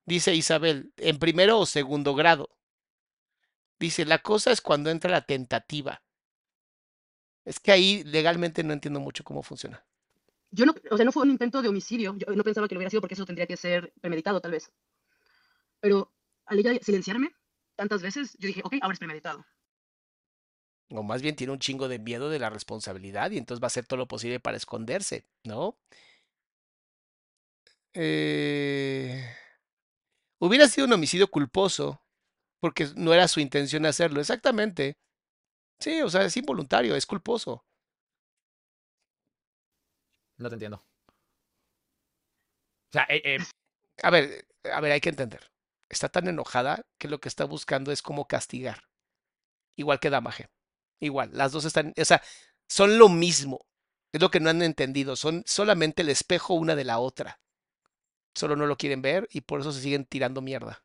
[0.05, 2.49] Dice Isabel, ¿en primero o segundo grado?
[3.79, 6.03] Dice, la cosa es cuando entra la tentativa.
[7.43, 9.83] Es que ahí legalmente no entiendo mucho cómo funciona.
[10.51, 12.15] yo no, o sea, no fue un intento de homicidio.
[12.17, 14.71] Yo no pensaba que lo hubiera sido porque eso tendría que ser premeditado, tal vez.
[15.79, 16.11] Pero
[16.47, 17.29] al ella silenciarme
[17.77, 19.45] tantas veces, yo dije, ok, ahora es premeditado.
[20.89, 23.67] O más bien tiene un chingo de miedo de la responsabilidad y entonces va a
[23.67, 25.77] hacer todo lo posible para esconderse, ¿no?
[27.95, 29.23] Eh,
[30.39, 32.01] Hubiera sido un homicidio culposo
[32.61, 34.97] porque no era su intención hacerlo, exactamente.
[35.79, 37.65] Sí, o sea, es involuntario, es culposo.
[40.37, 40.77] No te entiendo.
[40.77, 40.83] O
[42.91, 43.37] sea, eh, eh,
[44.03, 45.51] A ver, a ver, hay que entender.
[45.89, 48.83] Está tan enojada que lo que está buscando es cómo castigar.
[49.77, 50.49] Igual que Damaje.
[51.01, 52.21] Igual, las dos están, o sea,
[52.69, 53.67] son lo mismo.
[54.13, 55.15] Es lo que no han entendido.
[55.15, 57.39] Son solamente el espejo una de la otra.
[58.35, 60.83] Solo no lo quieren ver y por eso se siguen tirando mierda.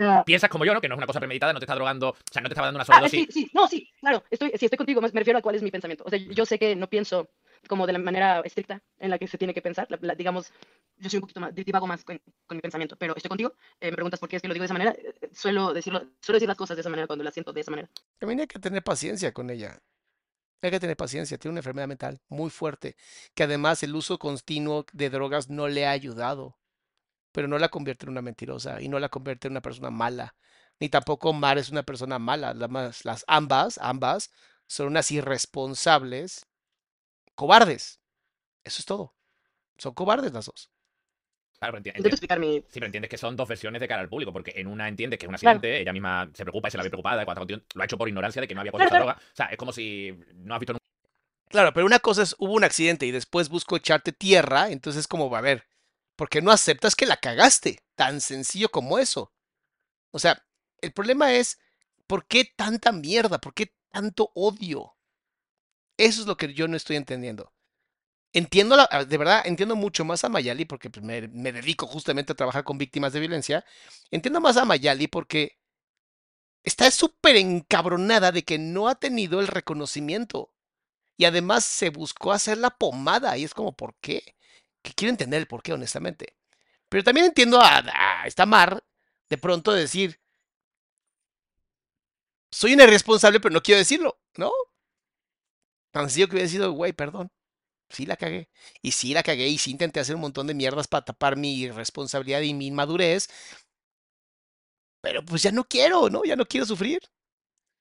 [0.00, 0.80] ah, Piensas como yo, ¿no?
[0.80, 2.62] Que no es una cosa premeditada, no te está drogando, o sea, no te está
[2.62, 3.26] dando una Ah, sobredosis.
[3.34, 5.62] sí, sí, no, sí, claro, estoy, sí, estoy contigo, me me refiero a cuál es
[5.62, 6.04] mi pensamiento.
[6.06, 7.28] O sea, yo sé que no pienso
[7.68, 10.52] como de la manera estricta en la que se tiene que pensar, la- la- digamos,
[10.98, 13.90] yo soy un poquito más, divago más con, con mi pensamiento, pero estoy contigo, eh,
[13.90, 16.36] me preguntas por qué es que lo digo de esa manera, eh, suelo decirlo, suelo
[16.36, 17.88] decir las cosas de esa manera cuando las siento de esa manera.
[18.18, 19.78] También hay que tener paciencia con ella.
[20.62, 21.38] Hay que tener paciencia.
[21.38, 22.96] Tiene una enfermedad mental muy fuerte,
[23.34, 26.58] que además el uso continuo de drogas no le ha ayudado,
[27.32, 30.36] pero no la convierte en una mentirosa y no la convierte en una persona mala.
[30.80, 32.54] Ni tampoco Mar es una persona mala.
[32.54, 34.30] la más- Las ambas, ambas,
[34.68, 36.46] son unas irresponsables,
[37.36, 38.00] cobardes.
[38.64, 39.14] Eso es todo.
[39.78, 40.70] Son cobardes las dos.
[41.58, 42.58] Claro, Intento explicar mi...
[42.60, 45.18] Sí, pero entiendes que son dos versiones de cara al público, porque en una entiendes
[45.18, 45.56] que es un Claro.
[45.56, 47.96] accidente, ella misma se preocupa y se la ve preocupada, cuando contigo, lo ha hecho
[47.96, 49.18] por ignorancia de que no había Claro, consumido claro.
[49.20, 49.32] droga.
[49.32, 50.84] O sea, es como si no has visto nunca.
[51.48, 55.08] Claro, pero una cosa es, hubo un accidente y después busco echarte tierra, entonces es
[55.08, 55.64] como, a ver,
[56.16, 57.78] ¿por qué no aceptas que la cagaste?
[57.94, 59.32] Tan sencillo como eso.
[60.10, 60.44] O sea,
[60.82, 61.58] el problema es,
[62.06, 63.38] ¿por qué tanta mierda?
[63.38, 64.96] ¿Por qué tanto odio?
[65.96, 67.52] Eso es lo que yo no estoy entendiendo.
[68.40, 72.32] Entiendo, la- de verdad, entiendo mucho más a Mayali porque pues, me, me dedico justamente
[72.32, 73.64] a trabajar con víctimas de violencia.
[74.10, 75.56] Entiendo más a Mayali porque
[76.64, 80.52] está súper encabronada de que no ha tenido el reconocimiento.
[81.18, 83.36] Y además se buscó hacer la pomada.
[83.38, 84.36] Y es como, ¿por qué?
[84.82, 86.36] Que quiero entender el por qué, honestamente.
[86.88, 87.78] Pero también entiendo a,
[88.22, 88.84] a esta Mar
[89.30, 90.20] de pronto decir,
[92.50, 94.50] soy una irresponsable, pero no quiero decirlo, ¿no?
[95.90, 97.30] Tan sencillo que hubiera sido, güey, perdón.
[97.88, 98.48] Sí la cagué.
[98.82, 101.54] Y sí la cagué y sí intenté hacer un montón de mierdas para tapar mi
[101.60, 103.28] irresponsabilidad y mi inmadurez.
[105.00, 106.24] Pero pues ya no quiero, ¿no?
[106.24, 107.00] Ya no quiero sufrir.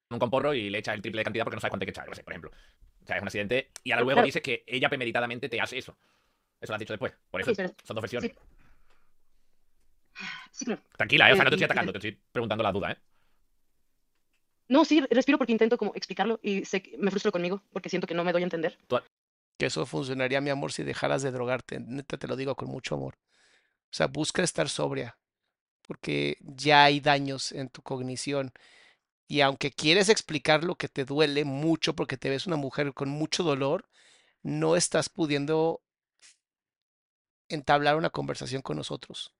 [0.10, 1.92] un porro y le echas el triple de cantidad porque no sabes cuánto hay que
[2.00, 2.52] echar, sé, por ejemplo.
[3.04, 4.26] O sea, es un accidente y ahora luego Claro.
[4.28, 5.98] dices que ella premeditadamente te hace eso.
[6.62, 7.14] Eso lo has dicho después.
[7.32, 8.32] Por eso Sí, pero- son dos versiones.
[8.32, 8.38] sí.
[10.52, 10.82] Sí, claro.
[10.96, 12.98] Tranquila, eh, o sea, no te Eh, estoy atacando, te estoy preguntando la duda, ¿eh?
[14.68, 18.08] No, sí, respiro porque intento como explicarlo y sé que me frustro conmigo porque siento
[18.08, 18.78] que no me doy a entender.
[19.58, 21.80] Que eso funcionaría, mi amor, si dejaras de drogarte.
[21.80, 23.18] Neta, te lo digo con mucho amor.
[23.86, 25.18] O sea, busca estar sobria,
[25.88, 28.52] porque ya hay daños en tu cognición.
[29.28, 33.10] Y aunque quieres explicar lo que te duele mucho porque te ves una mujer con
[33.10, 33.90] mucho dolor,
[34.44, 35.82] no estás pudiendo
[37.50, 39.34] entablar una conversación con nosotros.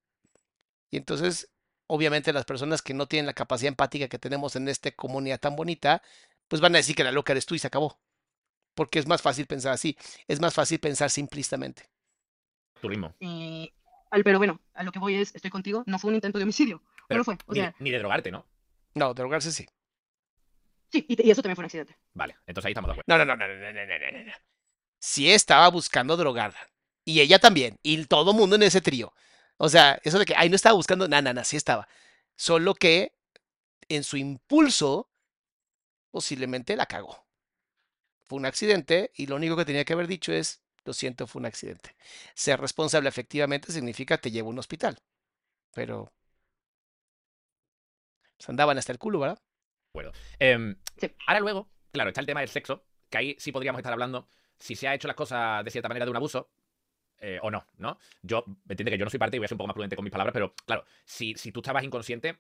[0.90, 1.50] Y entonces,
[1.88, 5.56] obviamente, las personas que no tienen la capacidad empática que tenemos en esta comunidad tan
[5.56, 6.02] bonita,
[6.48, 8.00] pues van a decir que la loca eres tú y se acabó
[8.76, 9.98] porque es más fácil pensar así,
[10.28, 11.90] es más fácil pensar simplistamente.
[12.82, 13.16] Tu ritmo.
[13.20, 13.72] Eh,
[14.24, 16.82] pero bueno, a lo que voy es, estoy contigo, no fue un intento de homicidio,
[17.08, 17.38] pero fue.
[17.80, 18.46] Ni, de drogarte, ¿no?
[18.94, 19.66] No, drogarse sí.
[20.92, 21.98] Sí, y, eso también fue un accidente.
[22.14, 23.06] Vale, entonces ahí estamos de acuerdo.
[23.08, 24.26] No, no, no, no, no, no, no, no.
[24.26, 24.34] no.
[25.00, 26.60] Sí estaba buscando drogarla.
[27.04, 29.14] Y ella también, y todo mundo en ese trío.
[29.58, 31.88] O sea, eso de que, ay, no estaba buscando, nada, nada, nah, sí estaba.
[32.36, 33.14] Solo que
[33.88, 35.10] en su impulso,
[36.12, 37.25] posiblemente la cagó.
[38.28, 41.40] Fue un accidente y lo único que tenía que haber dicho es, lo siento, fue
[41.40, 41.96] un accidente.
[42.34, 44.98] Ser responsable efectivamente significa te llevo a un hospital.
[45.74, 46.12] Pero...
[48.38, 49.40] Se andaban hasta el culo, ¿verdad?
[49.96, 50.12] acuerdo.
[50.40, 51.12] Em, Sí.
[51.28, 54.76] Ahora luego, claro, está el tema del sexo, que ahí sí podríamos estar hablando si
[54.76, 56.50] se ha hecho las cosas de cierta manera de un abuso
[57.20, 57.98] eh, o no, ¿no?
[58.22, 59.96] Yo, entiende que yo no soy parte y voy a ser un poco más prudente
[59.96, 62.40] con mis palabras, pero claro, si, si tú estabas inconsciente,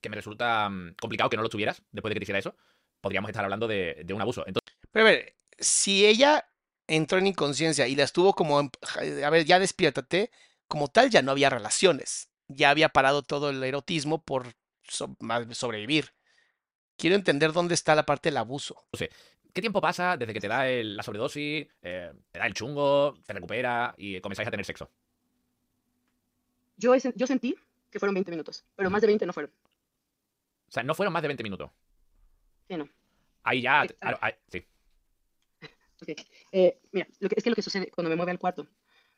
[0.00, 2.56] que me resulta mm, complicado que no lo tuvieras después de que te hiciera eso,
[3.00, 4.44] podríamos estar hablando de, de un abuso.
[4.46, 6.48] Entonces, Pero a ver, si ella
[6.86, 8.70] entró en inconsciencia y la estuvo como, en-
[9.24, 10.30] a ver, ya despiértate,
[10.68, 12.30] como tal ya no había relaciones.
[12.46, 14.54] Ya había parado todo el erotismo por
[14.84, 15.16] so-
[15.50, 16.12] sobrevivir.
[16.96, 18.86] Quiero entender dónde está la parte del abuso.
[19.52, 23.16] ¿qué tiempo pasa desde que te da el- la sobredosis, eh, te da el chungo,
[23.26, 24.88] te recupera y comenzáis a tener sexo?
[26.76, 27.56] Yo, yo sentí
[27.90, 29.50] que fueron 20 minutos, pero más de 20 no fueron.
[30.68, 31.70] O sea, no fueron más de 20 minutos.
[32.68, 32.88] Sí, no.
[33.44, 33.84] Ahí ya...
[33.84, 34.64] Eh, ah, sí.
[36.52, 38.66] Eh, mira, lo que, es que lo que sucede cuando me mueve al cuarto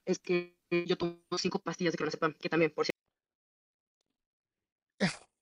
[0.04, 3.00] es que yo tomo cinco pastillas de clonazepam, que también, por cierto,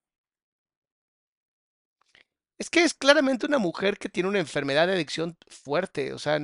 [2.59, 6.13] Es que es claramente una mujer que tiene una enfermedad de adicción fuerte.
[6.13, 6.41] O sea,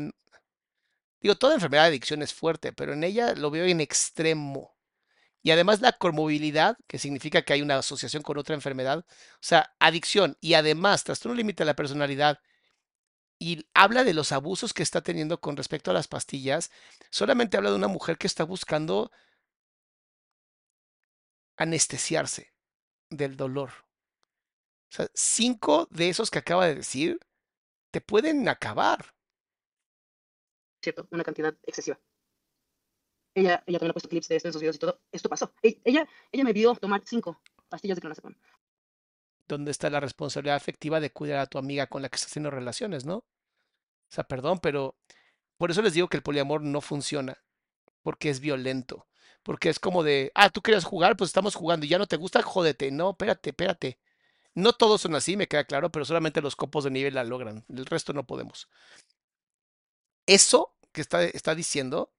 [1.20, 4.76] digo, toda enfermedad de adicción es fuerte, pero en ella lo veo en extremo.
[5.42, 9.00] Y además la comorbilidad, que significa que hay una asociación con otra enfermedad.
[9.08, 12.40] O sea, adicción y además trastorno límite de la personalidad.
[13.40, 16.70] Y habla de los abusos que está teniendo con respecto a las pastillas.
[17.10, 19.10] Solamente habla de una mujer que está buscando
[21.56, 22.52] anestesiarse
[23.10, 23.70] del dolor.
[24.92, 27.18] O sea, cinco de esos que acaba de decir
[27.92, 29.14] te pueden acabar.
[30.82, 31.98] cierto, una cantidad excesiva.
[33.34, 35.00] Ella, ella también ha puesto clips de esto en sus videos y todo.
[35.12, 35.52] Esto pasó.
[35.62, 38.36] Ella, ella me vio tomar cinco pastillas de clonazepam.
[39.50, 42.52] ¿Dónde está la responsabilidad afectiva de cuidar a tu amiga con la que estás haciendo
[42.52, 43.16] relaciones, no?
[43.16, 43.24] O
[44.08, 44.96] sea, perdón, pero
[45.58, 47.36] por eso les digo que el poliamor no funciona,
[48.02, 49.08] porque es violento,
[49.42, 52.16] porque es como de, ah, tú querías jugar, pues estamos jugando y ya no te
[52.16, 53.98] gusta, jódete, no, espérate, espérate.
[54.54, 57.64] No todos son así, me queda claro, pero solamente los copos de nivel la logran,
[57.68, 58.68] el resto no podemos.
[60.26, 62.12] Eso que está, está diciendo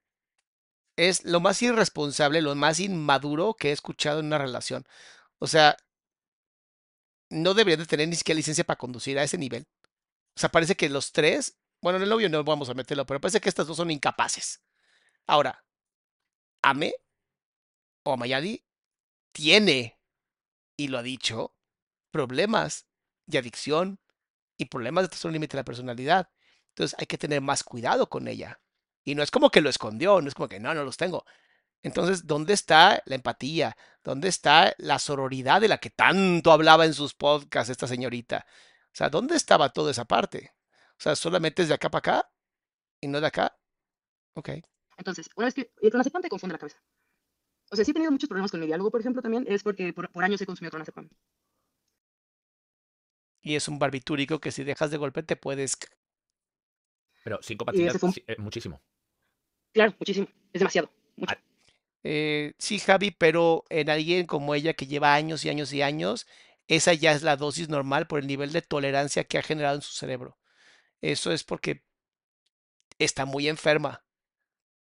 [0.98, 4.86] es lo más irresponsable, lo más inmaduro que he escuchado en una relación.
[5.40, 5.78] O sea,
[7.32, 9.68] no deberían de tener ni siquiera licencia para conducir a ese nivel.
[10.36, 13.20] O sea, parece que los tres, bueno, en el novio no vamos a meterlo, pero
[13.20, 14.62] parece que estas dos son incapaces.
[15.28, 15.66] Ahora,
[16.62, 16.94] Ame
[18.04, 18.64] o Amayadi
[19.32, 20.00] tiene,
[20.78, 21.56] y lo ha dicho,
[22.12, 22.88] problemas
[23.26, 24.00] de adicción
[24.58, 26.30] y problemas de trastorno límite de la personalidad.
[26.70, 28.62] Entonces hay que tener más cuidado con ella.
[29.04, 31.26] Y no es como que lo escondió, no es como que no, no los tengo.
[31.84, 33.76] Entonces, ¿dónde está la empatía?
[34.04, 38.46] ¿Dónde está la sororidad de la que tanto hablaba en sus podcasts esta señorita?
[38.88, 40.54] O sea, ¿dónde estaba toda esa parte?
[40.92, 42.32] O sea, solamente es de acá para acá
[43.00, 43.58] y no de acá.
[44.34, 44.50] Ok.
[44.98, 46.78] Entonces, una vez que el clonazepam te confunde la cabeza.
[47.72, 49.94] O sea, sí he tenido muchos problemas con mi diálogo, por ejemplo, también es porque
[49.94, 51.10] por, por años he consumido clonazepam.
[53.42, 55.78] Y es un barbitúrico que si dejas de golpe te puedes...
[57.24, 58.82] Pero cinco pastillas, fue sí, eh, muchísimo.
[59.74, 60.28] Claro, muchísimo.
[60.54, 60.92] Es demasiado.
[61.16, 61.36] Mucho.
[62.04, 66.28] Eh, sí, Javi, pero en alguien como ella que lleva años y años y años,
[66.68, 69.82] esa ya es la dosis normal por el nivel de tolerancia que ha generado en
[69.82, 70.38] su cerebro.
[71.02, 71.84] Eso es porque
[73.00, 74.04] está muy enferma.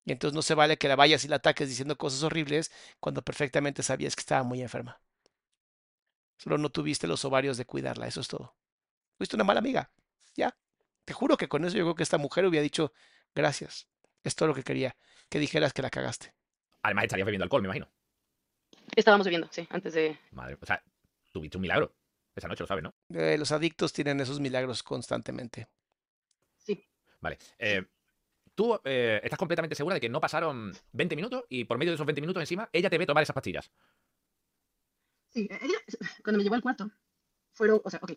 [0.06, 3.22] Y entonces no se vale que la vayas y la ataques diciendo cosas horribles cuando
[3.22, 5.02] perfectamente sabías que estaba muy enferma.
[6.38, 8.56] Solo no tuviste los ovarios de cuidarla, eso es todo.
[9.18, 9.92] Fuiste una mala amiga.
[10.36, 10.58] Ya.
[11.06, 12.94] Te juro que con eso yo creo que esta mujer hubiera dicho
[13.36, 13.88] gracias.
[14.24, 14.96] Es todo lo que quería.
[15.30, 16.34] Que dijeras que la cagaste.
[16.84, 17.90] Además, estarías bebiendo alcohol, me imagino.
[18.96, 20.18] Estábamos bebiendo, sí, antes de...
[20.32, 20.82] Madre, o sea,
[21.32, 21.94] tuviste un milagro.
[22.36, 22.94] Esa noche lo sabes, ¿no?
[23.14, 25.68] Eh, los adictos tienen esos milagros constantemente.
[27.22, 27.38] Vale.
[27.58, 27.86] eh,
[28.56, 31.96] tú eh, estás completamente segura de que no pasaron 20 minutos y por medio de
[31.96, 33.72] esos 20 minutos encima, ella te ve tomar esas pastillas.
[35.30, 35.78] Sí, ella,
[36.24, 36.90] cuando me llevó al cuarto,
[37.54, 38.14] fueron, o sea, ok.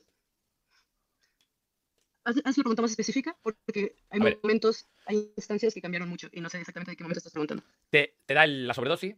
[2.24, 4.38] Haz, haz una pregunta más específica, porque hay A ver.
[4.42, 7.64] momentos, hay instancias que cambiaron mucho y no sé exactamente de qué momento estás preguntando.
[7.90, 9.16] Te, te da el- la sobredosis,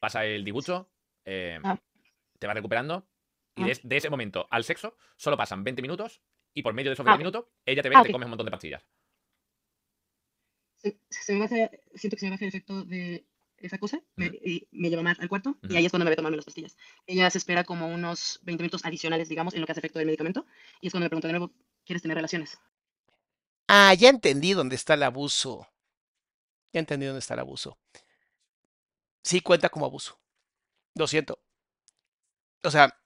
[0.00, 0.88] pasa el disgusto,
[1.24, 1.80] eh, Ah.
[2.38, 3.08] te va recuperando
[3.56, 3.66] y Ah.
[3.66, 6.20] de, es- de ese momento al sexo solo pasan 20 minutos
[6.52, 7.18] y por medio de esos 20 Ah.
[7.18, 8.84] minutos ella te ve y te comes un montón de pastillas.
[10.76, 13.24] Se, se me baja, siento que se me baja el efecto de
[13.56, 16.16] esa cosa me, y me lleva más al cuarto y ahí es cuando me ve
[16.16, 16.76] tomarme las pastillas.
[17.06, 20.06] Ella se espera como unos 20 minutos adicionales, digamos, en lo que hace efecto del
[20.06, 20.44] medicamento
[20.82, 21.52] y es cuando me pregunta de nuevo,
[21.84, 22.58] ¿quieres tener relaciones?
[23.68, 25.66] Ah, ya entendí dónde está el abuso.
[26.72, 27.78] Ya entendí dónde está el abuso.
[29.22, 30.18] Sí cuenta como abuso.
[30.94, 31.40] Lo siento.
[32.62, 32.96] O sea,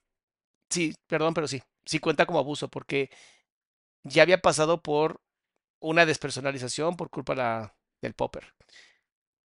[0.70, 1.62] sí, perdón, pero sí.
[1.84, 3.10] Sí cuenta como abuso porque
[4.02, 5.20] ya había pasado por
[5.80, 8.54] una despersonalización por culpa del popper.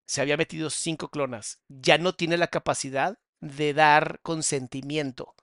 [0.06, 1.60] Se había metido cinco clonas.
[1.68, 5.34] Ya no tiene la capacidad de dar consentimiento.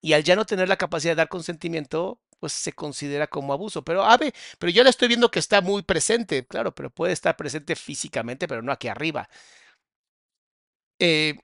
[0.00, 3.84] Y al ya no tener la capacidad de dar consentimiento, pues se considera como abuso.
[3.84, 7.12] Pero, a ver, pero yo le estoy viendo que está muy presente, claro, pero puede
[7.12, 9.28] estar presente físicamente, pero no aquí arriba.
[10.98, 11.36] Eh,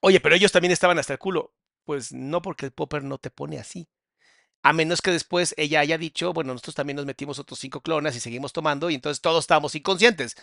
[0.00, 1.54] oye, pero ellos también estaban hasta el culo.
[1.84, 3.88] Pues no, porque el popper no te pone así.
[4.62, 8.16] A menos que después ella haya dicho, bueno, nosotros también nos metimos otros cinco clonas
[8.16, 10.36] y seguimos tomando, y entonces todos estábamos inconscientes.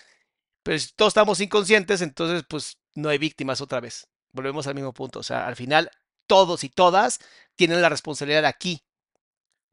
[0.64, 4.08] Pero si todos estamos inconscientes, entonces pues no hay víctimas otra vez.
[4.34, 5.20] Volvemos al mismo punto.
[5.20, 5.92] O sea, al final
[6.28, 7.20] todos y todas
[7.56, 8.85] tienen la responsabilidad aquí.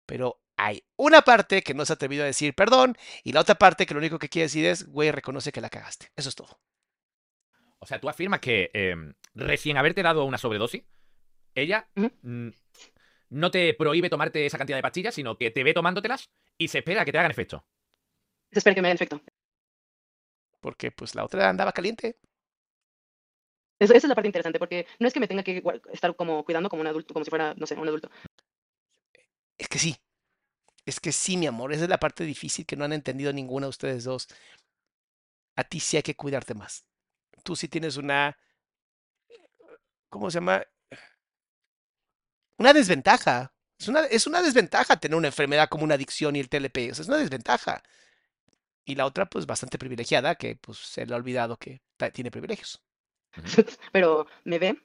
[0.06, 3.56] Pero hay una parte que no se ha atrevido a decir perdón y la otra
[3.56, 6.08] parte que lo único que quiere decir es, güey, reconoce que la cagaste.
[6.16, 6.60] Eso es todo.
[7.78, 8.94] O sea, tú afirmas que eh,
[9.34, 10.84] recién haberte dado una sobredosis,
[11.54, 12.48] ella mm,
[13.30, 16.78] no te prohíbe tomarte esa cantidad de pastillas, sino que te ve tomándotelas y se
[16.78, 17.66] espera a que te hagan efecto.
[18.52, 19.20] Se espera que me hagan efecto.
[20.60, 22.16] Porque pues la otra andaba caliente.
[23.78, 25.60] Esa, es la parte interesante, porque no es que me tenga que
[25.92, 28.10] estar como cuidando como un adulto, como si fuera, no sé, un adulto.
[29.58, 29.96] Es que sí.
[30.86, 31.72] Es que sí, mi amor.
[31.72, 34.28] Esa es la parte difícil que no han entendido ninguna de ustedes dos.
[35.56, 36.84] A ti sí hay que cuidarte más.
[37.44, 38.36] Tú sí tienes una.
[40.10, 40.62] ¿Cómo se llama?
[42.58, 43.52] Una desventaja.
[43.78, 46.90] Es una, es una desventaja tener una enfermedad como una adicción y el TLP.
[46.90, 47.82] O sea, es una desventaja.
[48.84, 52.82] Y la otra, pues, bastante privilegiada, que pues se le ha olvidado que tiene privilegios.
[53.92, 54.76] Pero me ve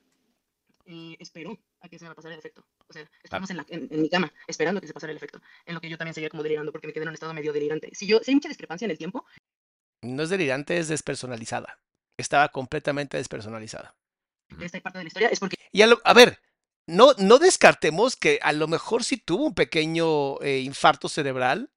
[0.86, 2.66] y espero a que se me pasara el efecto.
[2.90, 5.42] O sea, estamos en, la- en- en mi cama esperando que se pasara el efecto.
[5.66, 7.52] En lo que yo también seguía como delirando porque me quedé en un estado medio
[7.54, 7.90] delirante.
[7.94, 9.26] Si yo, si hay mucha discrepancia en el tiempo,
[10.04, 11.80] No es delirante, es despersonalizada.
[12.18, 13.96] Estaba completamente despersonalizada.
[14.58, 16.40] de esta parte de la historia, es porque Y a, lo- a ver,
[16.88, 21.70] no, no descartemos que a lo mejor sí tuvo un pequeño eh, infarto cerebral.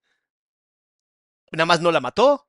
[1.53, 2.47] Nada más no la mató.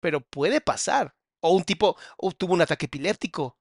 [0.00, 1.16] Pero puede pasar.
[1.40, 3.58] O un tipo o tuvo un ataque epiléptico.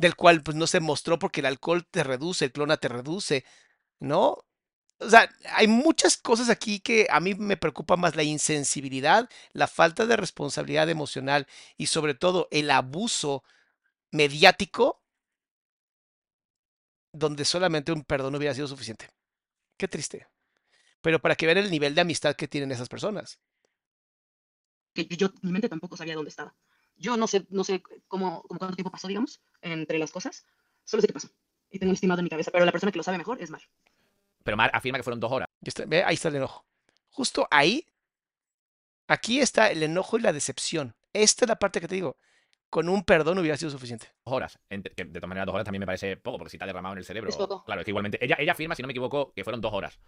[0.00, 3.44] Del cual pues no se mostró porque el alcohol te reduce, el clona te reduce.
[4.00, 4.38] ¿No?
[4.98, 9.66] O sea, hay muchas cosas aquí que a mí me preocupa más la insensibilidad, la
[9.66, 11.46] falta de responsabilidad emocional
[11.76, 13.44] y sobre todo el abuso
[14.10, 15.02] mediático
[17.12, 19.10] donde solamente un perdón hubiera sido suficiente.
[19.76, 20.28] Qué triste.
[21.02, 23.38] Pero para que vean el nivel de amistad que tienen esas personas.
[24.94, 26.54] Que yo, mi mente tampoco sabía dónde estaba.
[27.00, 30.46] Yo no sé, no sé cómo, cómo cuánto tiempo pasó, digamos, entre las cosas.
[30.84, 31.28] Solo sé qué pasó.
[31.70, 33.50] Y tengo un estimado en mi cabeza, pero la persona que lo sabe mejor es
[33.50, 33.62] Mar.
[34.44, 35.48] Pero Mar afirma que fueron dos horas.
[36.04, 36.64] Ahí está el enojo.
[37.10, 37.86] Justo ahí,
[39.08, 40.94] aquí está el enojo y la decepción.
[41.12, 42.16] Esta es la parte que te digo
[42.70, 44.06] con un perdón hubiera sido suficiente.
[44.24, 44.58] Dos horas.
[44.68, 46.98] Que de todas maneras, dos horas también me parece poco, porque si ha derramado en
[46.98, 47.28] el cerebro.
[47.28, 47.64] Es poco.
[47.64, 48.24] Claro, es que igualmente.
[48.24, 49.98] Ella, ella afirma, si no me equivoco, que fueron dos horas.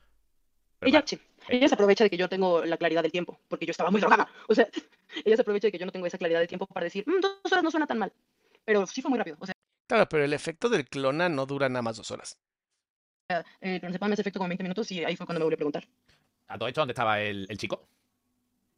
[0.83, 1.19] Ella, sí.
[1.49, 4.01] Ella se aprovecha de que yo tengo la claridad del tiempo, porque yo estaba muy
[4.01, 4.29] drogada.
[4.49, 4.69] O sea,
[5.25, 7.21] ella se aprovecha de que yo no tengo esa claridad del tiempo para decir, mmm,
[7.21, 8.13] dos horas no suena tan mal.
[8.65, 9.37] Pero sí fue muy rápido.
[9.41, 9.55] O sea,
[9.87, 12.39] claro, pero el efecto del clona no dura nada más dos horas.
[13.61, 15.85] Eh, me hace efecto como 20 minutos y ahí fue cuando me volví a preguntar.
[16.49, 17.87] ¿A todo esto dónde estaba el, el chico?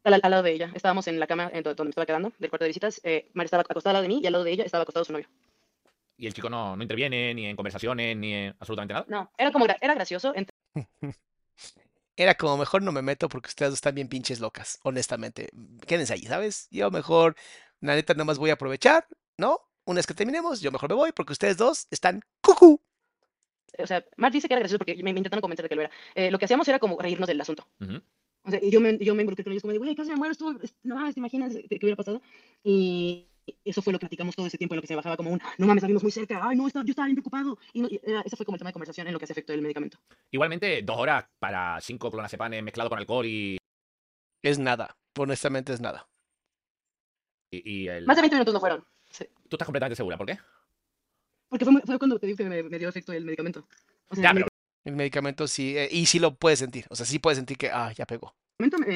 [0.04, 0.70] Al, lado de ella.
[0.74, 3.00] Estábamos en la cama donde me estaba quedando, del cuarto de visitas.
[3.04, 5.04] Eh, Mar estaba acostada al lado de mí y al lado de ella estaba acostado
[5.04, 5.28] su novio.
[6.16, 9.06] ¿Y el chico no, no interviene ni en conversaciones ni en absolutamente nada?
[9.08, 10.32] No, era como era gracioso.
[12.16, 15.50] era como mejor no me meto porque ustedes están bien pinches locas, honestamente.
[15.86, 16.68] Quédense ahí, ¿sabes?
[16.70, 17.36] Yo mejor,
[17.80, 19.60] la neta, nomás voy a aprovechar, ¿no?
[19.84, 22.80] Una vez que terminemos, yo mejor me voy porque ustedes dos están cucú.
[23.78, 25.90] O sea, Mar dice que era gracioso porque me, intentaron convencer de que lo era.
[26.14, 27.66] Eh, lo que hacíamos era como reírnos del asunto.
[28.44, 30.16] O sea, y yo me, yo me involucré con ellos como de, güey, casi me
[30.16, 32.22] muero, estuvo, no mames, ¿te imaginas qué hubiera pasado?
[32.62, 33.26] Y
[33.64, 35.40] eso fue lo que platicamos todo ese tiempo en lo que se bajaba como un,
[35.58, 37.58] no mames, salimos muy cerca, ay, no, yo estaba bien preocupado.
[37.72, 39.62] Y, no, ese fue como el tema de conversación en lo que se afectó el
[39.62, 39.98] medicamento.
[40.30, 43.58] Igualmente, dos horas para cinco clonazepanes mezclado con alcohol y...
[44.42, 46.08] Es nada, honestamente es nada.
[47.50, 48.06] Y, el...
[48.06, 48.84] Más de 20 minutos no fueron.
[49.48, 50.16] ¿Tú estás completamente segura?
[50.16, 50.38] ¿Por qué?
[51.48, 53.66] Porque fue, fue cuando te dije que me, me, dio efecto el medicamento.
[54.08, 54.48] O sea, ya, pero
[54.84, 56.86] el medicamento sí, eh, y sí lo puedes sentir.
[56.90, 58.34] O sea, sí puedes sentir que, ah, ya pegó.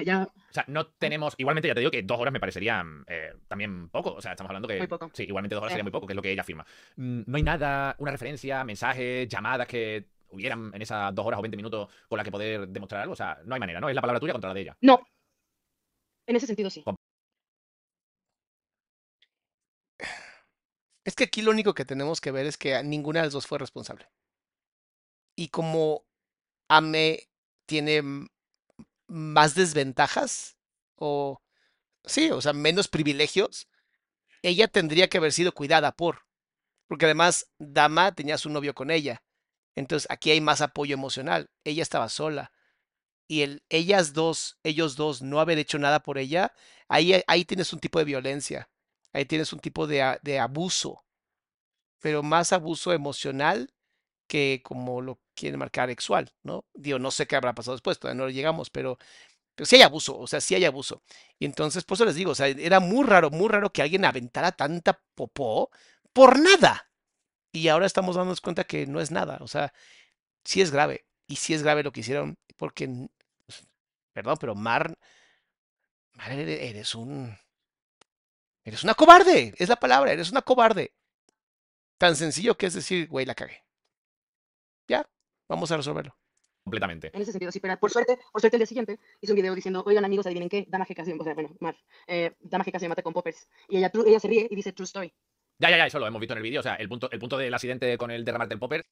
[0.04, 0.22] Ya...
[0.22, 1.34] O sea, no tenemos.
[1.36, 4.14] Igualmente, ya te digo que dos horas me parecerían eh, también poco.
[4.14, 4.78] O sea, estamos hablando que.
[4.78, 5.10] Muy poco.
[5.12, 6.64] Sí, igualmente dos horas sería muy poco, que es lo que ella afirma.
[6.96, 11.42] Mm, no hay nada, una referencia, mensajes, llamadas que hubieran en esas dos horas o
[11.42, 13.14] veinte minutos con la que poder demostrar algo.
[13.14, 13.88] O sea, no hay manera, ¿no?
[13.88, 14.76] Es la palabra tuya contra la de ella.
[14.80, 15.00] No.
[16.26, 16.84] En ese sentido, sí.
[21.04, 23.46] Es que aquí lo único que tenemos que ver es que ninguna de las dos
[23.46, 24.06] fue responsable
[25.38, 26.04] y como
[26.68, 27.30] AME
[27.64, 28.02] tiene
[29.08, 30.56] más desventajas
[30.96, 31.42] o
[32.04, 33.68] sí, o sea, menos privilegios,
[34.42, 36.26] ella tendría que haber sido cuidada por,
[36.86, 39.22] porque además Dama tenía su novio con ella.
[39.74, 41.50] Entonces aquí hay más apoyo emocional.
[41.64, 42.52] Ella estaba sola.
[43.28, 46.52] Y el, ellas dos, ellos dos, no haber hecho nada por ella,
[46.88, 48.70] ahí, ahí tienes un tipo de violencia.
[49.12, 51.04] Ahí tienes un tipo de, de abuso.
[52.00, 53.72] Pero más abuso emocional
[54.28, 56.66] que como lo quiere marcar sexual, ¿no?
[56.74, 58.98] Digo, no sé qué habrá pasado después, todavía no llegamos, pero,
[59.54, 61.02] pero sí hay abuso, o sea, sí hay abuso.
[61.38, 64.04] Y entonces, por eso les digo, o sea, era muy raro, muy raro que alguien
[64.04, 65.70] aventara tanta popó
[66.12, 66.90] por nada.
[67.52, 69.72] Y ahora estamos dándonos cuenta que no es nada, o sea,
[70.44, 72.88] sí es grave, y sí es grave lo que hicieron, porque,
[73.46, 73.66] pues,
[74.12, 74.98] perdón, pero Mar,
[76.14, 77.36] Mar, eres un...
[78.64, 80.92] Eres una cobarde, es la palabra, eres una cobarde.
[81.96, 83.64] Tan sencillo que es decir, güey, la cagué.
[84.88, 85.08] Ya,
[85.48, 86.16] vamos a resolverlo.
[86.64, 87.10] Completamente.
[87.14, 89.54] En ese sentido, sí, pero por suerte, por suerte el día siguiente hizo un video
[89.54, 92.72] diciendo, oigan amigos, adivinen qué, Dama G casi, o sea, bueno, Mar, eh, Dama G
[92.72, 93.48] casi me mata con poppers.
[93.68, 95.14] Y ella, ella se ríe y dice, true story.
[95.58, 97.18] Ya, ya, ya, eso lo hemos visto en el vídeo, o sea, el punto, el
[97.18, 98.86] punto del accidente con el derramar del popper.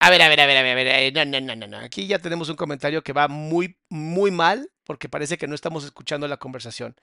[0.00, 1.78] A ver, a ver, a ver, a ver, a ver, no, no, no, no, no.
[1.78, 5.84] Aquí ya tenemos un comentario que va muy, muy mal porque parece que no estamos
[5.84, 6.96] escuchando la conversación.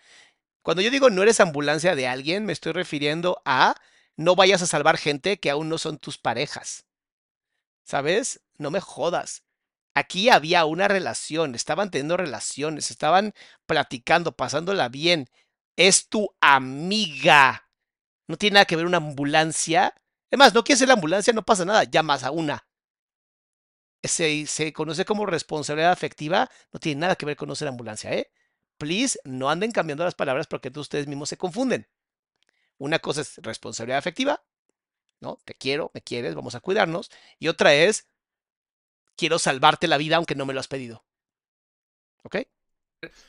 [0.61, 3.75] Cuando yo digo no eres ambulancia de alguien, me estoy refiriendo a
[4.17, 6.85] no vayas a salvar gente que aún no son tus parejas.
[7.83, 8.41] ¿Sabes?
[8.57, 9.43] No me jodas.
[9.95, 13.33] Aquí había una relación, estaban teniendo relaciones, estaban
[13.65, 15.29] platicando, pasándola bien.
[15.75, 17.69] Es tu amiga.
[18.27, 19.93] No tiene nada que ver una ambulancia.
[20.31, 22.67] Además, no quieres ser la ambulancia, no pasa nada, llamas a una.
[24.03, 28.13] Se, se conoce como responsabilidad afectiva, no tiene nada que ver con no ser ambulancia,
[28.13, 28.31] ¿eh?
[28.77, 31.89] Please, no anden cambiando las palabras porque ustedes mismos se confunden.
[32.77, 34.41] Una cosa es responsabilidad afectiva
[35.19, 35.39] ¿no?
[35.45, 37.11] Te quiero, me quieres, vamos a cuidarnos.
[37.39, 38.07] Y otra es,
[39.15, 41.03] quiero salvarte la vida aunque no me lo has pedido.
[42.23, 42.37] ¿Ok?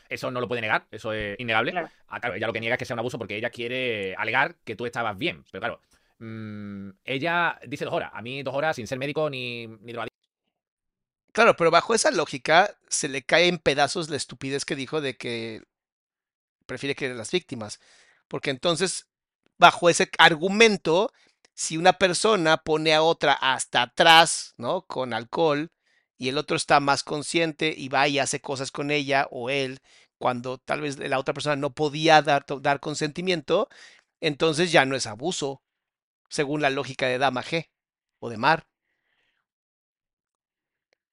[0.09, 1.71] Eso no lo puede negar, eso es innegable.
[1.73, 1.91] Claro.
[2.09, 4.57] Ah, claro, ella lo que niega es que sea un abuso porque ella quiere alegar
[4.65, 5.45] que tú estabas bien.
[5.51, 5.81] Pero claro,
[6.19, 8.11] mm, ella dice dos horas.
[8.13, 10.19] A mí dos horas sin ser médico ni, ni drogadicto.
[11.33, 15.17] Claro, pero bajo esa lógica se le cae en pedazos la estupidez que dijo de
[15.17, 15.63] que
[16.67, 17.81] prefiere que las víctimas.
[18.27, 19.07] Porque entonces,
[19.59, 21.13] bajo ese argumento,
[21.61, 24.87] si una persona pone a otra hasta atrás, ¿no?
[24.87, 25.71] Con alcohol,
[26.17, 29.83] y el otro está más consciente y va y hace cosas con ella o él,
[30.17, 33.69] cuando tal vez la otra persona no podía dar, consentimiento,
[34.23, 35.61] entonces ya no es abuso,
[36.31, 37.69] según la lógica de Dama G
[38.21, 38.67] o de Mar.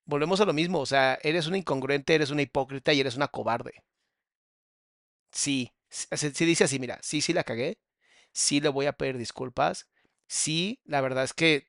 [0.05, 3.27] Volvemos a lo mismo, o sea, eres una incongruente, eres una hipócrita y eres una
[3.27, 3.83] cobarde.
[5.29, 7.79] Sí, si dice así, mira, sí, sí la cagué,
[8.31, 9.89] sí le voy a pedir disculpas,
[10.27, 11.67] sí, la verdad es que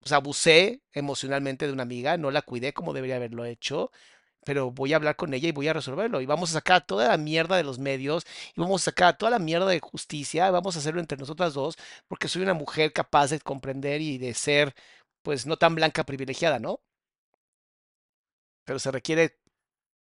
[0.00, 3.90] pues, abusé emocionalmente de una amiga, no la cuidé como debería haberlo hecho,
[4.44, 6.20] pero voy a hablar con ella y voy a resolverlo.
[6.20, 8.24] Y vamos a sacar toda la mierda de los medios
[8.56, 11.76] y vamos a sacar toda la mierda de justicia, vamos a hacerlo entre nosotras dos,
[12.08, 14.74] porque soy una mujer capaz de comprender y de ser,
[15.22, 16.80] pues, no tan blanca privilegiada, ¿no?
[18.64, 19.38] Pero se requiere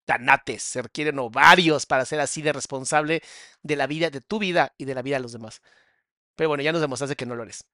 [0.05, 3.21] tanates, se requieren ovarios para ser así de responsable
[3.63, 5.61] de la vida, de tu vida y de la vida de los demás.
[6.35, 7.65] Pero bueno, ya nos demostraste que no lo eres.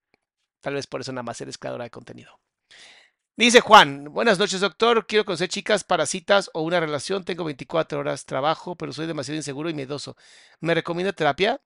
[0.65, 2.39] Tal vez por eso nada más eres creadora de contenido.
[3.37, 7.99] Dice Juan, buenas noches doctor, quiero conocer chicas para citas o una relación, tengo 24
[7.99, 10.17] horas trabajo, pero soy demasiado inseguro y miedoso.
[10.61, 11.61] ¿Me recomienda terapia?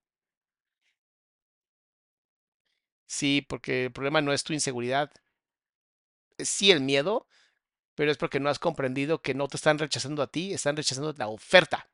[3.08, 5.12] Sí, porque el problema no es tu inseguridad,
[6.38, 7.26] sí el miedo,
[7.96, 11.14] pero es porque no has comprendido que no te están rechazando a ti, están rechazando
[11.18, 11.88] la oferta.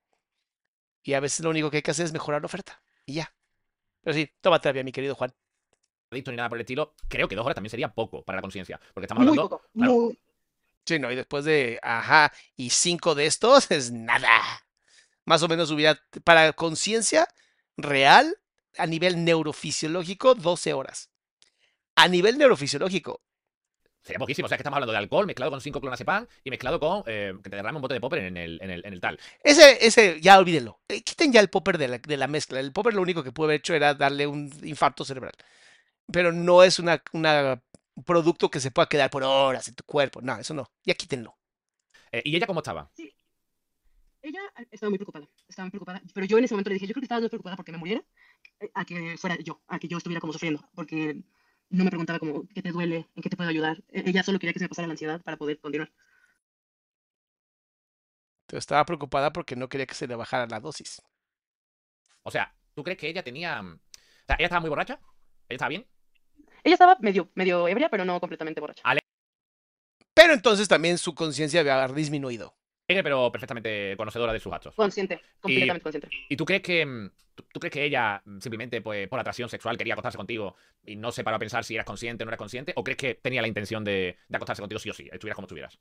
[1.03, 2.82] Y a veces lo único que hay que hacer es mejorar la oferta.
[3.06, 3.36] Y ya.
[4.02, 5.32] Pero sí, toma terapia, mi querido Juan
[6.16, 8.42] adicto ni nada por el estilo, creo que dos horas también sería poco para la
[8.42, 8.80] conciencia.
[8.94, 9.62] Porque estamos hablando.
[10.86, 14.42] Sí, no, y después de, ajá, y cinco de estos es nada.
[15.26, 17.28] Más o menos hubiera, para conciencia
[17.76, 18.38] real,
[18.78, 21.10] a nivel neurofisiológico, 12 horas.
[21.96, 23.22] A nivel neurofisiológico.
[24.04, 24.46] Sería poquísimo.
[24.46, 27.34] O sea, que estamos hablando de alcohol mezclado con 5 clonazepam y mezclado con eh,
[27.44, 29.20] que te derrame un bote de popper en el, en el, en el tal.
[29.44, 30.80] Ese, ese, ya olvídenlo.
[30.88, 32.60] Eh, quiten ya el popper de la, de la mezcla.
[32.60, 35.34] El popper lo único que pudo haber hecho era darle un infarto cerebral
[36.11, 40.22] pero no es una, un producto que se pueda quedar por horas en tu cuerpo.
[40.22, 40.72] No, eso no.
[40.84, 41.38] Ya quítenlo.
[42.11, 42.90] Eh, ¿Y ella cómo estaba?
[42.95, 43.14] Sí.
[44.22, 46.88] Ella eh, estaba muy preocupada, estaba muy preocupada, pero yo en ese momento le dije,
[46.88, 48.03] yo creo que estaba muy preocupada porque me muriera,
[48.60, 51.22] eh, a que fuera yo, a que yo estuviera como sufriendo, porque
[51.69, 53.07] no me preguntaba como, ¿qué te duele?
[53.15, 53.84] ¿En qué te puedo ayudar?
[53.90, 55.91] E, ella solo quería que se me pasara la ansiedad para poder continuar.
[58.44, 61.02] Entonces estaba preocupada porque no quería que se le bajara la dosis.
[62.23, 63.61] O sea, ¿tú crees que ella tenía...
[63.61, 63.80] O
[64.26, 64.99] sea, ¿ella estaba muy borracha?
[65.49, 65.86] ¿Ella estaba bien?
[66.66, 68.82] Ella estaba medio, medio ebria, pero no completamente borracha.
[70.16, 72.56] Pero entonces también su conciencia había disminuido.
[72.88, 74.74] Pero perfectamente conocedora de sus actos.
[74.74, 76.10] Consciente, completamente consciente.
[76.28, 79.78] ¿Y tú crees que mm, tú, crees que ella mm, simplemente pues, por atracción sexual
[79.78, 82.40] quería acostarse contigo y no se paró a pensar si eras consciente o no eras
[82.40, 82.74] consciente?
[82.76, 85.78] ¿O crees que tenía la intención de, acostarse contigo sí o sí, estuvieras como estuvieras?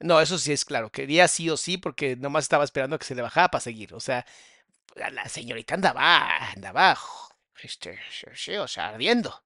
[0.00, 0.90] No, eso sí es claro.
[0.90, 3.94] Quería sí o sí porque nomás estaba esperando a que se le bajara para seguir.
[3.94, 4.26] O sea,
[4.96, 6.98] la señorita andaba, andaba,
[7.62, 7.96] este,
[8.58, 9.45] o sea, ardiendo.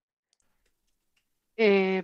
[1.63, 2.03] Eh,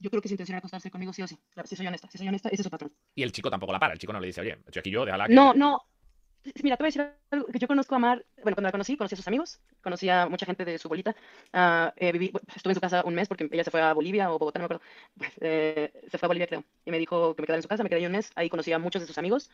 [0.00, 1.38] yo creo que su intención era acostarse conmigo sí o sí.
[1.64, 2.92] Si soy honesta, si soy honesta, ese es su patrón.
[3.14, 5.04] Y el chico tampoco la para, el chico no le dice, oye, estoy aquí yo,
[5.04, 5.28] déjala.
[5.28, 5.34] Que...
[5.34, 5.82] No, no.
[6.64, 8.96] Mira, te voy a decir algo que yo conozco a Mar, bueno, cuando la conocí,
[8.96, 11.14] conocí a sus amigos, conocí a mucha gente de su bolita.
[11.54, 14.32] Uh, eh, viví, estuve en su casa un mes porque ella se fue a Bolivia
[14.32, 14.84] o Bogotá, no me acuerdo.
[15.16, 16.64] Pues, eh, se fue a Bolivia, creo.
[16.84, 18.32] Y me dijo que me quedara en su casa, me quedé ahí un mes.
[18.34, 19.50] Ahí conocí a muchos de sus amigos.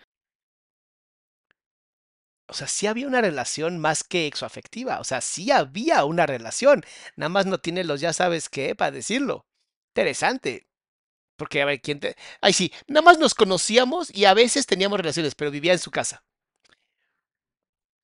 [2.49, 5.01] O sea, sí había una relación más que exoafectiva.
[5.01, 6.85] O sea, sí había una relación.
[7.17, 9.47] Nada más no tiene los ya sabes qué para decirlo.
[9.95, 10.67] Interesante.
[11.37, 12.17] Porque, a ver, ¿quién te...?
[12.41, 15.91] Ay, sí, nada más nos conocíamos y a veces teníamos relaciones, pero vivía en su
[15.91, 16.25] casa.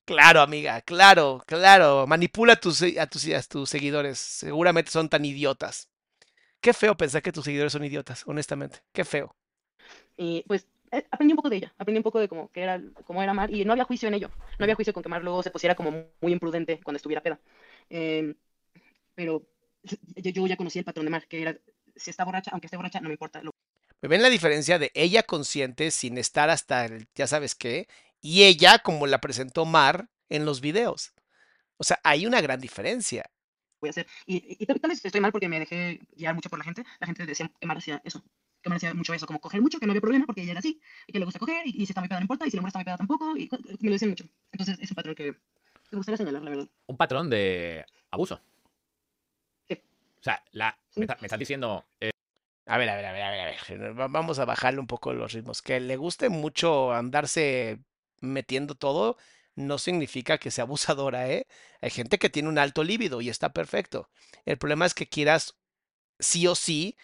[0.06, 2.06] Claro, amiga, claro, claro.
[2.06, 4.18] Manipula a tus, a tus, a tus seguidores.
[4.18, 5.88] Seguramente son tan idiotas.
[6.60, 8.82] Qué feo pensar que tus seguidores son idiotas, honestamente.
[8.92, 9.36] Qué feo.
[10.16, 10.66] Y pues eh,
[11.10, 13.50] aprendí un poco de ella, aprendí un poco de cómo, que era, cómo era Mar
[13.52, 15.74] y no había juicio en ello, no había juicio con que Mar luego se pusiera
[15.74, 15.90] como
[16.20, 17.40] muy imprudente cuando estuviera peda.
[17.88, 18.34] Em,
[19.14, 19.46] pero
[19.82, 21.56] yo, ya conocí el patrón de Mar, que era,
[21.96, 23.42] si está borracha, aunque esté borracha, no me importa.
[24.02, 27.88] ¿Me ven la diferencia de ella consciente sin estar hasta el ya sabes qué?
[28.20, 31.12] Y ella como la presentó Mar en los videos.
[31.76, 33.30] O sea, hay una gran diferencia.
[33.80, 34.06] Voy a hacer.
[34.26, 36.84] Y, y, tal vez estoy mal porque me dejé guiar mucho por la gente.
[37.00, 38.22] La gente decía que Mar hacía eso
[38.64, 40.60] que me hacía mucho eso, como coger mucho, que no había problema porque ella era
[40.60, 42.56] así, y que le gusta coger, y, si está muy pegada no importa, y si
[42.56, 43.48] mujer está muy pegada tampoco, y
[43.80, 44.24] me lo decían mucho.
[44.50, 45.32] Entonces es un patrón que
[45.90, 46.68] me gustaría señalar, la verdad.
[46.86, 48.40] Un patrón de abuso.
[49.68, 49.74] Sí.
[50.18, 51.84] O sea, la, me, estás diciendo...
[52.00, 52.10] Eh,
[52.66, 53.94] a ver, a ver, a ver, a ver, a ver.
[53.94, 55.60] Vamos a bajarle un poco los ritmos.
[55.60, 57.80] Que le guste mucho andarse
[58.22, 59.18] metiendo todo,
[59.54, 61.46] no significa que sea abusadora, ¿eh?
[61.82, 64.08] Hay gente que tiene un alto líbido y está perfecto.
[64.46, 65.58] El problema es que quieras
[66.18, 66.96] sí o sí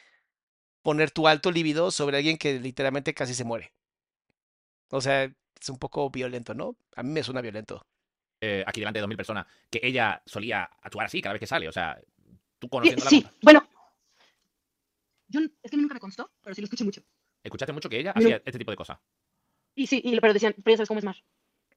[0.83, 3.73] poner tu alto líbido sobre alguien que literalmente casi se muere.
[4.91, 6.77] O sea, es un poco violento, ¿no?
[6.97, 7.87] A mí me suena violento.
[8.41, 11.69] Eh, aquí delante de 2.000 personas, que ella solía actuar así cada vez que sale.
[11.69, 12.01] O sea,
[12.59, 13.67] tú Sí, conociendo sí, bueno.
[15.29, 17.03] Yo, es que a mí nunca me constó, pero sí lo escuché mucho.
[17.45, 18.99] ¿Escuchaste mucho que ella hacía este tipo de cosas?
[19.75, 21.17] Y sí, y, pero decían, pero ya sabes cómo es Mar.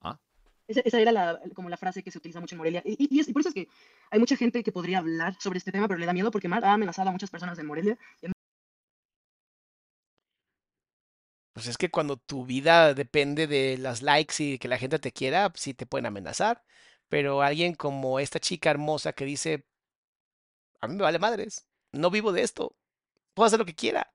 [0.01, 0.19] Ah.
[0.67, 2.81] Esa, esa era la, como la frase que se utiliza mucho en Morelia.
[2.85, 3.67] Y, y- y es- y por eso es que
[4.09, 6.65] hay mucha gente que podría hablar sobre este tema, pero le da miedo porque Mar
[6.65, 7.97] ha amenazado a muchas personas de Morelia.
[11.63, 15.13] Pues es que cuando tu vida depende de las likes y que la gente te
[15.13, 16.61] quiera, sí te pueden amenazar.
[17.07, 19.65] Pero alguien como esta chica hermosa que dice,
[20.81, 22.75] a mí me vale madres, no vivo de esto,
[23.33, 24.13] puedo hacer lo que quiera.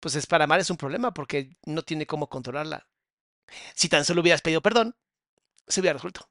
[0.00, 2.86] Pues es para Mar es un problema porque no tiene cómo controlarla.
[3.74, 4.96] Si tan solo hubieras pedido perdón,
[5.68, 6.30] se hubiera resuelto.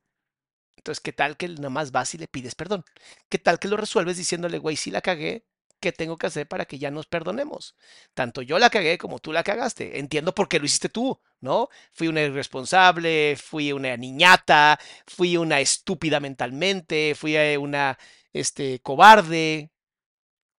[0.77, 2.85] Entonces, ¿qué tal que nada más vas y le pides perdón?
[3.29, 5.45] ¿Qué tal que lo resuelves diciéndole, güey, sí la cagué,
[5.79, 7.75] ¿qué tengo que hacer para que ya nos perdonemos?
[8.13, 9.99] Tanto yo la cagué como tú la cagaste.
[9.99, 11.69] Entiendo por qué lo hiciste tú, ¿no?
[11.91, 17.97] Fui una irresponsable, fui una niñata, fui una estúpida mentalmente, fui eh, una
[18.33, 19.71] este, cobarde.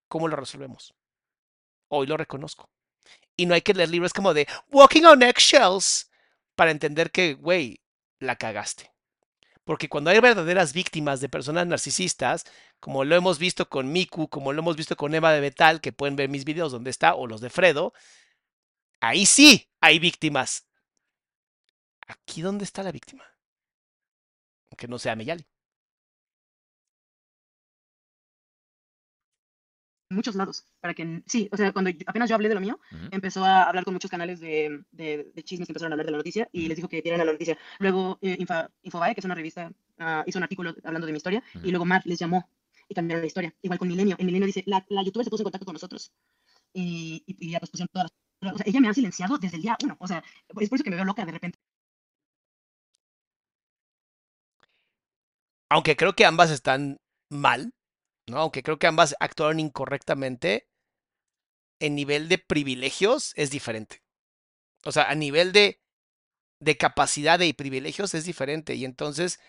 [0.09, 0.95] ¿Cómo lo resolvemos?
[1.89, 2.71] Hoy lo reconozco.
[3.37, 6.11] Y no hay que leer libros como de Walking on Eggshells
[6.55, 7.83] para entender que, güey,
[8.19, 8.96] la cagaste.
[9.67, 12.45] Porque cuando hay verdaderas víctimas de personas narcisistas,
[12.79, 15.93] como lo hemos visto con Miku, como lo hemos visto con Eva de Betal, que
[15.93, 17.93] pueden ver mis videos donde está, o los de Fredo,
[19.01, 20.69] ahí sí hay víctimas.
[22.07, 23.25] Aquí dónde está la víctima.
[24.71, 25.45] Aunque no sea Miyali.
[30.09, 32.79] Muchos lados, para que, sí, o sea, cuando apenas yo hablé de lo mío,
[33.11, 36.13] empezó a hablar con muchos canales de, de, de chismes que empezaron a hablar de
[36.13, 37.59] la noticia y les dijo que dieran a la noticia.
[37.79, 41.17] Luego eh, Infa- Infobae, que es una revista, ah, hizo un artículo hablando de mi
[41.17, 42.49] historia y luego Mar les llamó
[42.89, 43.53] y cambiaron la historia.
[43.63, 44.17] Igual con Milenio.
[44.19, 46.13] En Milenio dice, la, la youtuber se puso en contacto con nosotros
[46.73, 48.11] y, y, y ya pues pusieron todas
[48.41, 48.55] las...
[48.55, 49.97] O sea, ella me ha silenciado desde el día uno.
[49.99, 51.59] O sea, es por eso que me veo loca de repente.
[55.69, 57.73] Aunque creo que ambas están mal,
[58.27, 58.39] ¿no?
[58.39, 60.69] Aunque creo que ambas actuaron incorrectamente,
[61.81, 64.03] en nivel de privilegios es diferente.
[64.85, 65.83] O sea, a nivel de,
[66.61, 68.75] de capacidad y privilegios es diferente.
[68.75, 69.41] Y entonces,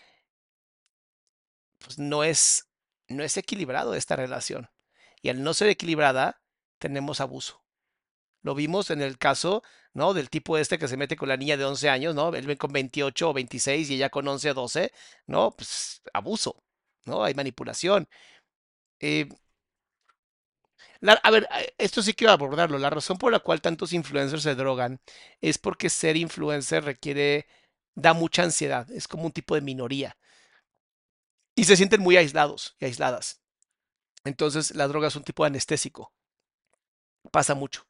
[1.78, 2.68] pues no es,
[3.08, 4.68] no es equilibrado esta relación.
[5.22, 6.42] Y al no ser equilibrada,
[6.78, 7.64] tenemos abuso.
[8.42, 10.14] Lo vimos en el caso, ¿no?
[10.14, 12.34] Del tipo este que se mete con la niña de 11 años, ¿no?
[12.34, 14.92] Él con 28 o 26 y ella con 11 o 12,
[15.26, 15.50] ¿no?
[15.52, 16.62] Pues abuso,
[17.04, 17.24] ¿no?
[17.24, 18.08] Hay manipulación.
[19.00, 19.28] Eh,
[21.22, 22.78] a ver, a- esto sí quiero abordarlo.
[22.78, 25.00] La razón por la cual tantos influencers se drogan
[25.40, 27.46] es porque ser influencer requiere,
[27.94, 28.90] da mucha ansiedad.
[28.90, 30.16] Es como un tipo de minoría.
[31.54, 33.42] Y se sienten muy aislados y aisladas.
[34.24, 36.12] Entonces, la droga es un tipo de anestésico.
[37.32, 37.86] Pasa mucho.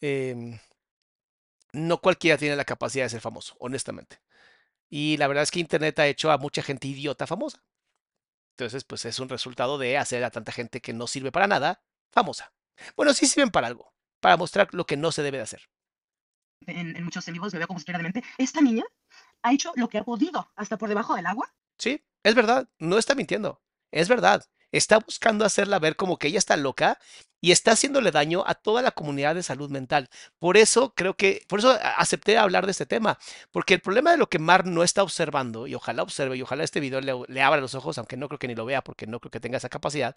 [0.00, 0.58] Em,
[1.72, 4.20] no cualquiera tiene la capacidad de ser famoso, honestamente.
[4.90, 7.62] Y la verdad es que Internet ha hecho a mucha gente idiota famosa.
[8.60, 11.82] Entonces, pues es un resultado de hacer a tanta gente que no sirve para nada
[12.12, 12.52] famosa.
[12.94, 15.62] Bueno, sí sirven para algo, para mostrar lo que no se debe de hacer.
[16.66, 18.22] En, en muchos en vivos me veo como si estuviera demente.
[18.36, 18.84] Esta niña
[19.40, 21.54] ha hecho lo que ha podido, hasta por debajo del agua.
[21.78, 23.62] Sí, es verdad, no está mintiendo,
[23.92, 24.44] es verdad.
[24.72, 26.98] Está buscando hacerla ver como que ella está loca
[27.40, 30.08] y está haciéndole daño a toda la comunidad de salud mental.
[30.38, 33.18] Por eso creo que, por eso acepté hablar de este tema,
[33.50, 36.64] porque el problema de lo que Mar no está observando, y ojalá observe, y ojalá
[36.64, 39.20] este video le, abra los ojos, aunque no creo que ni lo vea, porque no
[39.20, 40.16] creo que tenga esa capacidad,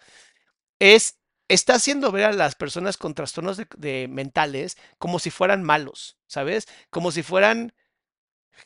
[0.79, 5.63] es, está haciendo ver a las personas con trastornos de, de mentales como si fueran
[5.63, 6.67] malos, ¿sabes?
[6.89, 7.73] Como si fueran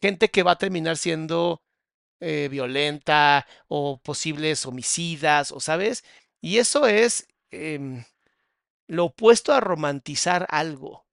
[0.02, 1.62] gente que va a terminar siendo
[2.20, 6.04] eh, violenta o posibles homicidas, o sabes,
[6.42, 8.04] y eso es em,
[8.88, 11.06] lo opuesto a romantizar algo.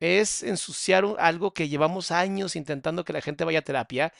[0.00, 4.12] Es ensuciar algo que llevamos años intentando que la gente vaya a terapia,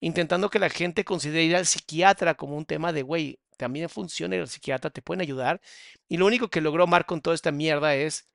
[0.00, 4.36] intentando que la gente considere ir al psiquiatra como un tema de, güey, también funciona
[4.36, 5.60] al psiquiatra, te pueden ayudar.
[6.08, 8.28] Y lo único que logró Mar con toda esta mierda es,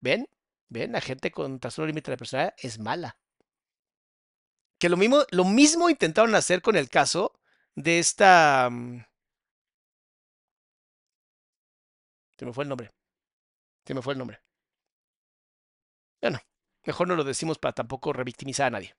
[0.00, 0.28] ven,
[0.68, 3.18] ven, la gente con trastorno límite de la personalidad es mala.
[4.78, 7.32] Que lo mismo, lo mismo intentaron hacer con el caso
[7.76, 8.68] de esta.
[8.70, 9.04] mm,
[12.42, 12.90] Se me fue el nombre.
[13.86, 14.42] Se me fue el nombre.
[16.20, 16.40] Bueno,
[16.84, 18.96] mejor no lo decimos para tampoco revictimizar a nadie.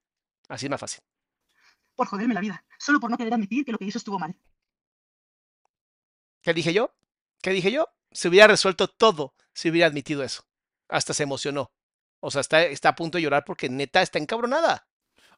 [0.48, 1.03] Así es más fácil.
[1.94, 2.65] Por joderme la vida.
[2.80, 4.34] Solo por no querer admitir que lo que hizo estuvo mal.
[6.41, 6.95] ¿Qué dije yo?
[7.41, 7.90] ¿Qué dije yo?
[8.11, 10.45] Se hubiera resuelto todo si hubiera admitido eso.
[10.88, 11.74] Hasta se emocionó.
[12.22, 14.88] O sea, está, está a punto de llorar porque neta está encabronada.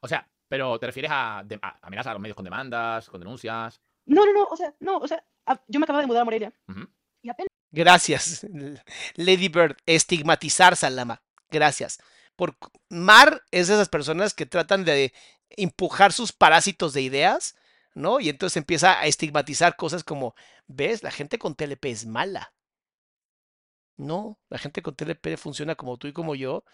[0.00, 3.18] O sea, Pero te refieres a, de- a amenazas a los medios con demandas, con
[3.20, 3.80] denuncias.
[4.04, 6.24] No, no, no, o sea, no, o sea, a- yo me acababa de mudar a
[6.24, 6.88] Morelia y apenas
[7.70, 8.46] Gracias,
[9.14, 9.76] Lady Bird.
[9.86, 11.22] Estigmatizar, Salama.
[11.50, 11.98] Gracias.
[12.36, 12.56] Por
[12.88, 15.12] Mar es de esas personas que tratan de
[15.50, 17.56] empujar sus parásitos de ideas,
[17.94, 18.20] ¿no?
[18.20, 20.34] Y entonces empieza a estigmatizar cosas como,
[20.66, 21.02] ¿ves?
[21.02, 22.52] La gente con TLP es mala.
[23.96, 26.64] No, la gente con TLP funciona como tú y como yo.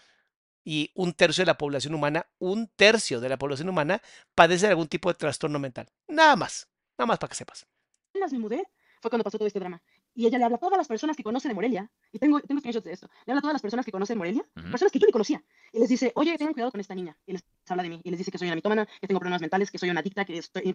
[0.65, 4.01] Y un tercio de la población humana, un tercio de la población humana
[4.35, 5.89] padece de algún tipo de trastorno mental.
[6.07, 6.69] Nada más.
[6.97, 7.67] Nada más para que sepas.
[8.13, 8.63] me mudé,
[9.01, 9.81] fue cuando pasó todo este drama.
[10.15, 12.59] Y ella le habla a todas las personas que conocen de Morelia, y tengo, tengo
[12.59, 14.69] screenshots de esto, le habla a todas las personas que conocen Morelia, Ujú.
[14.69, 17.33] personas que yo ni conocía, y les dice, oye, tengan cuidado con esta niña, y
[17.33, 19.71] les habla de mí, y les dice que soy una mitómana, que tengo problemas mentales,
[19.71, 20.73] que soy una adicta, que estoy...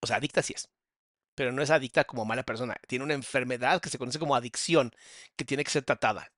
[0.00, 0.68] O sea, adicta sí es.
[1.34, 2.76] Pero no es adicta como mala persona.
[2.88, 4.90] Tiene una enfermedad que se conoce como adicción,
[5.36, 6.32] que tiene que ser tratada.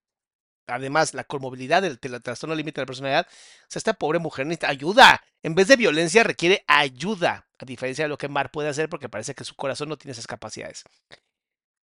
[0.66, 4.46] Además, la comorbilidad del, del trastorno límite de la personalidad, o sea, esta pobre mujer
[4.46, 5.22] necesita ayuda.
[5.42, 7.48] En vez de violencia, requiere ayuda.
[7.58, 10.12] A diferencia de lo que Mar puede hacer, porque parece que su corazón no tiene
[10.12, 10.84] esas capacidades.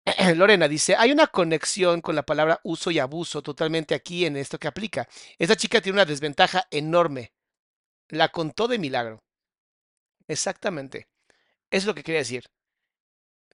[0.37, 4.59] Lorena dice, hay una conexión con la palabra uso y abuso totalmente aquí en esto
[4.59, 5.09] que aplica.
[5.39, 7.33] Esta chica tiene una desventaja enorme.
[8.09, 9.25] La contó de milagro.
[10.29, 11.09] Exactamente.
[11.71, 12.45] Es lo que quería decir.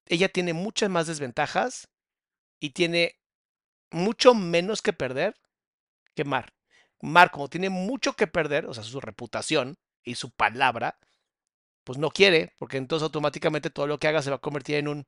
[0.07, 1.89] Ella tiene muchas más desventajas
[2.61, 3.17] y tiene
[3.91, 5.35] mucho menos que perder
[6.15, 6.53] que Mar.
[7.03, 10.99] Mar, como tiene mucho que perder, o sea, su reputación y su palabra,
[11.85, 14.89] pues no quiere, porque entonces automáticamente todo lo que haga se va a convertir en
[14.89, 15.07] un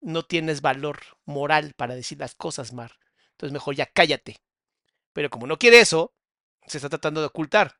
[0.00, 2.92] no tienes valor moral para decir las cosas, Mar.
[3.32, 4.38] Entonces mejor ya cállate.
[5.12, 6.14] Pero como no quiere eso,
[6.66, 7.76] se está tratando de ocultar.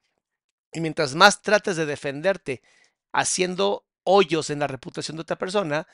[0.73, 2.63] Y mientras más trates de defenderte
[3.13, 5.87] haciendo hoyos en la reputación de otra persona,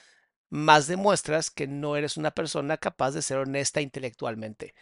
[0.51, 4.75] más demuestras que no eres una persona capaz de ser honesta intelectualmente.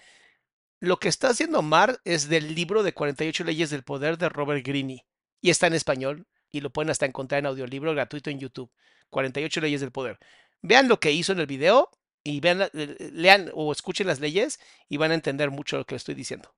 [0.81, 4.67] Lo que está haciendo Mar es del libro de 48 leyes del poder de Robert
[4.67, 5.07] Greene
[5.41, 8.73] y está en español y lo pueden hasta encontrar en audiolibro gratuito en YouTube.
[9.11, 10.19] 48 leyes del poder.
[10.63, 11.91] Vean lo que hizo en el video
[12.23, 12.69] y vean,
[13.13, 16.55] lean o escuchen las leyes y van a entender mucho lo que les estoy diciendo.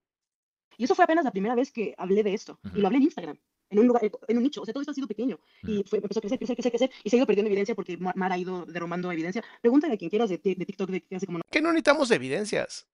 [0.76, 3.04] Y eso fue apenas la primera vez que hablé de esto, y lo hablé en
[3.04, 3.38] Instagram,
[3.70, 5.98] en un lugar, en un nicho, o sea, todo esto ha sido pequeño, y fue,
[5.98, 8.32] empezó a crecer, crecer, crecer, crecer, y se ha ido perdiendo evidencia porque Ma- Mar
[8.32, 9.44] ha ido derrumbando evidencia.
[9.60, 12.88] Pregúntale a quien quieras de, de- TikTok de que hace como Que no necesitamos evidencias.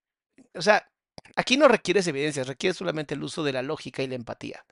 [0.54, 0.90] O sea,
[1.36, 4.66] aquí no requieres evidencias, requiere solamente el uso de la lógica y la empatía.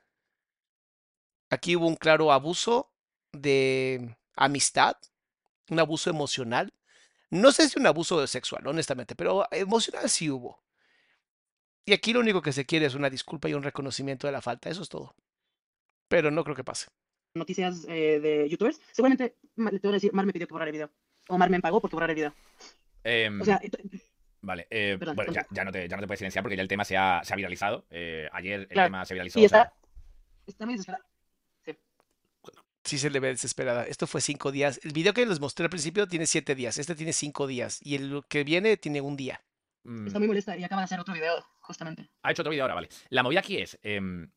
[1.49, 2.91] Aquí hubo un claro abuso
[3.31, 4.97] de amistad,
[5.69, 6.73] un abuso emocional.
[7.29, 10.61] No sé si un abuso sexual, honestamente, pero emocional sí hubo.
[11.85, 14.41] Y aquí lo único que se quiere es una disculpa y un reconocimiento de la
[14.41, 15.15] falta, eso es todo.
[16.07, 16.87] Pero no creo que pase.
[17.33, 20.69] noticias eh, de youtubers, seguramente Ma- te voy a decir, Mar me pidió que borrara
[20.69, 20.89] el video,
[21.29, 22.33] o Mar me pagó porque borrar el video.
[23.03, 23.77] Em, O sea, esto-
[24.41, 26.67] Vale, eh, Perdón, bueno, ya, no te, ya no te puedes silenciar porque ya el
[26.67, 27.85] tema se ha, se ha viralizado.
[27.89, 29.39] Eh, ayer el Claro, tema se viralizó.
[29.39, 29.73] y o sea, está,
[30.45, 31.05] está muy desesperada.
[32.87, 33.83] Sí se le ve desesperada.
[33.83, 34.79] Esto fue cinco días.
[34.81, 36.77] El video que les mostré al principio tiene siete días.
[36.77, 37.79] Este tiene cinco días.
[37.85, 39.43] Y el que viene tiene un día.
[39.83, 42.09] mm, Está muy molesta y acaba de hacer otro video, justamente.
[42.23, 42.87] ha hecho otro vídeo ahora, vale.
[43.09, 44.31] La movida aquí es, em,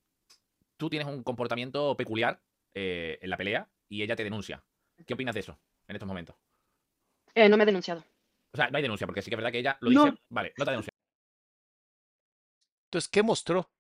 [0.77, 2.43] tú tienes un comportamiento peculiar
[2.74, 4.64] eh, en la pelea y ella te denuncia.
[5.06, 6.35] ¿Qué opinas de eso en estos momentos?
[7.35, 8.05] Eh, no me ha denunciado.
[8.52, 10.05] O sea, no hay denuncia, porque sí que es verdad que ella lo No.
[10.06, 10.18] dice.
[10.28, 10.97] Vale, no te ha denunciado.
[12.89, 13.70] Entonces, ¿qué mostró?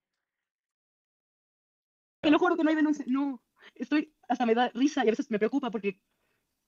[2.20, 3.04] Te lo juro que no hay denuncia.
[3.08, 3.42] No,
[3.74, 6.00] estoy, hasta me da risa y a veces me preocupa porque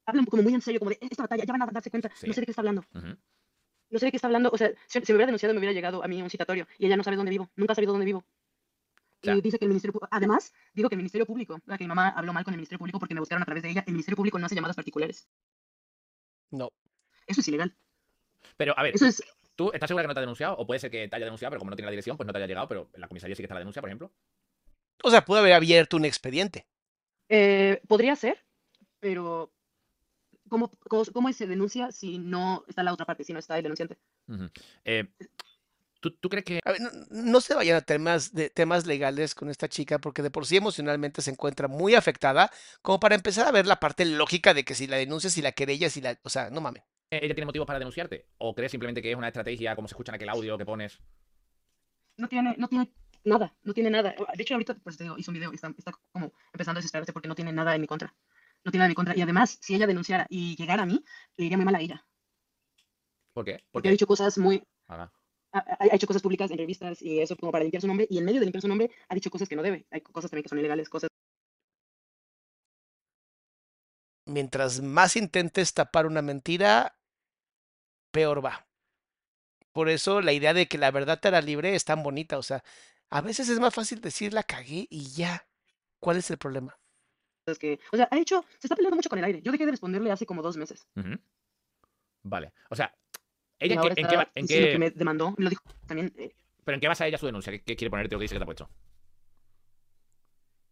[0.06, 2.26] hablan como muy en serio, como de esta batalla, ya van a darse cuenta, Sí.
[2.26, 2.84] no sé de qué está hablando.
[2.94, 3.16] Ujú.
[3.90, 4.50] No sé de qué está hablando.
[4.52, 6.86] O sea, si, si me hubiera denunciado, me hubiera llegado a mí un citatorio y
[6.86, 7.50] ella no sabe dónde vivo.
[7.56, 8.24] Nunca ha sabido dónde vivo.
[9.20, 9.34] Ya.
[9.36, 10.08] Y dice que el Ministerio Público.
[10.10, 12.78] Además, digo que el Ministerio Público, la que mi mamá habló mal con el Ministerio
[12.78, 13.84] Público porque me buscaron a través de ella.
[13.86, 15.28] El Ministerio Público no hace llamadas particulares.
[16.50, 16.70] No.
[17.26, 17.76] Eso es ilegal.
[18.56, 19.22] Pero, a ver, Eso es.
[19.54, 20.56] ¿tú estás segura que no te ha denunciado?
[20.56, 22.32] O puede ser que te haya denunciado, pero como no tiene la dirección, pues no
[22.32, 24.12] te haya llegado, pero en la comisaría sí que está la denuncia, por ejemplo.
[25.04, 26.66] O sea, pudo haber abierto un expediente.
[27.34, 28.44] Eh, podría ser,
[29.00, 29.50] pero.
[30.50, 33.62] ¿cómo, cómo, cómo se denuncia si no está la otra parte, si no está el
[33.62, 33.96] denunciante?
[34.84, 35.08] Eh,
[36.00, 39.34] ¿tú, tú crees que A ver, no, no se vayan a temas, de, temas legales
[39.34, 42.50] con esta chica porque de por sí emocionalmente se encuentra muy afectada
[42.82, 45.52] como para empezar a ver la parte lógica de que si la denuncia, si la
[45.52, 46.18] querella, si la...
[46.24, 46.82] O sea, no mames.
[47.08, 48.26] ella tiene motivos para denunciarte?
[48.36, 51.00] ¿O crees simplemente que es una estrategia, como se escucha en aquel audio que pones?
[52.18, 52.92] No tiene, no tiene
[53.24, 54.14] nada, no tiene nada.
[54.36, 56.80] De hecho, ahorita, pues te digo, hizo un video y está, está como empezando a
[56.80, 58.14] desesperarse porque no tiene nada en mi contra.
[58.64, 59.16] No tiene nada en mi contra.
[59.16, 61.04] Y además, si ella denunciara y llegara a mí,
[61.36, 62.06] le iría muy mal a ella.
[63.34, 63.64] ¿Por qué?
[63.70, 64.62] Porque ha dicho cosas muy.
[64.88, 65.10] Ah,
[65.52, 68.06] Ha, ha- ha hecho cosas públicas en revistas y eso como para limpiar su nombre.
[68.10, 69.86] Y en medio de limpiar su nombre, ha dicho cosas que no debe.
[69.90, 71.10] Hay cosas también que son ilegales, cosas.
[74.26, 76.96] Mientras más intentes tapar una mentira,
[78.12, 78.54] peor va.
[79.72, 82.38] Por eso la idea de que la verdad te hará libre es tan bonita.
[82.38, 82.62] O sea,
[83.12, 85.46] a veces es más fácil decir la cagué y ya.
[86.00, 86.76] ¿Cuál es el problema?
[87.46, 89.42] Es que, o sea, ha hecho, se está peleando mucho con el aire.
[89.42, 90.86] Yo dejé de responderle hace como dos meses.
[92.24, 92.52] Vale.
[92.70, 92.94] O sea,
[93.58, 96.12] ella en qué, qué, ba- en qué- que me demandó, me lo dijo también.
[96.16, 96.34] eh,
[96.64, 97.52] pero en qué basa ella su denuncia?
[97.52, 98.68] ¿Qué, qué quiere ponerte lo que dice que te ha puesto?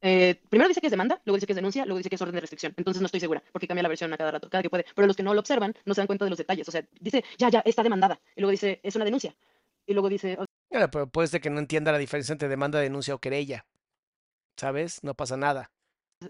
[0.02, 2.22] eh, primero dice que es demanda, luego dice que es denuncia, luego dice que es
[2.22, 2.72] orden de restricción.
[2.76, 4.86] Entonces no estoy segura, porque cambia la versión a cada rato, cada que puede.
[4.94, 6.66] Pero los que no lo observan no se dan cuenta de los detalles.
[6.68, 8.18] O sea, dice, ya, ya, está demandada.
[8.34, 9.34] Y luego dice, es una denuncia.
[9.86, 12.78] Y luego dice, "Oh, Claro, pero puede ser que no entienda la diferencia entre demanda,
[12.78, 13.66] denuncia o querella.
[14.56, 15.02] ¿Sabes?
[15.02, 15.70] No pasa nada.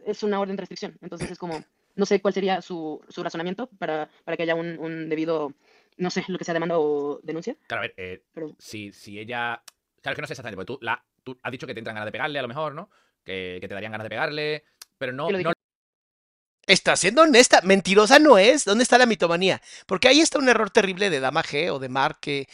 [0.07, 0.97] es una orden de restricción.
[1.01, 1.63] Entonces es como,
[1.97, 5.53] no sé cuál sería su, su razonamiento para, para que haya un, un debido,
[5.97, 7.57] no sé, lo que sea demanda o denuncia.
[7.67, 9.63] Claro, a ver, eh, Pero- si, si ella.
[10.01, 11.95] Claro, es que no sé exactamente, porque tú, la, tú has dicho que te entran
[11.95, 12.89] ganas de pegarle, a lo mejor, ¿no?
[13.25, 14.65] Que, que te darían ganas de pegarle,
[14.97, 15.29] pero no.
[15.31, 15.53] No
[16.67, 17.61] Está siendo honesta.
[17.63, 18.65] Mentirosa no es.
[18.65, 19.61] ¿Dónde está la mitomanía?
[19.87, 22.47] Porque ahí está un error terrible de Dama G o de Mar que,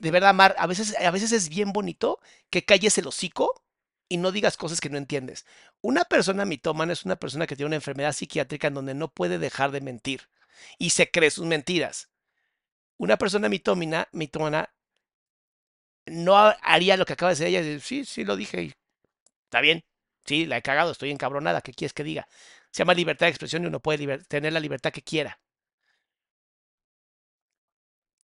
[0.00, 3.64] de verdad, Mar, a veces, a veces es bien bonito que calles el hocico
[4.08, 5.46] y no digas cosas que no entiendes.
[5.80, 9.38] Una persona mitómana es una persona que tiene una enfermedad psiquiátrica en donde no puede
[9.38, 10.28] dejar de mentir
[10.78, 12.10] y se cree sus mentiras.
[12.98, 14.70] Una persona mitómina, mitómana
[16.06, 17.60] no ha- haría lo que acaba de decir ella.
[17.76, 18.62] y Sí, sí, lo dije.
[18.64, 18.72] y
[19.44, 19.84] Está bien.
[20.26, 21.62] Sí, la he cagado, estoy encabronada.
[21.62, 22.28] ¿Qué quieres que diga?
[22.72, 25.40] Se llama libertad de expresión y uno puede tener la libertad que quiera.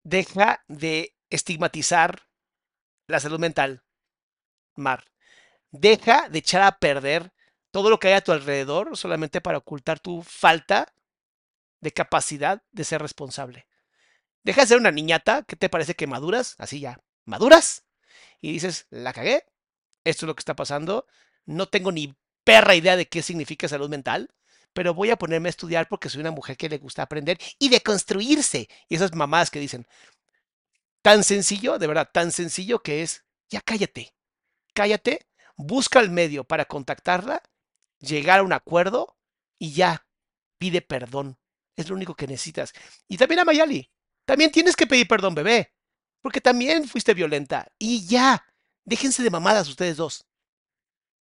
[0.02, 2.28] Deja de estigmatizar
[3.06, 3.82] la salud mental,
[4.74, 5.04] Mar.
[5.70, 7.32] Deja de echar a perder
[7.70, 10.94] todo lo que hay a tu alrededor solamente para ocultar tu falta
[11.80, 13.66] de capacidad de ser responsable.
[14.42, 16.54] Deja de ser una niñata, ¿qué te parece que maduras?
[16.58, 17.84] Así ya, maduras
[18.40, 19.44] y dices, la cagué,
[20.04, 21.06] esto es lo que está pasando,
[21.44, 22.14] no tengo ni
[22.44, 24.30] perra idea de qué significa salud mental,
[24.72, 27.68] pero voy a ponerme a estudiar porque soy una mujer que le gusta aprender y
[27.68, 28.68] de construirse.
[28.88, 29.86] Y esas mamás que dicen,
[31.08, 34.14] tan sencillo, de verdad, tan sencillo que es, ya cállate,
[34.74, 35.26] cállate,
[35.56, 37.42] busca el medio para contactarla,
[37.98, 39.16] llegar a un acuerdo
[39.58, 40.06] y ya,
[40.58, 41.38] pide perdón.
[41.76, 42.74] Es lo único que necesitas.
[43.08, 43.90] Y también a Mayali,
[44.26, 45.72] también tienes que pedir perdón, bebé,
[46.20, 47.66] porque también fuiste violenta.
[47.78, 48.44] Y ya,
[48.84, 50.26] déjense de mamadas ustedes dos.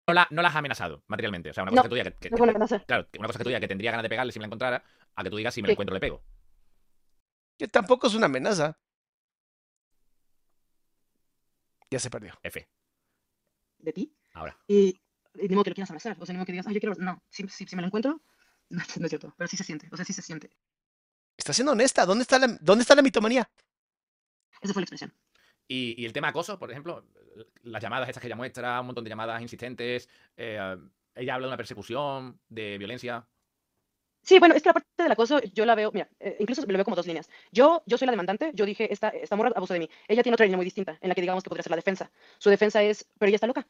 [0.09, 1.51] No, la, no las has amenazado materialmente.
[1.51, 2.37] O sea, una No, cosa que tú digas que, no.
[2.85, 4.83] Claro, una cosa que tú digas que tendría ganas de pegarle si me la encontrara,
[5.15, 6.21] a que tú digas si me la encuentro le pego.
[7.57, 8.77] Que tampoco es una amenaza.
[11.91, 12.35] Ya se perdió.
[12.43, 12.69] F.
[13.79, 14.13] de ti.
[14.35, 14.59] Ahora.
[14.67, 15.01] Y,
[15.35, 16.17] y ni modo que lo quieras abrazar.
[16.21, 16.95] O sea, ni modo que digas, ay, yo quiero.
[16.99, 18.21] No, si, si, si me lo encuentro,
[18.71, 19.35] no, no es cierto.
[19.37, 19.89] Pero sí se siente.
[19.91, 20.51] O sea, sí se siente.
[21.37, 22.05] Está siendo honesta.
[22.05, 23.49] ¿Dónde está la, dónde está la mitomanía?
[24.61, 25.15] Esa fue la expresión.
[25.69, 27.07] Y, y el tema acoso, por ejemplo,
[27.63, 30.09] las llamadas estas que ella muestra, un montón de llamadas insistentes.
[30.37, 30.77] eh,
[31.15, 33.27] ella habla de una persecución, de violencia.
[34.29, 36.67] Sí, bueno, es que la parte del acoso yo la veo, mira, eh, incluso lo
[36.75, 37.31] veo como dos líneas.
[37.51, 39.89] Yo, yo soy la demandante, yo dije, esta, esta morra abusó de mí.
[40.07, 42.11] Ella tiene otra línea muy distinta, en la que digamos que podría ser la defensa.
[42.39, 43.67] Su defensa es, pero ella está loca.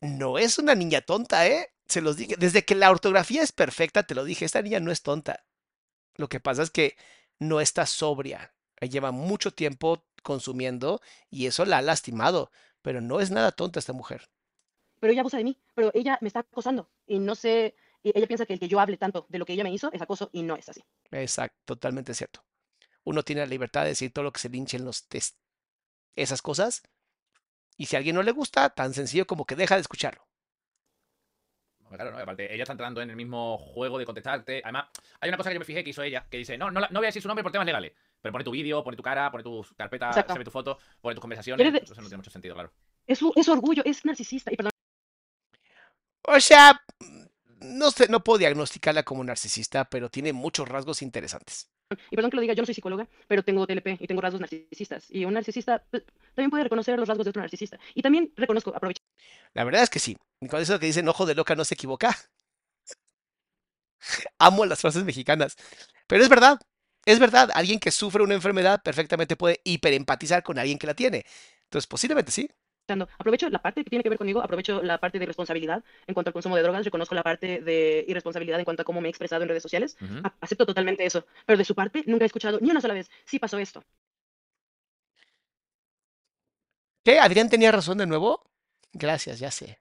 [0.00, 1.74] No es una niña tonta, ¿eh?
[1.86, 2.36] Se los dije.
[2.38, 4.46] Desde que la ortografía es perfecta, te lo dije.
[4.46, 5.44] Esta niña no es tonta.
[6.16, 6.96] Lo que pasa es que
[7.38, 8.54] no está sobria.
[8.80, 12.50] Lleva mucho tiempo consumiendo y eso la ha lastimado.
[12.80, 14.30] Pero no es nada tonta esta mujer.
[15.00, 16.88] Pero ella abusa de mí, pero ella me está acosando.
[17.06, 19.52] Y no sé, y ella piensa que el que yo hable tanto de lo que
[19.52, 20.82] ella me hizo es acoso y no es así.
[21.10, 22.44] Exacto, totalmente cierto.
[23.04, 25.36] Uno tiene la libertad de decir todo lo que se linche en los test.
[26.16, 26.82] Esas cosas.
[27.76, 30.26] Y si a alguien no le gusta, tan sencillo como que deja de escucharlo.
[31.90, 32.18] Claro, ¿no?
[32.18, 34.60] Aparte, ella está entrando en el mismo juego de contestarte.
[34.64, 34.86] Además,
[35.20, 36.88] hay una cosa que yo me fijé que hizo ella, que dice, no, no, no
[36.98, 39.30] voy a decir su nombre por temas legales, pero pone tu vídeo, pone tu cara,
[39.30, 40.32] pone tu carpeta, Exacto.
[40.32, 41.62] se ve tu foto, pone tus conversaciones.
[41.62, 42.72] ¿Quieres de- Eso no tiene mucho sentido, claro.
[43.06, 44.50] Es es orgullo, es narcisista.
[44.52, 44.72] Y perdón,
[46.26, 46.80] O sea,
[47.60, 51.68] no sé, no puedo diagnosticarla como narcisista, pero tiene muchos rasgos interesantes.
[52.10, 54.40] y perdón que lo diga, yo no soy psicóloga, pero tengo TLP y tengo rasgos
[54.40, 55.10] narcisistas.
[55.10, 57.78] Y un narcisista pues, también puede reconocer los rasgos de otro narcisista.
[57.94, 59.02] Y también reconozco, aprovecho.
[59.52, 60.16] La verdad es que sí.
[60.40, 62.16] Y con eso que dicen ojo de loca no se equivoca.
[64.38, 65.56] Amo las frases mexicanas.
[66.06, 66.58] Pero es verdad.
[67.06, 67.50] Es verdad.
[67.54, 71.24] Alguien que sufre una enfermedad perfectamente puede hiperempatizar con alguien que la tiene.
[71.64, 72.48] Entonces, posiblemente sí.
[72.86, 76.28] Aprovecho la parte que tiene que ver conmigo, aprovecho la parte de responsabilidad en cuanto
[76.28, 79.10] al consumo de drogas, reconozco la parte de irresponsabilidad en cuanto a cómo me he
[79.10, 79.96] expresado en redes sociales.
[80.40, 83.38] Acepto totalmente eso, pero de su parte nunca he escuchado ni una sola vez, sí
[83.38, 83.82] pasó esto.
[87.02, 87.18] ¿Qué?
[87.18, 88.42] ¿Adrián tenía razón de nuevo?
[88.92, 89.78] Gracias, ya sé.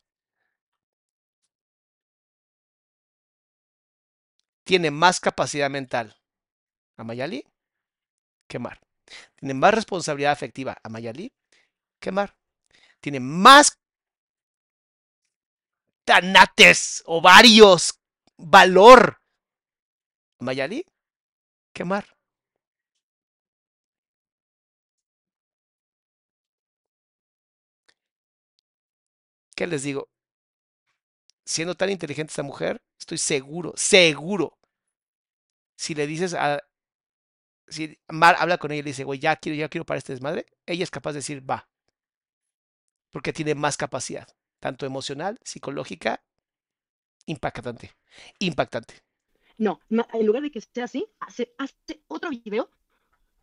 [4.64, 6.16] Tiene más capacidad mental
[6.96, 7.46] a Mayali
[8.48, 8.80] que Mar.
[9.36, 11.34] Tiene más responsabilidad afectiva a Mayali
[12.00, 12.36] que Mar.
[13.04, 13.78] Tiene más
[16.06, 18.00] tanates, ovarios,
[18.38, 19.20] valor
[20.40, 20.86] Mayali
[21.74, 22.06] que Mar.
[29.54, 30.08] ¿Qué les digo?
[31.46, 34.58] Siendo tan inteligente esta mujer, estoy seguro, seguro.
[35.76, 36.62] Si le dices a.
[37.68, 40.14] Si Mar habla con ella y le dice, güey, ya quiero, ya quiero para este
[40.14, 41.68] desmadre, ella es capaz de decir, va.
[43.14, 44.28] Porque tiene más capacidad,
[44.60, 46.24] tanto emocional, psicológica,
[47.28, 47.92] impactante.
[48.40, 48.96] Impactante.
[49.58, 52.70] No, en lugar de que sea así, hace, hace otro video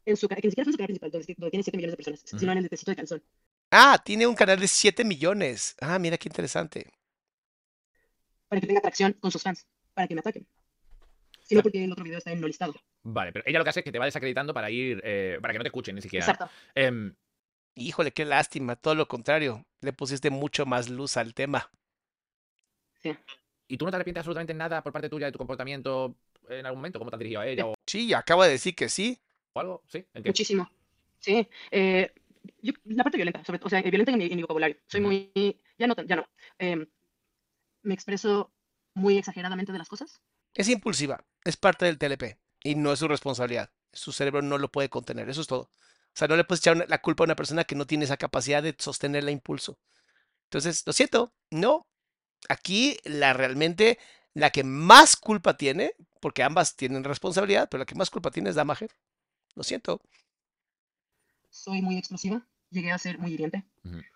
[0.04, 1.76] en su canal, que ni siquiera es en su canal principal, donde, donde tiene 7
[1.76, 3.22] millones de personas, sino en el Tecito de Calzón.
[3.70, 5.76] Ah, tiene un canal de 7 millones.
[5.80, 6.90] Ah, mira qué interesante.
[8.48, 9.64] Para que tenga atracción con sus fans,
[9.94, 10.44] para que me ataquen.
[11.44, 12.74] Sino porque el otro video está en no listado.
[13.02, 15.00] Vale, pero ella lo que hace es que te va desacreditando para ir.
[15.04, 16.26] eh, para que no te escuchen ni siquiera.
[16.26, 16.32] ¿no?
[16.32, 16.52] Exacto.
[16.74, 17.14] Em,
[17.74, 18.76] Híjole, qué lástima.
[18.76, 19.64] Todo lo contrario.
[19.80, 21.70] Le pusiste mucho más luz al tema.
[23.68, 26.16] ¿Y tú no te arrepientes absolutamente nada por parte tuya de tu comportamiento
[26.48, 26.98] en algún momento?
[26.98, 29.20] ¿Cómo te has dirigido a ella o, Sí, acabo de decir que sí.
[29.52, 29.82] o algo?
[29.86, 30.04] ¿Sí?
[30.12, 30.28] ¿En qué?
[30.30, 30.70] Muchísimo.
[31.20, 31.46] Sí.
[31.70, 32.12] eh,
[32.62, 34.76] yo- la parte violenta, sobre o sea, violenta en mi, en mi vocabulario.
[34.86, 35.30] Soy muy,
[35.78, 36.26] ya no, ya no.
[36.58, 36.86] Em,
[37.82, 38.52] me expreso
[38.94, 40.20] muy exageradamente de las cosas.
[40.54, 41.24] Es impulsiva.
[41.44, 42.38] Es parte del TLP.
[42.62, 43.70] Y no es su responsabilidad.
[43.92, 45.28] Su cerebro no lo puede contener.
[45.28, 45.70] Eso es todo.
[46.14, 48.04] O sea, no le puedes echar una- la culpa a una persona que no tiene
[48.04, 49.78] esa capacidad de sostener el impulso.
[50.44, 51.32] Entonces, lo siento.
[51.50, 51.86] No.
[52.48, 53.98] Aquí la realmente
[54.34, 58.50] la que más culpa tiene, porque ambas tienen responsabilidad, pero la que más culpa tiene
[58.50, 58.90] es Damager.
[59.54, 60.00] Lo siento.
[61.50, 62.46] Soy muy explosiva.
[62.70, 63.64] Llegué a ser muy hiriente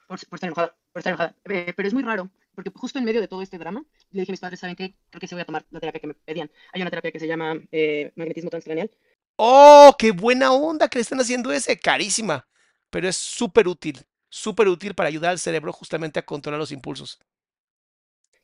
[0.06, 0.76] por, por estar enojada.
[0.92, 1.36] Por estar enojada.
[1.46, 4.30] Eh, pero es muy raro, porque justo en medio de todo este drama, le dije
[4.30, 4.94] a mis padres, ¿saben qué?
[5.10, 6.50] Creo que sí voy a tomar la terapia que me pedían.
[6.72, 8.90] Hay una terapia que se llama eh, magnetismo transcranial.
[9.36, 11.78] ¡Oh, qué buena onda que le están haciendo ese!
[11.78, 12.46] Carísima.
[12.90, 14.00] Pero es súper útil.
[14.28, 17.18] Súper útil para ayudar al cerebro justamente a controlar los impulsos.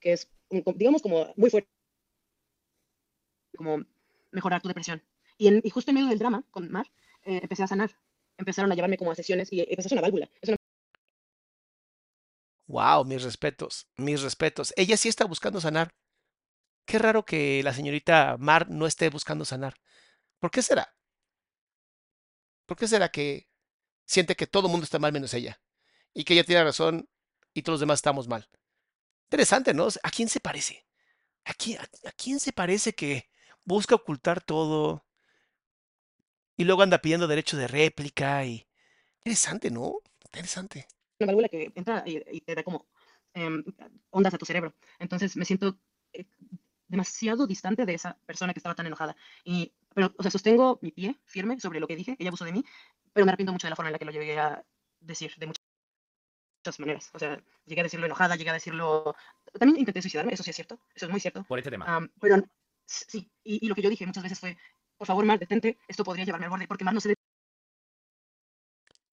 [0.00, 0.28] que es,
[0.76, 1.70] digamos, como muy fuerte,
[3.56, 3.82] como
[4.32, 5.02] mejorar tu depresión.
[5.38, 6.86] Y, en- y justo en medio del drama con Mar,
[7.24, 7.90] eh, empecé a sanar.
[8.38, 10.30] Empezaron a llevarme como a sesiones y empezó a una válvula.
[10.40, 10.56] Es una
[12.66, 14.72] Wow, mis respetos, mis respetos.
[14.76, 15.90] Ella sí está buscando sanar.
[16.86, 19.74] Qué raro que la señorita Mar no esté buscando sanar.
[20.40, 20.92] ¿Por qué será?
[22.66, 23.48] ¿Por qué será que
[24.06, 25.60] siente que todo el mundo está mal menos ella?
[26.14, 27.08] Y que ella tiene razón
[27.52, 28.48] y todos los demás estamos mal.
[29.26, 29.86] Interesante, ¿no?
[30.02, 30.86] ¿A quién se parece?
[31.44, 33.28] ¿A quién, a, quién se parece que
[33.64, 35.06] busca ocultar todo
[36.56, 38.66] y luego anda pidiendo derecho de réplica y...
[39.18, 40.00] Interesante, ¿no?
[40.24, 40.88] Interesante.
[41.18, 42.86] una válvula que entra y, y te da como
[43.34, 43.62] em,
[44.10, 44.74] ondas a tu cerebro.
[44.98, 45.78] Entonces me siento
[46.12, 46.24] eh,
[46.88, 49.16] demasiado distante de esa persona que estaba tan enojada.
[49.44, 52.16] Y, pero, o sea, sostengo mi pie firme sobre lo que dije.
[52.18, 52.64] Ella abusó de mí,
[53.12, 54.64] pero me arrepiento mucho de la forma en la que lo llegué a
[55.00, 55.60] decir, de muchas
[56.78, 57.10] maneras.
[57.12, 59.14] O sea, llegué a decirlo enojada, llegué a decirlo...
[59.58, 61.44] También intenté suicidarme, eso sí es cierto, eso es muy cierto.
[61.48, 61.86] Por este tema.
[61.96, 62.36] Am, pero
[62.86, 64.56] sí, y, y lo que yo dije muchas veces fue,
[64.96, 67.14] por favor, Mar, detente, esto podría llevarme al borde, porque Mar no se.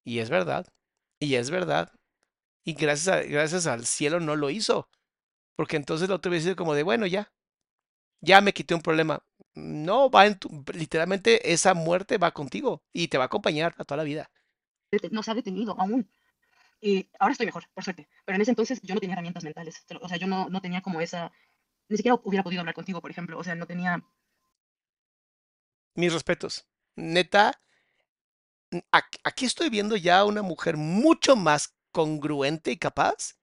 [0.04, 0.66] Y es verdad.
[1.20, 1.92] Y es verdad.
[2.66, 4.90] Y gracias, a- gracias al cielo no lo hizo.
[5.56, 7.32] Porque entonces lo tuve sido como de, bueno, ya.
[8.22, 9.24] Ya me quité un problema.
[9.58, 13.86] No, va en tu, literalmente esa muerte va contigo y te va a acompañar a
[13.86, 14.30] toda la vida.
[15.10, 16.08] no se ha detenido aún.
[16.80, 18.08] Y ahora estoy mejor, por suerte.
[18.24, 19.84] Pero en ese entonces yo no tenía herramientas mentales.
[20.00, 21.32] O sea, yo no, no tenía como esa...
[21.90, 23.40] Ni siquiera hubiera podido hablar contigo, por ejemplo.
[23.40, 24.04] O sea, no tenía...
[25.96, 26.68] Mis respetos.
[26.96, 27.60] Neta,
[29.24, 33.40] aquí estoy viendo ya una mujer mucho más congruente y capaz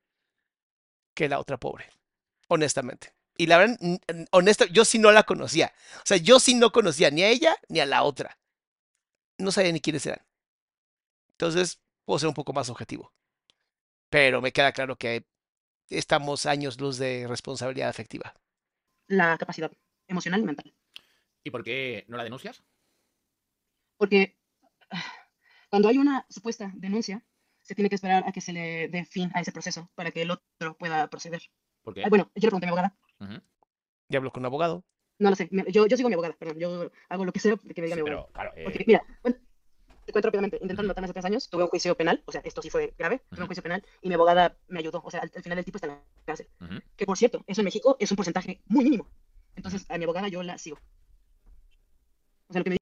[1.12, 1.91] que la otra pobre.
[2.47, 3.15] Honestamente.
[3.36, 3.78] Y la verdad,
[4.31, 5.73] honesta, yo sí no la conocía.
[5.98, 8.39] O sea, yo sí no conocía ni a ella ni a la otra.
[9.39, 10.24] No sabía ni quiénes eran.
[11.31, 13.12] Entonces, puedo ser un poco más objetivo.
[14.11, 15.27] Pero me queda claro que
[15.90, 18.35] estamos años luz de responsabilidad afectiva.
[19.09, 19.73] la capacidad
[20.09, 20.74] emocional y mental.
[21.44, 22.62] ¿Y por qué no la denuncias?
[23.97, 24.36] Porque
[24.90, 25.02] ah,
[25.69, 27.24] cuando hay una supuesta denuncia,
[27.62, 30.23] se tiene que esperar a que se le dé fin a ese proceso para que
[30.23, 31.43] el otro pueda proceder.
[31.82, 32.05] ¿Por qué?
[32.05, 32.97] Ah, bueno, yo le pregunté a mi abogada.
[33.20, 33.41] Ujú.
[34.09, 34.85] Ya hablo con un abogado.
[35.19, 35.49] No lo sé.
[35.69, 36.59] Yo, yo sigo a mi abogada, perdón.
[36.59, 38.23] Yo hago lo que sea que me diga mi abogada.
[38.27, 39.39] Pero, claro, eh, Porque, mira, bueno,
[40.05, 40.59] te cuento rápidamente.
[40.61, 42.23] Intentando matarme hace tres años, tuve un juicio penal.
[42.27, 43.23] O sea, esto sí fue grave.
[43.31, 45.01] Tuve un juicio penal y mi abogada me ayudó.
[45.05, 46.49] O sea, al, al final el tipo está en la cárcel.
[46.61, 46.81] ujú.
[46.97, 49.09] Que por cierto, eso en México es un porcentaje muy mínimo.
[49.57, 50.78] Entonces, a mi abogada yo la sigo.
[52.49, 52.77] O sea, lo que me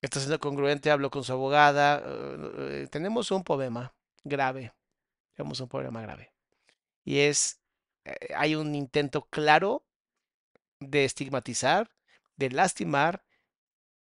[0.00, 2.02] Está siendo congruente, hablo con su abogada.
[2.04, 3.92] eh, tenemos un problema
[4.24, 4.72] grave.
[5.34, 6.32] Tenemos un problema grave.
[7.04, 7.60] Y es,
[8.36, 9.84] hay un intento claro
[10.80, 11.90] de estigmatizar,
[12.36, 13.24] de lastimar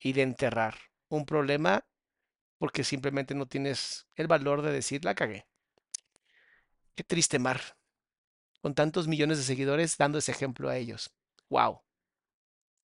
[0.00, 0.76] y de enterrar
[1.08, 1.86] un problema
[2.58, 5.46] porque simplemente no tienes el valor de decir la cagué.
[6.94, 7.60] Qué triste, Mar.
[8.60, 11.12] Con tantos millones de seguidores dando ese ejemplo a ellos.
[11.50, 11.82] Wow.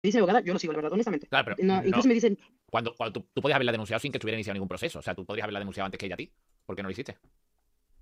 [0.02, 1.28] dice abogada, yo lo sigo, la verdad, honestamente.
[1.28, 2.38] Claro, pero No, no- incluso me dicen,
[2.70, 4.98] Cuando, cuando tú, tú podías haberla denunciado sin que estuviera iniciado ningún proceso.
[4.98, 6.32] O sea, tú podrías haberla denunciado antes que ella a ti.
[6.66, 7.18] ¿Por qué no lo hiciste?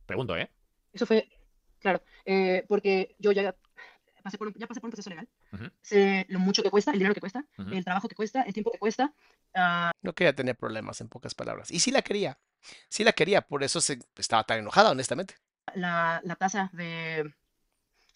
[0.07, 0.51] Pregunto, ¿eh?
[0.93, 1.29] Eso fue,
[1.87, 3.55] claro, eh, porque yo ya
[4.23, 5.29] pasé por un, ya pasé por un proceso legal.
[5.83, 8.71] Sé lo mucho que cuesta, el dinero que cuesta, el trabajo que cuesta, el tiempo
[8.73, 9.15] que cuesta.
[9.55, 11.71] ah, No quería tener problemas, en pocas palabras.
[11.71, 12.39] Y sí la quería.
[12.89, 15.35] Sí la quería, por eso se, estaba tan enojada, honestamente.
[15.75, 17.33] la, la tasa de,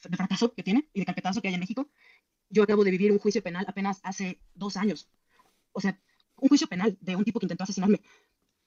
[0.09, 1.89] de fracaso que tiene y de carpetazo que hay en México.
[2.49, 5.09] Yo acabo de vivir un juicio penal apenas hace dos años.
[5.73, 5.97] O sea,
[6.37, 8.01] un juicio penal de un tipo que intentó asesinarme.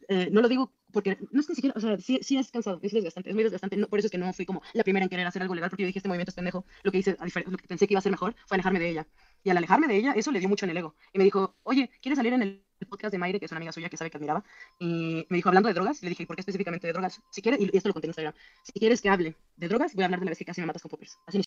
[0.08, 2.52] Eh, no lo digo porque no es que ni siquiera, o sea, sí, sí es
[2.52, 3.78] cansado, es desgastante, es muy desgastante.
[3.78, 5.70] No, por eso es que no fui como la primera en querer hacer algo legal,
[5.70, 6.66] porque yo dije, este movimiento es pendejo.
[6.84, 9.08] Lo que hice, lo que pensé que iba a ser mejor fue alejarme de ella.
[9.44, 10.96] Y al alejarme de ella, eso le dio mucho en el ego.
[11.12, 13.72] Y me dijo, oye, ¿quieres salir en el podcast de Mayre, que es una amiga
[13.72, 14.44] suya que sabe que admiraba?
[14.80, 17.22] Y me dijo, hablando de drogas, le dije, ¿por qué específicamente de drogas?
[17.32, 20.04] Si quieres, y esto lo conté en Instagram, si quieres que hable de drogas, voy
[20.04, 21.18] a hablar de la vez que casi me matas con poppers.
[21.26, 21.44] Así de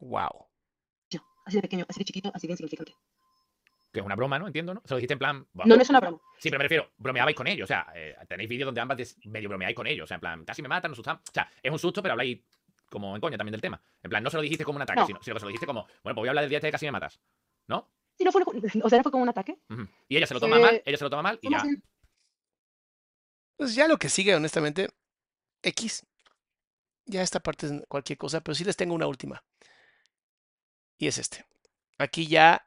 [0.00, 0.46] Wow.
[1.10, 2.94] chiquito, así de pequeño, así de chiquito, así de insignificante.
[3.92, 4.46] Que es una broma, ¿no?
[4.46, 4.82] Entiendo, ¿no?
[4.84, 5.46] Se lo dijiste en plan.
[5.54, 6.18] No, no es una broma.
[6.38, 7.64] Sí, pero me refiero, bromeabais con ellos.
[7.64, 10.04] O sea, eh, tenéis vídeos donde ambas des- medio bromeáis con ellos.
[10.04, 11.22] O sea, en plan, casi me matan, nos asustamos.
[11.28, 12.40] O sea, es un susto, pero habláis
[12.88, 13.80] como en coña también del tema.
[14.02, 15.06] En plan, no se lo dijiste como un ataque, No.
[15.06, 16.68] sino, sino que se lo dijiste como, bueno, pues voy a hablar del día este
[16.68, 17.20] de casi me matas.
[17.66, 17.90] ¿No?
[18.16, 18.42] Sí, no fue,
[18.82, 19.58] o sea, fue como un ataque.
[20.08, 21.62] Y ella se lo toma Fue- mal, ella se lo toma mal y ya.
[21.62, 21.82] bien-
[23.56, 24.88] Pues ya lo que sigue, honestamente,
[25.62, 26.06] X.
[27.06, 29.42] Ya esta parte es cualquier cosa, pero sí les tengo una última.
[30.98, 31.44] Y es este.
[31.98, 32.66] Aquí ya,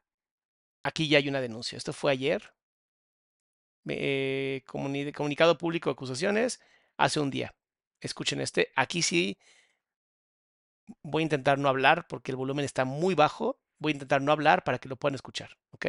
[0.83, 1.77] aquí ya hay una denuncia.
[1.77, 2.53] Esto fue ayer.
[3.87, 6.61] Eh, comuni- comunicado público de acusaciones
[6.97, 7.53] hace un día.
[8.01, 8.71] Escuchen este.
[8.75, 9.37] Aquí sí
[11.03, 13.59] voy a intentar no hablar porque el volumen está muy bajo.
[13.79, 15.87] Voy a intentar no hablar para que lo puedan escuchar, ¿ok?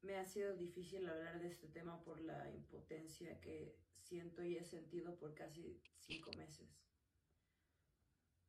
[0.00, 4.64] Me ha sido difícil hablar de este tema por la impotencia que siento y he
[4.64, 6.85] sentido por casi cinco meses.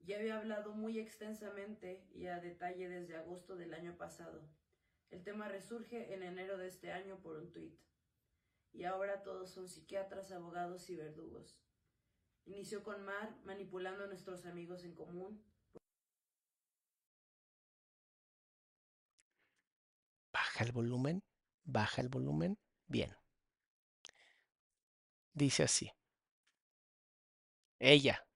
[0.07, 4.41] Ya había hablado muy extensamente y a detalle desde agosto del año pasado.
[5.11, 7.77] El tema resurge en enero de este año por un tuit.
[8.71, 11.59] Y ahora todos son psiquiatras, abogados y verdugos.
[12.45, 15.43] Inició con Mar manipulando a nuestros amigos en común,
[20.31, 21.21] Baja el volumen,
[21.65, 22.57] baja el volumen.
[22.87, 23.13] Bien.
[25.33, 25.91] Dice así.
[27.79, 28.26] Ella,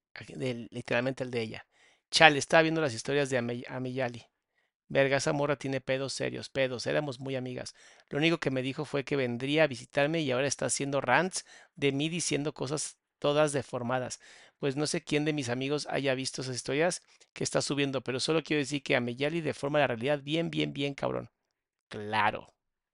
[0.72, 1.68] literalmente el de ella.
[2.12, 4.26] Chale, estaba viendo las historias de Ame- Ameyali.
[4.90, 6.88] Verga, esa morra tiene pedos serios, pedos.
[6.88, 7.76] Éramos muy amigas.
[8.10, 11.46] Lo único que me dijo fue que vendría a visitarme y ahora está haciendo rants
[11.76, 14.20] de mí diciendo cosas todas deformadas.
[14.60, 17.02] Pues no sé quién de mis amigos haya visto esas historias
[17.34, 20.94] que está subiendo, pero solo quiero decir que Ameyali deforma la realidad bien, bien, bien,
[20.96, 21.30] cabrón.
[21.90, 22.48] Claro,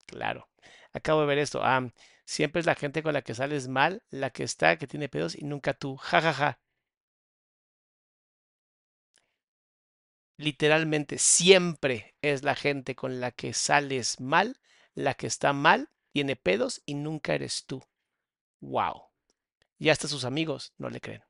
[0.05, 0.49] claro.
[0.93, 1.61] Acabo de ver esto.
[1.63, 1.91] Ah,
[2.25, 5.35] siempre es la gente con la que sales mal, la que está, que tiene pedos
[5.35, 5.97] y nunca tú.
[5.97, 6.59] Ja, ja, ja.
[10.37, 14.59] Literalmente, siempre es la gente con la que sales mal,
[14.93, 17.83] la que está mal, tiene pedos y nunca eres tú.
[18.61, 19.03] Wow.
[19.79, 21.23] Y hasta sus amigos no le creen.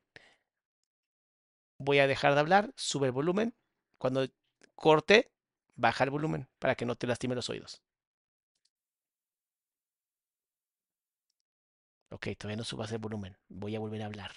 [1.79, 3.55] Voy a dejar de hablar, sube el volumen.
[3.97, 4.27] Cuando
[4.75, 5.31] corte,
[5.75, 7.81] baja el volumen para que no te lastime los oídos.
[12.09, 13.37] Ok, todavía no subas el volumen.
[13.47, 14.31] Voy a volver a hablar.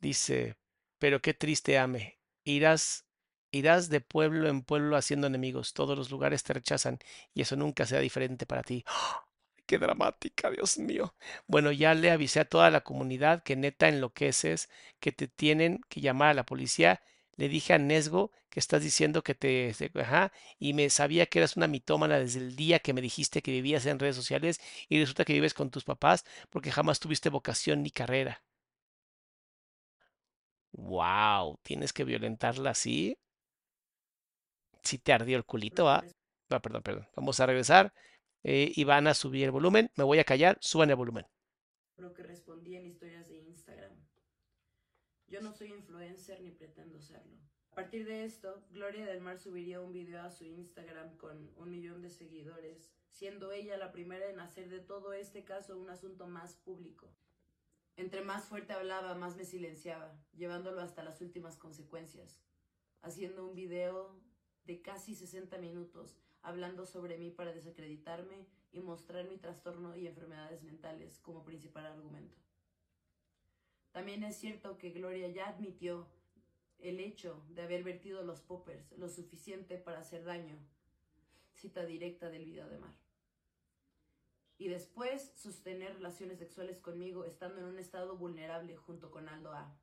[0.00, 0.56] Dice,
[1.00, 2.20] pero qué triste, Ame.
[2.44, 3.06] Irás,
[3.50, 5.74] irás de pueblo en pueblo haciendo enemigos.
[5.74, 7.00] Todos los lugares te rechazan
[7.34, 8.84] y eso nunca será diferente para ti.
[8.86, 9.26] ¡Ah!
[9.66, 11.14] Qué dramática, Dios mío.
[11.46, 14.68] Bueno, ya le avisé a toda la comunidad que neta enloqueces,
[14.98, 17.02] que te tienen que llamar a la policía.
[17.36, 19.72] Le dije a Nesgo que estás diciendo que te...
[19.94, 23.52] Ajá, y me sabía que eras una mitómana desde el día que me dijiste que
[23.52, 27.82] vivías en redes sociales y resulta que vives con tus papás porque jamás tuviste vocación
[27.82, 28.42] ni carrera.
[30.72, 33.16] Wow, tienes que violentarla así.
[34.82, 36.04] Si te ardió el culito, ¿ah?
[36.50, 37.08] No, perdón, perdón.
[37.16, 37.92] Vamos a regresar
[38.42, 39.90] eh, y van a subir el volumen.
[39.96, 41.26] Me voy a callar, suban el volumen.
[41.96, 43.92] lo que respondí en historias de Instagram.
[45.28, 47.36] Yo no soy influencer ni pretendo serlo.
[47.70, 51.70] A partir de esto, Gloria del Mar subiría un video a su Instagram con un
[51.70, 56.26] millón de seguidores, siendo ella la primera en hacer de todo este caso un asunto
[56.26, 57.14] más público.
[58.00, 62.40] Entre más fuerte hablaba, más me silenciaba, llevándolo hasta las últimas consecuencias,
[63.02, 64.18] haciendo un video
[64.64, 70.62] de casi 60 minutos, hablando sobre mí para desacreditarme y mostrar mi trastorno y enfermedades
[70.62, 72.38] mentales como principal argumento.
[73.92, 76.08] También es cierto que Gloria ya admitió
[76.78, 80.56] el hecho de haber vertido los poppers lo suficiente para hacer daño.
[81.52, 83.09] Cita directa del video de Mar.
[84.60, 89.74] Y después sostener relaciones sexuales conmigo estando en un estado vulnerable junto con Aldo A.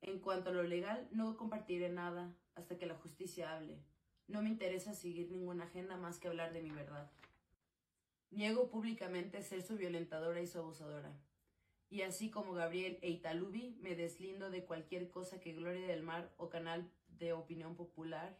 [0.00, 3.82] En cuanto a lo legal, no compartiré nada hasta que la justicia hable.
[4.28, 7.10] No me interesa seguir ninguna agenda más que hablar de mi verdad.
[8.30, 11.12] Niego públicamente ser su violentadora y su abusadora.
[11.90, 16.32] Y así como Gabriel e Italubi, me deslindo de cualquier cosa que Gloria del Mar
[16.36, 18.38] o canal de opinión popular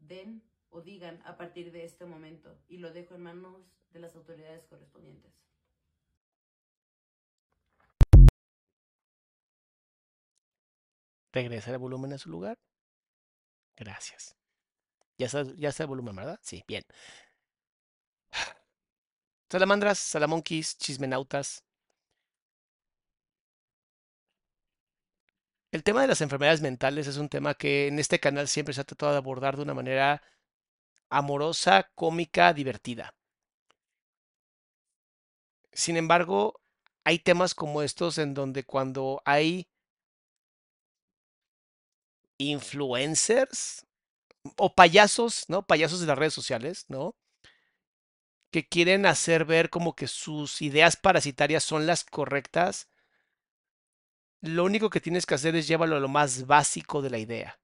[0.00, 3.56] den o digan a partir de este momento y lo dejo en manos
[3.90, 5.32] de las autoridades correspondientes.
[11.32, 12.58] Regresa el volumen a su lugar.
[13.76, 14.36] Gracias.
[15.18, 16.38] Ya está, ya está el volumen, ¿verdad?
[16.42, 16.84] Sí, bien.
[19.50, 21.64] Salamandras, salamonquis, chismenautas.
[25.70, 28.80] El tema de las enfermedades mentales es un tema que en este canal siempre se
[28.80, 30.22] ha tratado de abordar de una manera
[31.10, 33.14] amorosa, cómica, divertida.
[35.72, 36.60] Sin embargo,
[37.04, 39.68] hay temas como estos en donde cuando hay
[42.38, 43.86] influencers
[44.56, 45.66] o payasos, ¿no?
[45.66, 47.16] Payasos de las redes sociales, ¿no?
[48.50, 52.88] Que quieren hacer ver como que sus ideas parasitarias son las correctas.
[54.40, 57.60] Lo único que tienes que hacer es llevarlo a lo más básico de la idea.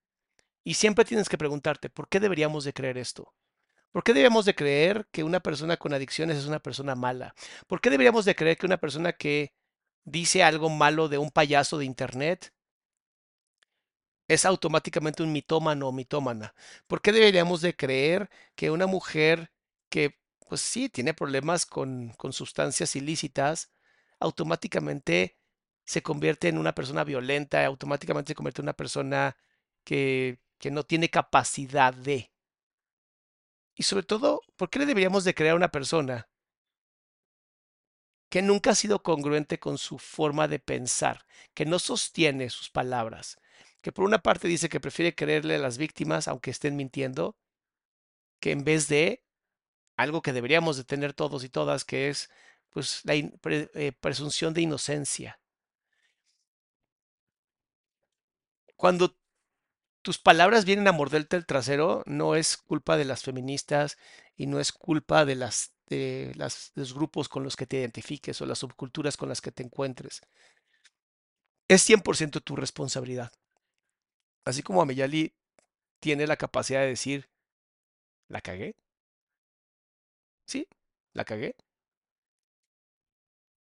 [0.65, 3.35] Y siempre tienes que preguntarte, ¿por qué deberíamos de creer esto?
[3.93, 7.35] ¿Por qué deberíamos de creer que una persona con adicciones es una persona mala?
[7.69, 9.55] ¿Por qué deberíamos de creer que una persona que
[10.05, 12.53] dice algo malo de un payaso de internet
[14.27, 16.55] es automáticamente un mitómano o mitómana?
[16.87, 19.53] ¿Por qué deberíamos de creer que una mujer
[19.91, 20.19] que,
[20.49, 23.71] pues sí, tiene problemas con, con sustancias ilícitas,
[24.19, 25.39] automáticamente
[25.85, 29.37] se convierte en una persona violenta, automáticamente se convierte en una persona
[29.85, 32.31] que, que no tiene capacidad de...
[33.75, 36.29] Y sobre todo, ¿por qué le deberíamos de creer a una persona
[38.29, 41.25] que nunca ha sido congruente con su forma de pensar,
[41.55, 43.39] que no sostiene sus palabras,
[43.81, 47.37] que por una parte dice que prefiere creerle a las víctimas aunque estén mintiendo,
[48.41, 49.25] que en vez de
[49.97, 52.31] algo que deberíamos de tener todos y todas, que es
[52.71, 55.41] pues la eh, presunción de inocencia.
[58.75, 59.17] Cuando
[60.05, 63.97] tus palabras vienen a morderte el trasero, no es culpa de las feministas
[64.37, 68.41] y no es culpa de las de las, los grupos con los que te identifiques
[68.41, 70.21] o las subculturas con las que te encuentres.
[71.69, 73.33] Es 100% tu responsabilidad.
[74.45, 75.35] Así como Ameyali
[76.01, 77.31] tiene la capacidad de decir,
[78.29, 78.77] ¿la cagué?
[80.47, 80.69] Sí,
[81.15, 81.57] la cagué.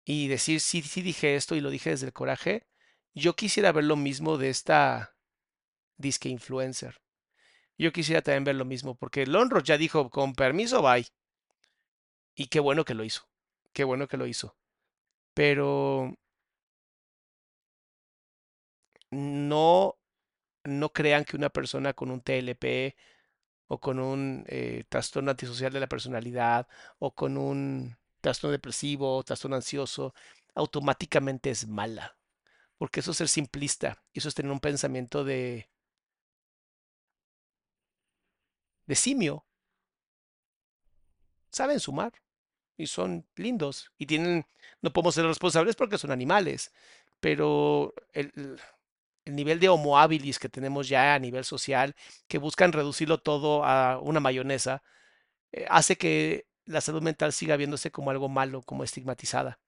[0.06, 2.66] Y decir, sí, sí dije esto y lo dije desde el coraje.
[3.14, 5.16] Yo quisiera ver lo mismo de esta
[6.02, 7.02] disque influencer.
[7.78, 11.07] Yo quisiera también ver lo mismo, porque Lonro ya dijo, con permiso, bye.
[12.36, 13.28] Y qué bueno que lo hizo.
[13.73, 14.56] Qué bueno que lo hizo.
[15.34, 16.18] Pero
[19.11, 19.98] no,
[20.65, 22.95] no crean que una persona con un TLP
[23.68, 26.68] o con un eh, trastorno antisocial de la personalidad
[26.99, 30.14] o con un trastorno depresivo o trastorno ansioso
[30.56, 32.18] automáticamente es mala.
[32.78, 35.70] Porque eso es ser simplista y eso es tener un pensamiento de
[38.92, 39.46] de simio.
[41.50, 42.12] Saben sumar
[42.76, 44.46] y son lindos y tienen,
[44.82, 46.74] no podemos ser responsables porque son animales,
[47.22, 48.60] pero el,
[49.24, 51.96] el nivel de homo habilis que tenemos ya a nivel social,
[52.28, 54.84] que buscan reducirlo todo a una mayonesa,
[55.54, 59.62] eh, hace que la salud mental siga viéndose como algo malo, como estigmatizada.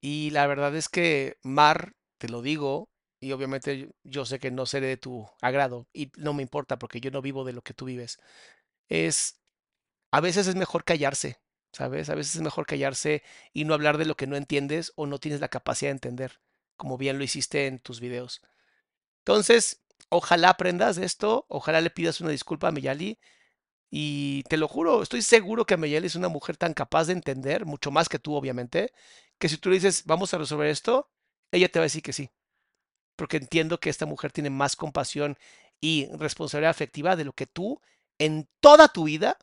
[0.00, 2.88] Y la verdad es que Mar, te lo digo,
[3.22, 7.00] y obviamente yo sé que no seré de tu agrado y no me importa porque
[7.00, 8.18] yo no vivo de lo que tú vives,
[8.88, 9.40] es
[10.12, 11.38] a veces es mejor callarse,
[11.72, 12.10] ¿sabes?
[12.10, 13.22] A veces es mejor callarse
[13.52, 16.40] y no hablar de lo que no entiendes o no tienes la capacidad de entender,
[16.76, 18.42] como bien lo hiciste en tus videos.
[19.20, 23.20] Entonces, ojalá aprendas esto, ojalá le pidas una disculpa a Meyali
[23.90, 27.66] y te lo juro, estoy seguro que Meyali es una mujer tan capaz de entender,
[27.66, 28.92] mucho más que tú obviamente,
[29.38, 31.10] que si tú le dices, vamos a resolver esto,
[31.52, 32.30] ella te va a decir que sí
[33.22, 35.38] porque entiendo que esta mujer tiene más compasión
[35.80, 37.80] y responsabilidad afectiva de lo que tú
[38.18, 39.38] en toda tu vida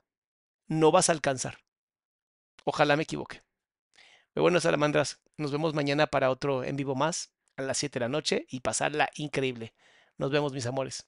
[0.68, 1.60] no vas a alcanzar.
[2.66, 3.42] Ojalá me equivoque.
[4.34, 8.06] Pero bueno, salamandras, nos vemos mañana para otro en vivo más a las 7 de
[8.06, 9.74] la noche y pasarla increíble.
[10.18, 11.08] Nos vemos, mis amores.